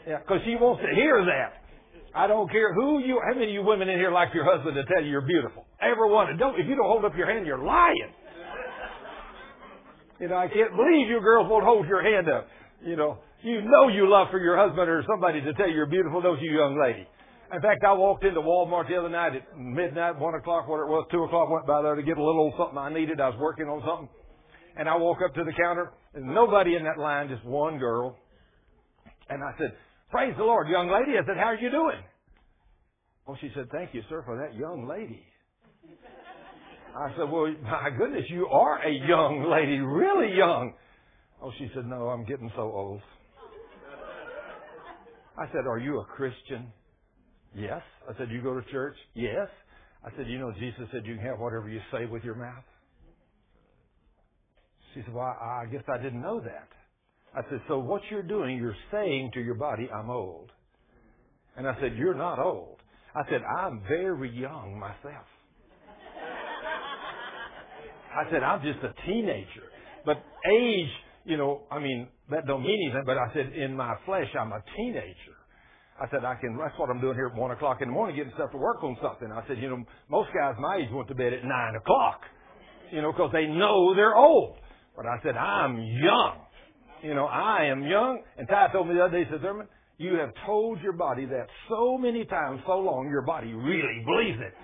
[0.07, 1.58] Yeah, because she wants to hear that.
[2.19, 4.75] I don't care who you, how many of you women in here like your husband
[4.75, 5.65] to tell you you're beautiful?
[5.79, 6.37] Every one.
[6.37, 8.11] Don't, if you don't hold up your hand, you're lying.
[10.19, 12.49] You know, I can't believe you girls won't hold your hand up.
[12.85, 15.87] You know, you know you love for your husband or somebody to tell you you're
[15.87, 17.07] beautiful, don't you, young lady?
[17.55, 20.91] In fact, I walked into Walmart the other night at midnight, one o'clock, whatever it
[20.91, 23.21] was, two o'clock, went by there to get a little something I needed.
[23.21, 24.09] I was working on something.
[24.77, 28.17] And I walk up to the counter, and nobody in that line, just one girl.
[29.31, 29.71] And I said,
[30.11, 31.19] Praise the Lord, young lady.
[31.19, 32.01] I said, How are you doing?
[33.29, 35.23] Well, she said, Thank you, sir, for that young lady.
[36.97, 40.73] I said, Well, my goodness, you are a young lady, really young.
[41.43, 43.03] Oh, she said, No, I'm getting so old.
[45.37, 46.73] I said, Are you a Christian?
[47.55, 47.83] Yes.
[48.09, 48.97] I said, You go to church?
[49.13, 49.49] Yes.
[50.03, 52.65] I said, You know, Jesus said you can have whatever you say with your mouth.
[54.95, 56.69] She said, Well, I guess I didn't know that.
[57.35, 60.51] I said, So what you're doing, you're saying to your body, I'm old.
[61.59, 62.79] And I said, You're not old.
[63.15, 65.27] I said, I'm very young myself.
[68.15, 69.69] I said, I'm just a teenager.
[70.05, 70.89] But age,
[71.25, 74.53] you know, I mean, that don't mean anything, but I said, in my flesh, I'm
[74.53, 75.37] a teenager.
[76.01, 78.17] I said, I can, that's what I'm doing here at one o'clock in the morning,
[78.17, 79.31] getting stuff to work on something.
[79.33, 82.21] I said, you know, most guys my age went to bed at nine o'clock,
[82.93, 84.57] you know, because they know they're old.
[84.97, 86.39] But I said, I'm young.
[87.03, 88.23] You know, I am young.
[88.37, 89.69] And Ty told me the other day, he said, Thurman,
[89.99, 94.39] you have told your body that so many times, so long, your body really believes
[94.41, 94.55] it.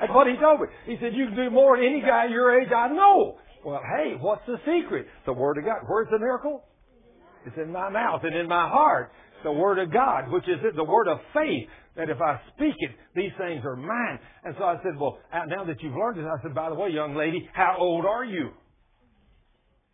[0.00, 0.66] That's what he told me.
[0.86, 3.38] He said, you can do more than any guy your age I know.
[3.64, 5.06] Well, hey, what's the secret?
[5.26, 5.86] The Word of God.
[5.86, 6.64] Where's the miracle?
[7.46, 9.12] It's in my mouth and in my heart.
[9.44, 12.90] The Word of God, which is the Word of faith, that if I speak it,
[13.14, 14.18] these things are mine.
[14.44, 16.74] And so I said, well, uh, now that you've learned this, I said, by the
[16.74, 18.50] way, young lady, how old are you?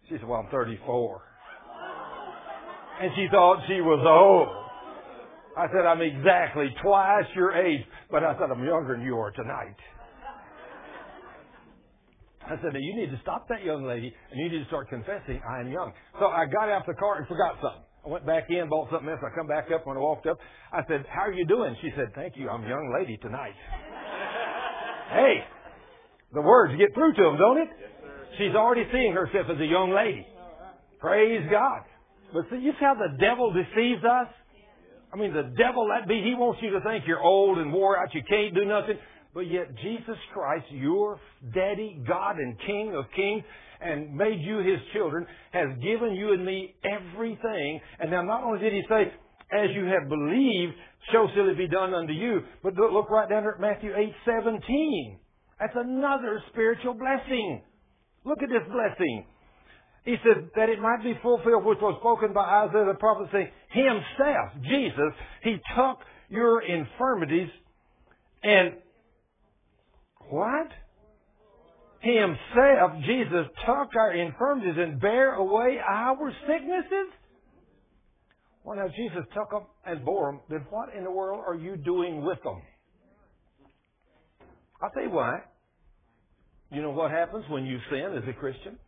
[0.08, 1.20] She said, well, I'm 34.
[3.00, 4.66] And she thought she was old.
[5.56, 9.30] I said, I'm exactly twice your age, but I said, I'm younger than you are
[9.30, 9.76] tonight.
[12.46, 14.88] I said, now you need to stop that young lady and you need to start
[14.88, 15.92] confessing I am young.
[16.20, 17.82] So I got out of the car and forgot something.
[18.04, 19.18] I went back in, bought something else.
[19.20, 20.38] I come back up when I walked up.
[20.72, 21.74] I said, how are you doing?
[21.82, 22.48] She said, thank you.
[22.48, 23.56] I'm a young lady tonight.
[25.10, 25.42] hey,
[26.32, 27.68] the words get through to them, don't it?
[27.80, 27.90] Yes,
[28.38, 30.26] She's already seeing herself as a young lady.
[31.00, 31.82] Praise God.
[32.32, 34.28] But see, you see how the devil deceives us?
[35.12, 37.98] I mean, the devil, that be, he wants you to think you're old and wore
[37.98, 38.98] out, you can't do nothing.
[39.32, 41.20] But yet Jesus Christ, your
[41.54, 43.44] daddy, God and King of kings,
[43.80, 47.80] and made you his children, has given you and me everything.
[48.00, 49.12] And now not only did he say,
[49.52, 50.72] as you have believed,
[51.12, 54.12] so shall it be done unto you, but look, right down there at Matthew 8,
[54.24, 55.18] 17.
[55.60, 57.62] That's another spiritual blessing.
[58.24, 59.26] Look at this blessing.
[60.06, 63.48] He said that it might be fulfilled which was spoken by Isaiah the prophet saying,
[63.70, 65.12] Himself, Jesus,
[65.42, 65.98] He took
[66.30, 67.48] your infirmities
[68.42, 68.74] and
[70.30, 70.68] what?
[72.00, 77.12] Himself, Jesus, took our infirmities and bare away our sicknesses?
[78.62, 80.40] Well, now Jesus took them and bore them.
[80.48, 82.62] Then what in the world are you doing with them?
[84.80, 85.40] I'll tell you why.
[86.70, 88.78] You know what happens when you sin as a Christian?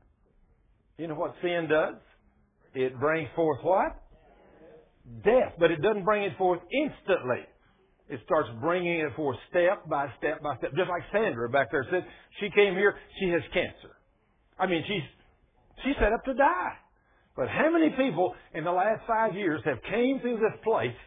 [0.99, 1.95] You know what sin does?
[2.75, 3.95] It brings forth what?
[5.25, 5.55] Death.
[5.59, 7.47] But it doesn't bring it forth instantly.
[8.09, 10.70] It starts bringing it forth step by step by step.
[10.75, 12.05] Just like Sandra back there said,
[12.41, 13.95] she came here, she has cancer.
[14.59, 15.07] I mean, she's,
[15.85, 16.73] she's set up to die.
[17.37, 20.99] But how many people in the last five years have came through this place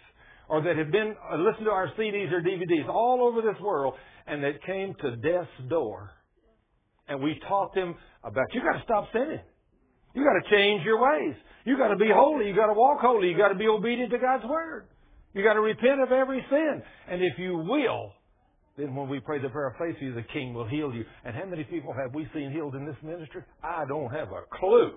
[0.48, 3.96] or that have been, uh, listened to our CDs or DVDs all over this world
[4.28, 6.12] and that came to death's door
[7.10, 9.42] and we taught them about you got to stop sinning.
[10.14, 11.36] You got to change your ways.
[11.66, 12.48] You got to be holy.
[12.48, 13.30] You got to walk holy.
[13.30, 14.88] You got to be obedient to God's word.
[15.34, 16.82] You got to repent of every sin.
[17.10, 18.12] And if you will,
[18.78, 21.06] then when we pray the prayer of faith, you, the King will heal you.
[21.24, 23.44] And how many people have we seen healed in this ministry?
[23.64, 24.94] I don't have a clue.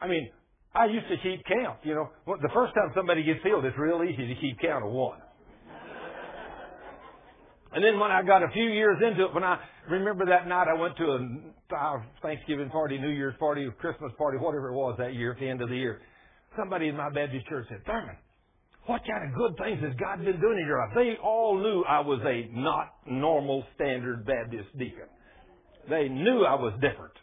[0.00, 0.30] I mean,
[0.74, 1.78] I used to keep count.
[1.82, 4.90] You know, the first time somebody gets healed, it's real easy to keep count of
[4.90, 5.18] one.
[7.72, 10.66] And then when I got a few years into it, when I remember that night
[10.68, 15.14] I went to a Thanksgiving party, New Year's party, Christmas party, whatever it was that
[15.14, 16.00] year, at the end of the year.
[16.58, 18.16] Somebody in my Baptist church said, Thurman,
[18.86, 20.90] what kind of good things has God been doing in your life?
[20.96, 25.06] They all knew I was a not normal standard Baptist deacon.
[25.88, 27.14] They knew I was different.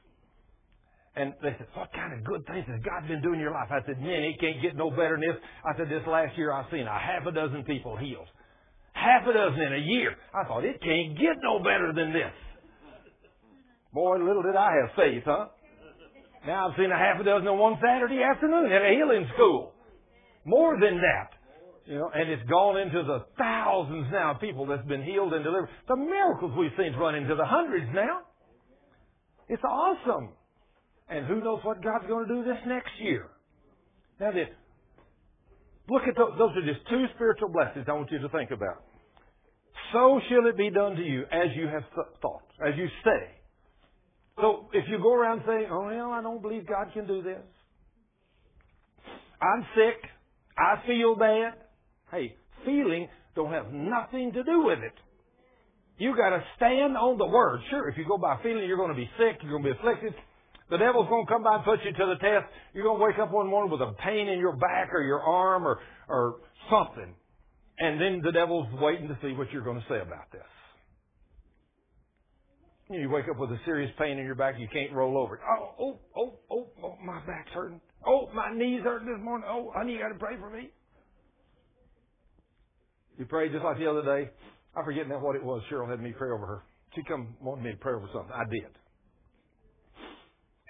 [1.18, 3.70] And they said, what kind of good things has God been doing in your life?
[3.72, 5.42] I said, man, it can't get no better than this.
[5.66, 8.28] I said, this last year I've seen a half a dozen people healed.
[9.08, 10.12] Half a dozen in a year.
[10.36, 12.36] I thought, it can't get no better than this.
[13.94, 15.48] Boy, little did I have faith, huh?
[16.46, 19.72] Now I've seen a half a dozen on one Saturday afternoon at a healing school.
[20.44, 21.32] More than that.
[21.88, 25.44] You know, and it's gone into the thousands now of people that's been healed and
[25.44, 25.70] delivered.
[25.88, 28.28] The miracles we've seen run into the hundreds now.
[29.48, 30.36] It's awesome.
[31.08, 33.32] And who knows what God's going to do this next year.
[34.20, 34.32] Now
[35.88, 36.36] look at those.
[36.38, 38.84] Those are just two spiritual blessings I want you to think about.
[39.94, 41.84] So shall it be done to you as you have
[42.22, 43.32] thought, as you say.
[44.40, 47.42] So if you go around saying, oh, well, I don't believe God can do this.
[49.42, 50.10] I'm sick.
[50.58, 51.54] I feel bad.
[52.12, 52.36] Hey,
[52.66, 54.94] feeling don't have nothing to do with it.
[55.98, 57.62] You got to stand on the word.
[57.70, 59.38] Sure, if you go by feeling, you're going to be sick.
[59.42, 60.14] You're going to be afflicted.
[60.70, 62.46] The devil's going to come by and put you to the test.
[62.74, 65.22] You're going to wake up one morning with a pain in your back or your
[65.22, 66.36] arm or, or
[66.70, 67.16] something.
[67.80, 70.42] And then the devil's waiting to see what you're going to say about this.
[72.90, 75.40] You wake up with a serious pain in your back, you can't roll over.
[75.44, 77.82] Oh, oh, oh, oh, oh, my back's hurting.
[78.06, 79.48] Oh, my knees hurting this morning.
[79.50, 80.70] Oh, honey, you got to pray for me.
[83.18, 84.32] You prayed just like the other day.
[84.76, 85.62] I forget now what it was.
[85.72, 86.64] Cheryl had me pray over her.
[86.96, 88.32] She come wanted me to pray over something.
[88.32, 88.72] I did.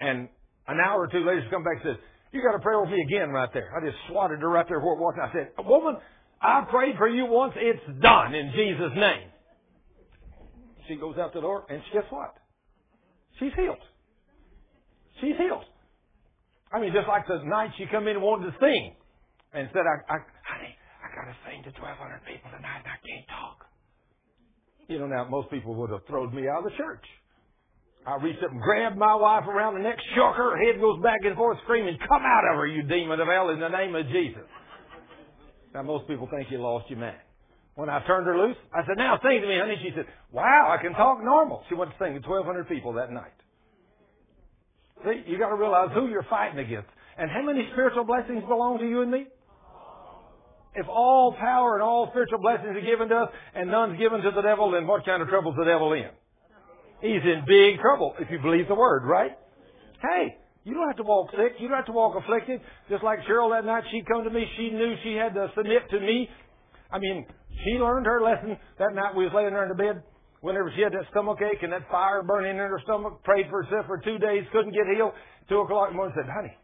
[0.00, 0.28] And
[0.66, 2.90] an hour or two later, she come back and says, "You got to pray over
[2.90, 5.14] me again right there." I just swatted her right there where was.
[5.20, 5.96] I said, "Woman,
[6.40, 7.54] I prayed for you once.
[7.56, 9.28] It's done in Jesus' name."
[10.86, 12.34] She goes out the door, and guess what?
[13.38, 13.82] She's healed.
[15.20, 15.64] She's healed.
[16.72, 18.94] I mean, just like the night she come in and wanted to sing,
[19.52, 22.98] and said, I, I, "Honey, I got to sing to 1,200 people tonight, and I
[23.04, 23.66] can't talk."
[24.88, 27.04] You know, now most people would have thrown me out of the church.
[28.06, 31.00] I reached up and grabbed my wife around the neck, shook her, her head goes
[31.02, 33.94] back and forth, screaming, "Come out of her, you demon of hell, in the name
[33.94, 34.48] of Jesus!"
[35.74, 37.18] Now most people think you lost your man.
[37.74, 40.68] When I turned her loose, I said, "Now sing to me, honey." She said, "Wow,
[40.70, 43.34] I can talk normal." She went to sing to 1,200 people that night.
[45.04, 48.78] See, you got to realize who you're fighting against, and how many spiritual blessings belong
[48.78, 49.26] to you and me.
[50.74, 54.30] If all power and all spiritual blessings are given to us and none's given to
[54.30, 56.10] the devil, then what kind of trouble's the devil in?
[57.00, 59.38] He's in big trouble if you believe the word, right?
[60.02, 60.36] Hey,
[60.68, 61.56] you don't have to walk sick.
[61.58, 62.60] You don't have to walk afflicted.
[62.92, 64.44] Just like Cheryl that night, she come to me.
[64.60, 66.28] She knew she had to submit to me.
[66.92, 67.24] I mean,
[67.64, 69.16] she learned her lesson that night.
[69.16, 70.04] We was laying there in the bed.
[70.40, 73.64] whenever she had that stomach ache and that fire burning in her stomach, prayed for
[73.64, 75.12] herself for two days, couldn't get healed.
[75.48, 76.54] Two o'clock in the morning, said, "Honey,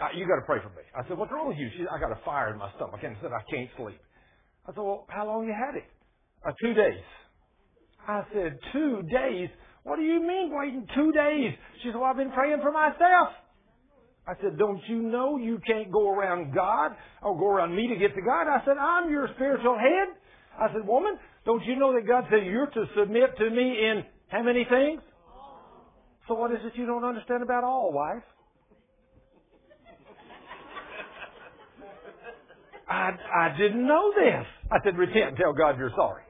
[0.00, 1.92] uh, you got to pray for me." I said, "What's wrong with you?" She said,
[1.92, 4.00] "I got a fire in my stomach," and said, "I can't sleep."
[4.66, 5.84] I said, "Well, how long you had it?"
[6.44, 7.04] Uh, two days.
[8.08, 9.48] I said, two days?
[9.82, 11.54] What do you mean waiting two days?
[11.82, 13.30] She said, well, I've been praying for myself.
[14.26, 16.92] I said, don't you know you can't go around God
[17.22, 18.46] or go around me to get to God?
[18.46, 20.14] I said, I'm your spiritual head.
[20.60, 24.04] I said, woman, don't you know that God said you're to submit to me in
[24.28, 25.00] how many things?
[26.28, 28.22] So what is it you don't understand about all, wife?
[32.88, 34.46] I, I didn't know this.
[34.70, 36.24] I said, repent tell God you're sorry.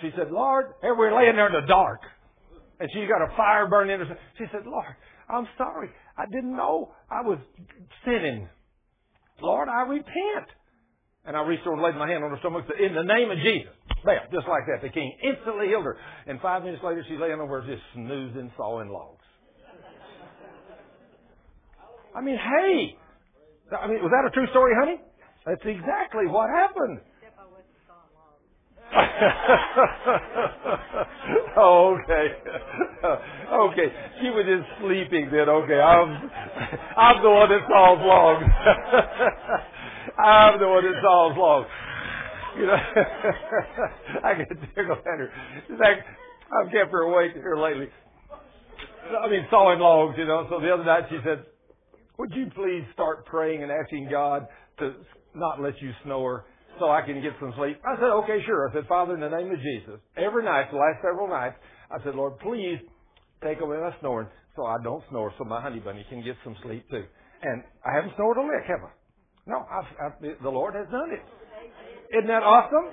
[0.00, 2.00] She said, Lord, here we're laying there in the dark.
[2.80, 4.18] And she got a fire burning in her.
[4.38, 4.86] She said, Lord,
[5.28, 5.90] I'm sorry.
[6.16, 7.38] I didn't know I was
[8.04, 8.48] sinning.
[9.42, 10.48] Lord, I repent.
[11.24, 13.30] And I reached over and laid my hand on her stomach said, in the name
[13.30, 13.72] of Jesus.
[14.04, 14.80] Bam, just like that.
[14.80, 15.98] The king instantly healed her.
[16.26, 19.24] And five minutes later, she's laying over just snoozing, sawing logs.
[22.16, 22.96] I mean, hey,
[23.76, 25.00] I mean, was that a true story, honey?
[25.44, 27.00] That's exactly what happened.
[31.58, 31.58] okay.
[33.52, 33.92] okay.
[34.20, 35.48] She was just sleeping then.
[35.48, 35.80] Okay.
[35.80, 36.30] I'm,
[36.96, 38.44] I'm the one that solves logs.
[40.18, 41.68] I'm the one that solves logs.
[42.58, 42.76] You know,
[44.24, 45.30] I get tickled at her.
[45.68, 45.98] She's like,
[46.50, 47.88] I've kept her awake here lately.
[49.22, 50.46] I mean, sawing logs, you know.
[50.48, 51.44] So the other night she said,
[52.18, 54.48] would you please start praying and asking God
[54.78, 54.94] to
[55.34, 56.46] not let you snore
[56.78, 57.80] so I can get some sleep?
[57.84, 58.68] I said, okay, sure.
[58.68, 61.56] I said, Father, in the name of Jesus, every night, the last several nights,
[61.90, 62.78] I said, Lord, please
[63.42, 66.56] take away my snoring so I don't snore so my honey bunny can get some
[66.62, 67.04] sleep too.
[67.42, 68.90] And I haven't snored a lick, have I?
[69.46, 71.22] No, I've, I've, the Lord has done it.
[72.16, 72.92] Isn't that awesome?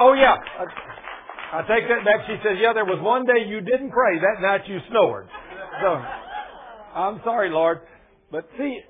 [0.00, 0.34] Oh yeah.
[0.34, 2.26] I, I take that back.
[2.26, 4.18] She says, yeah, there was one day you didn't pray.
[4.18, 5.28] That night you snored.
[5.82, 5.88] So,
[6.94, 7.80] I'm sorry, Lord.
[8.30, 8.80] But see,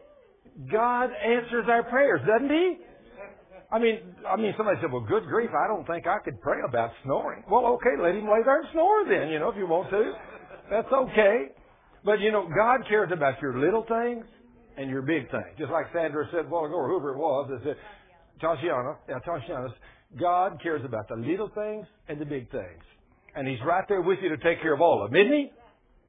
[0.70, 2.78] God answers our prayers, doesn't He?
[3.72, 6.58] I mean, I mean, somebody said, "Well, good grief, I don't think I could pray
[6.66, 9.66] about snoring." Well, okay, let him lay there and snore then, you know, if you
[9.66, 10.12] want to.
[10.70, 11.48] That's okay.
[12.04, 14.24] But you know, God cares about your little things
[14.76, 15.56] and your big things.
[15.58, 17.76] Just like Sandra said ago, or whoever it was, that said,
[18.42, 19.68] Tashiana, yeah, Tashiana,
[20.20, 22.82] God cares about the little things and the big things.
[23.34, 25.52] And He's right there with you to take care of all of them, isn't He?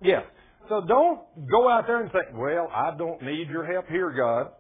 [0.02, 0.24] Yes.
[0.70, 4.52] So don't go out there and think, well, I don't need your help here, God.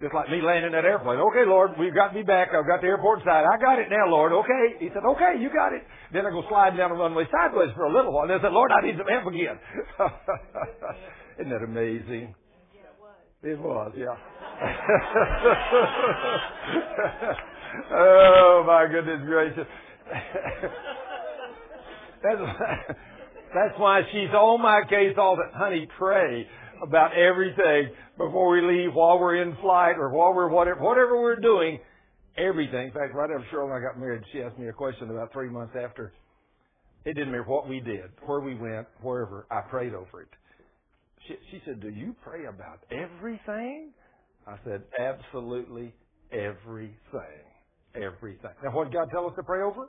[0.00, 1.18] Just like me landing that airplane.
[1.32, 2.48] Okay, Lord, we've got me back.
[2.52, 3.46] I've got the airport side.
[3.48, 4.32] I got it now, Lord.
[4.32, 4.76] Okay.
[4.78, 5.82] He said, okay, you got it.
[6.12, 8.24] Then I go sliding down the runway sideways for a little while.
[8.24, 9.58] And I said, Lord, I need some help again.
[11.40, 12.34] Isn't that amazing?
[13.42, 14.06] It was, yeah.
[17.92, 19.66] oh my goodness gracious.
[22.22, 22.40] That's
[23.54, 26.48] that's why she's on my case all the honey, pray
[26.82, 31.40] about everything before we leave, while we're in flight, or while we're whatever whatever we're
[31.40, 31.78] doing.
[32.38, 32.88] Everything.
[32.88, 35.32] In fact, right after Cheryl and I got married, she asked me a question about
[35.32, 36.12] three months after.
[37.06, 39.46] It didn't matter what we did, where we went, wherever.
[39.50, 40.28] I prayed over it.
[41.26, 43.92] She, she said, "Do you pray about everything?"
[44.46, 45.94] I said, "Absolutely
[46.30, 46.92] everything,
[47.94, 49.88] everything." Now, what did God tell us to pray over?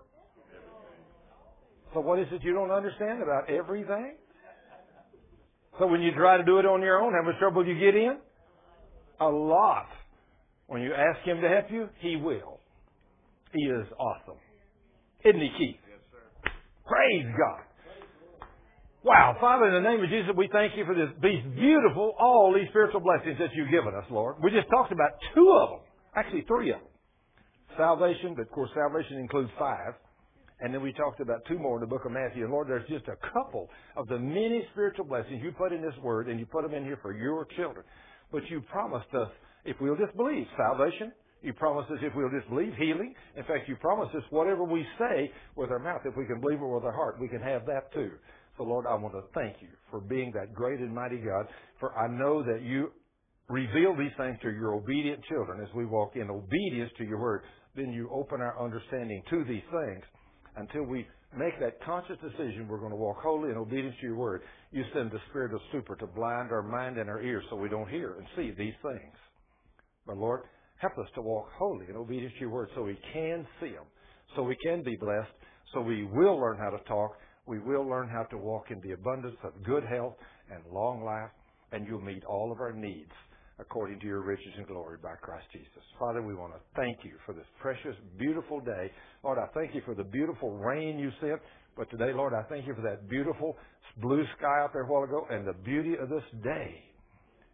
[1.93, 4.15] So what is it you don't understand about everything?
[5.79, 7.79] So when you try to do it on your own, how much trouble do you
[7.79, 8.17] get in?
[9.19, 9.87] A lot.
[10.67, 12.59] When you ask Him to help you, He will.
[13.53, 14.37] He is awesome.
[15.23, 15.79] Isn't He, Keith?
[15.87, 16.51] Yes, sir.
[16.85, 17.61] Praise God.
[19.03, 19.37] Wow.
[19.39, 22.67] Father, in the name of Jesus, we thank you for this, these beautiful, all these
[22.69, 24.35] spiritual blessings that you've given us, Lord.
[24.43, 25.79] We just talked about two of them.
[26.15, 26.89] Actually, three of them.
[27.77, 29.93] Salvation, but of course, salvation includes five.
[30.59, 32.43] And then we talked about two more in the book of Matthew.
[32.43, 35.93] And Lord, there's just a couple of the many spiritual blessings you put in this
[36.01, 37.85] word, and you put them in here for your children.
[38.31, 39.29] But you promised us,
[39.65, 41.11] if we'll just believe, salvation.
[41.43, 43.13] You promised us if we'll just believe, healing.
[43.35, 46.59] In fact, you promised us whatever we say with our mouth, if we can believe
[46.59, 48.11] it with our heart, we can have that too.
[48.57, 51.45] So Lord, I want to thank you for being that great and mighty God.
[51.79, 52.91] For I know that you
[53.49, 57.43] reveal these things to your obedient children as we walk in obedience to your word.
[57.75, 60.03] Then you open our understanding to these things
[60.57, 61.07] until we
[61.38, 64.84] make that conscious decision we're going to walk holy in obedience to your word, you
[64.93, 67.89] send the spirit of stupor to blind our mind and our ears so we don't
[67.89, 69.15] hear and see these things.
[70.05, 70.41] But Lord,
[70.77, 73.85] help us to walk holy in obedience to your word so we can see them,
[74.35, 75.31] so we can be blessed,
[75.73, 77.11] so we will learn how to talk,
[77.45, 80.15] we will learn how to walk in the abundance of good health
[80.51, 81.29] and long life,
[81.71, 83.11] and you'll meet all of our needs
[83.59, 85.84] according to your riches and glory by Christ Jesus.
[85.99, 88.91] Father, we want to thank you for this precious, beautiful day.
[89.23, 91.41] Lord, I thank you for the beautiful rain you sent.
[91.75, 93.55] But today, Lord, I thank you for that beautiful
[94.01, 96.84] blue sky out there a while ago and the beauty of this day.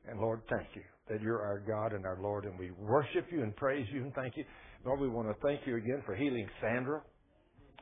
[0.07, 3.43] And Lord, thank you that you're our God and our Lord, and we worship you
[3.43, 4.43] and praise you and thank you.
[4.85, 7.01] Lord, we want to thank you again for healing Sandra.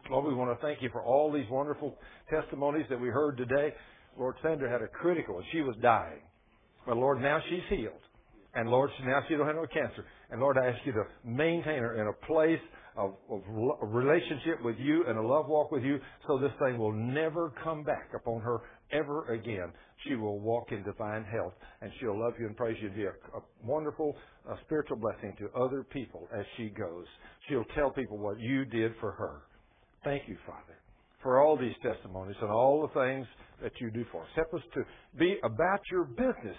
[0.10, 1.96] Lord, we want to thank you for all these wonderful
[2.30, 3.74] testimonies that we heard today.
[4.18, 6.22] Lord, Sandra had a critical, and she was dying.
[6.86, 8.02] But Lord, now she's healed.
[8.54, 10.06] And Lord, now she don't have no cancer.
[10.30, 12.60] And Lord, I ask you to maintain her in a place
[12.98, 13.42] of, of
[13.94, 17.84] relationship with you and a love walk with you so this thing will never come
[17.84, 18.62] back upon her
[18.92, 19.72] ever again.
[20.06, 23.04] She will walk in divine health and she'll love you and praise you and be
[23.06, 24.16] a, a wonderful
[24.50, 27.06] a spiritual blessing to other people as she goes.
[27.48, 29.44] She'll tell people what you did for her.
[30.04, 30.78] Thank you, Father,
[31.22, 33.28] for all these testimonies and all the things
[33.62, 34.28] that you do for us.
[34.36, 34.84] Help us to
[35.18, 36.58] be about your business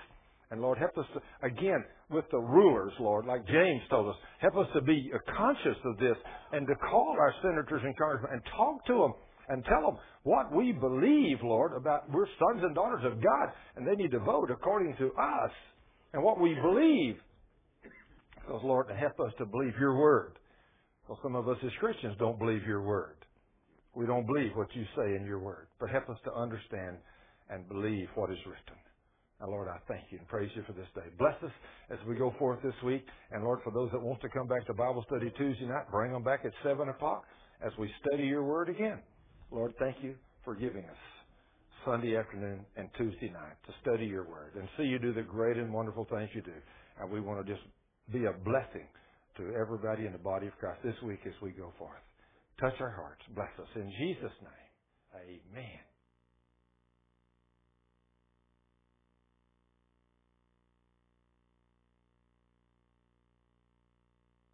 [0.52, 4.58] and Lord, help us to, again, with the rulers, Lord, like James told us, help
[4.58, 6.16] us to be conscious of this
[6.52, 9.14] and to call our senators and congressmen and talk to them
[9.48, 13.88] and tell them what we believe, Lord, about we're sons and daughters of God and
[13.88, 15.50] they need to vote according to us
[16.12, 17.16] and what we believe.
[18.34, 20.38] Because, Lord, help us to believe your word.
[21.08, 23.16] Well, some of us as Christians don't believe your word.
[23.96, 25.68] We don't believe what you say in your word.
[25.80, 26.98] But help us to understand
[27.48, 28.76] and believe what is written.
[29.50, 31.08] Lord, I thank you and praise you for this day.
[31.18, 31.50] Bless us
[31.90, 33.04] as we go forth this week.
[33.30, 36.12] And Lord, for those that want to come back to Bible study Tuesday night, bring
[36.12, 37.24] them back at 7 o'clock
[37.64, 39.00] as we study your word again.
[39.50, 40.14] Lord, thank you
[40.44, 40.96] for giving us
[41.84, 45.56] Sunday afternoon and Tuesday night to study your word and see you do the great
[45.56, 46.54] and wonderful things you do.
[47.00, 47.64] And we want to just
[48.12, 48.86] be a blessing
[49.36, 52.02] to everybody in the body of Christ this week as we go forth.
[52.60, 53.22] Touch our hearts.
[53.34, 53.68] Bless us.
[53.74, 55.91] In Jesus' name, amen.